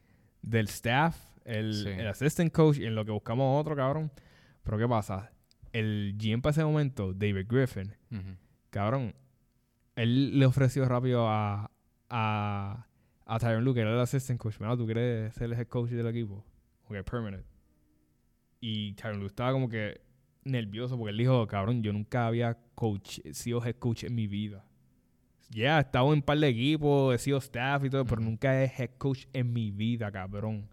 del 0.42 0.68
staff, 0.68 1.18
el, 1.44 1.74
Sí. 1.74 1.90
el 1.90 2.08
assistant 2.08 2.52
coach, 2.54 2.78
y 2.78 2.86
en 2.86 2.96
lo 2.96 3.04
que 3.04 3.12
buscamos 3.12 3.60
otro, 3.60 3.76
cabrón. 3.76 4.12
Pero 4.64 4.78
¿qué 4.78 4.88
pasa? 4.88 5.32
El 5.72 6.16
GM 6.18 6.42
para 6.42 6.52
ese 6.52 6.64
momento, 6.64 7.14
David 7.14 7.46
Griffin, 7.48 7.96
cabrón, 8.70 9.14
él 9.96 10.38
le 10.38 10.46
ofreció 10.46 10.86
rápido 10.86 11.28
a, 11.28 11.72
a, 12.10 12.88
a 13.26 13.40
Tyron 13.40 13.64
Lue, 13.64 13.74
que 13.74 13.82
era 13.82 13.94
el 13.94 14.00
assistant 14.00 14.40
coach, 14.40 14.60
mira, 14.60 14.76
tú 14.76 14.86
quieres 14.86 15.34
ser 15.34 15.44
el 15.44 15.54
head 15.54 15.68
coach 15.68 15.92
del 15.92 16.08
equipo, 16.08 16.46
ok, 16.86 17.04
permanent. 17.10 17.46
Y 18.60 18.94
Tyron 18.94 19.20
Lue 19.20 19.28
estaba 19.28 19.54
como 19.54 19.70
que 19.70 20.02
nervioso 20.44 20.98
porque 20.98 21.12
él 21.12 21.18
dijo, 21.18 21.48
cabrón, 21.48 21.84
yo 21.84 21.94
nunca 21.94 22.28
había 22.28 22.58
coach, 22.76 23.20
sido 23.32 23.64
head 23.64 23.76
coach 23.76 24.04
en 24.04 24.16
mi 24.16 24.28
vida. 24.28 24.66
Ya, 25.50 25.78
he 25.78 25.82
estado 25.82 26.08
en 26.08 26.20
un 26.20 26.22
par 26.22 26.38
de 26.38 26.48
equipos, 26.48 27.14
he 27.14 27.18
sido 27.18 27.38
staff 27.38 27.84
y 27.84 27.90
todo, 27.90 28.06
pero 28.06 28.22
nunca 28.22 28.64
he 28.64 28.66
head 28.66 28.92
coach 28.98 29.26
en 29.34 29.52
mi 29.52 29.72
vida, 29.72 30.12
cabrón. 30.12 30.70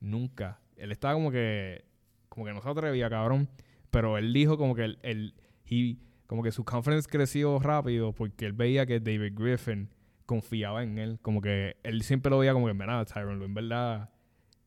Nunca. 0.00 0.60
Él 0.76 0.92
estaba 0.92 1.14
como 1.14 1.30
que, 1.30 1.84
como 2.28 2.46
que 2.46 2.52
no 2.52 2.62
se 2.62 2.68
atrevía, 2.68 3.10
cabrón. 3.10 3.48
Pero 3.92 4.18
él 4.18 4.32
dijo 4.32 4.56
como 4.58 4.74
que 4.74 4.84
el, 4.84 4.98
el 5.02 5.34
he- 5.66 5.98
como 6.26 6.42
que 6.42 6.50
su 6.50 6.64
confidence 6.64 7.08
creció 7.08 7.58
rápido 7.58 8.12
porque 8.14 8.46
él 8.46 8.54
veía 8.54 8.86
que 8.86 9.00
David 9.00 9.34
Griffin 9.36 9.90
confiaba 10.24 10.82
en 10.82 10.98
él. 10.98 11.18
Como 11.20 11.42
que 11.42 11.76
él 11.82 12.02
siempre 12.02 12.30
lo 12.30 12.38
veía 12.38 12.54
como 12.54 12.66
que, 12.66 12.72
mira, 12.74 13.04
Tyron 13.04 13.38
Lue, 13.38 13.44
en 13.44 13.54
verdad, 13.54 14.10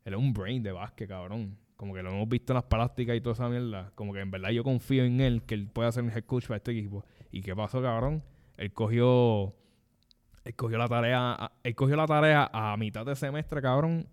él 0.05 0.13
es 0.13 0.19
un 0.19 0.31
brain 0.31 0.61
de 0.61 0.71
básquet, 0.71 1.09
cabrón. 1.09 1.57
Como 1.75 1.93
que 1.95 2.03
lo 2.03 2.11
hemos 2.11 2.29
visto 2.29 2.53
en 2.53 2.55
las 2.55 2.65
prácticas 2.65 3.17
y 3.17 3.21
toda 3.21 3.33
esa 3.33 3.49
mierda. 3.49 3.91
Como 3.95 4.13
que 4.13 4.19
en 4.19 4.29
verdad 4.29 4.51
yo 4.51 4.63
confío 4.63 5.03
en 5.03 5.19
él, 5.19 5.41
que 5.41 5.55
él 5.55 5.67
pueda 5.67 5.91
ser 5.91 6.03
un 6.03 6.11
head 6.11 6.23
coach 6.23 6.45
para 6.45 6.57
este 6.57 6.71
equipo. 6.71 7.03
¿Y 7.31 7.41
qué 7.41 7.55
pasó, 7.55 7.81
cabrón? 7.81 8.23
Él 8.57 8.71
cogió, 8.73 9.55
él 10.43 10.55
cogió 10.55 10.77
la 10.77 10.87
tarea, 10.87 11.51
él 11.63 11.73
cogió 11.75 11.95
la 11.95 12.05
tarea 12.05 12.49
a 12.53 12.77
mitad 12.77 13.05
de 13.05 13.15
semestre, 13.15 13.59
cabrón, 13.61 14.07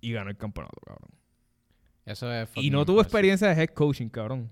y 0.00 0.12
ganó 0.12 0.28
el 0.28 0.36
campeonato, 0.36 0.80
cabrón. 0.84 1.10
Eso 2.08 2.32
es 2.32 2.48
Y 2.56 2.70
no 2.70 2.84
tuvo 2.86 3.00
experiencia 3.02 3.48
de 3.48 3.62
head 3.62 3.68
coaching, 3.70 4.08
cabrón. 4.08 4.50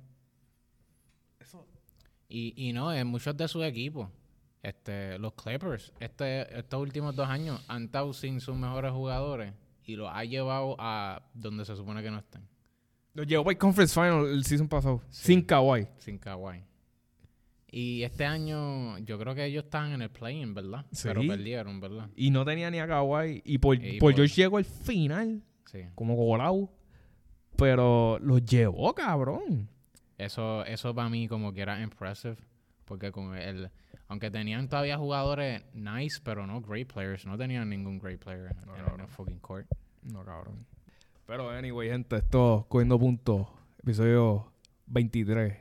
Y, 2.29 2.53
y 2.69 2.73
no, 2.73 2.93
en 2.93 3.07
muchos 3.07 3.37
de 3.37 3.47
sus 3.47 3.65
equipos, 3.65 4.09
este, 4.63 5.17
los 5.19 5.33
Clippers, 5.35 5.93
este, 6.01 6.59
estos 6.59 6.81
últimos 6.83 7.15
dos 7.15 7.29
años 7.29 7.65
han 7.69 7.85
estado 7.85 8.13
sin 8.13 8.41
sus 8.41 8.57
mejores 8.57 8.91
jugadores 8.93 9.53
y 9.85 9.95
los 9.95 10.11
ha 10.13 10.25
llevado 10.25 10.75
a 10.79 11.23
donde 11.35 11.65
se 11.65 11.77
supone 11.77 12.03
que 12.03 12.11
no 12.11 12.19
estén, 12.19 12.43
Lo 13.15 13.23
llevó 13.23 13.45
para 13.45 13.53
el 13.53 13.59
conference 13.59 13.95
final 13.95 14.27
el 14.27 14.45
season 14.45 14.67
pasado, 14.69 15.01
Sí. 15.09 15.27
sin 15.27 15.43
Kawhi. 15.43 15.87
sin 15.99 16.19
Kawhi. 16.19 16.65
Y 17.71 18.03
este 18.03 18.25
año 18.25 18.99
yo 18.99 19.19
creo 19.19 19.35
que 19.35 19.45
ellos 19.45 19.65
están 19.65 19.93
en 19.93 20.03
el 20.03 20.11
play-in, 20.11 20.53
¿verdad? 20.53 20.85
Sí. 20.91 21.03
Pero 21.09 21.21
perdieron, 21.27 21.81
¿verdad? 21.81 22.11
Y 22.17 22.31
no 22.31 22.45
tenía 22.45 22.71
ni 22.73 22.81
a 22.81 22.89
Kawhi. 22.89 23.43
Y 23.45 23.59
por, 23.59 23.77
Y 23.77 23.99
por 24.01 24.11
por- 24.13 24.15
George 24.17 24.35
llegó 24.35 24.57
al 24.59 24.65
final, 24.65 25.43
Sí. 25.67 25.83
como 25.95 26.17
colado. 26.17 26.71
Pero 27.57 28.19
los 28.21 28.45
llevó, 28.45 28.95
cabrón. 28.95 29.69
Eso, 30.19 30.65
eso 30.65 30.95
para 30.95 31.09
mí 31.09 31.29
como 31.29 31.53
que 31.53 31.63
era 31.63 31.81
impressive. 31.83 32.37
Porque 32.85 33.11
con 33.11 33.35
el, 33.37 33.71
aunque 34.09 34.31
tenían 34.31 34.69
todavía 34.69 34.97
jugadores 34.97 35.65
nice, 35.75 36.21
pero 36.23 36.47
no 36.47 36.61
great 36.61 36.93
players, 36.93 37.27
no 37.27 37.37
tenían 37.37 37.69
ningún 37.69 37.99
great 37.99 38.23
player 38.23 38.51
en, 38.51 38.67
No, 38.67 38.95
en 38.95 39.01
el 39.01 39.09
fucking 39.09 39.41
court. 39.41 39.67
No, 40.03 40.25
cabrón. 40.25 40.65
Pero, 41.27 41.51
anyway, 41.51 41.89
gente, 41.91 42.17
esto 42.17 42.67
cogiendo 42.69 42.99
puntos. 42.99 43.49
Episodio 43.83 44.53
23. 44.87 45.57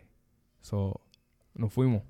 So, 0.62 1.02
nos 1.56 1.74
fuimos. 1.74 2.04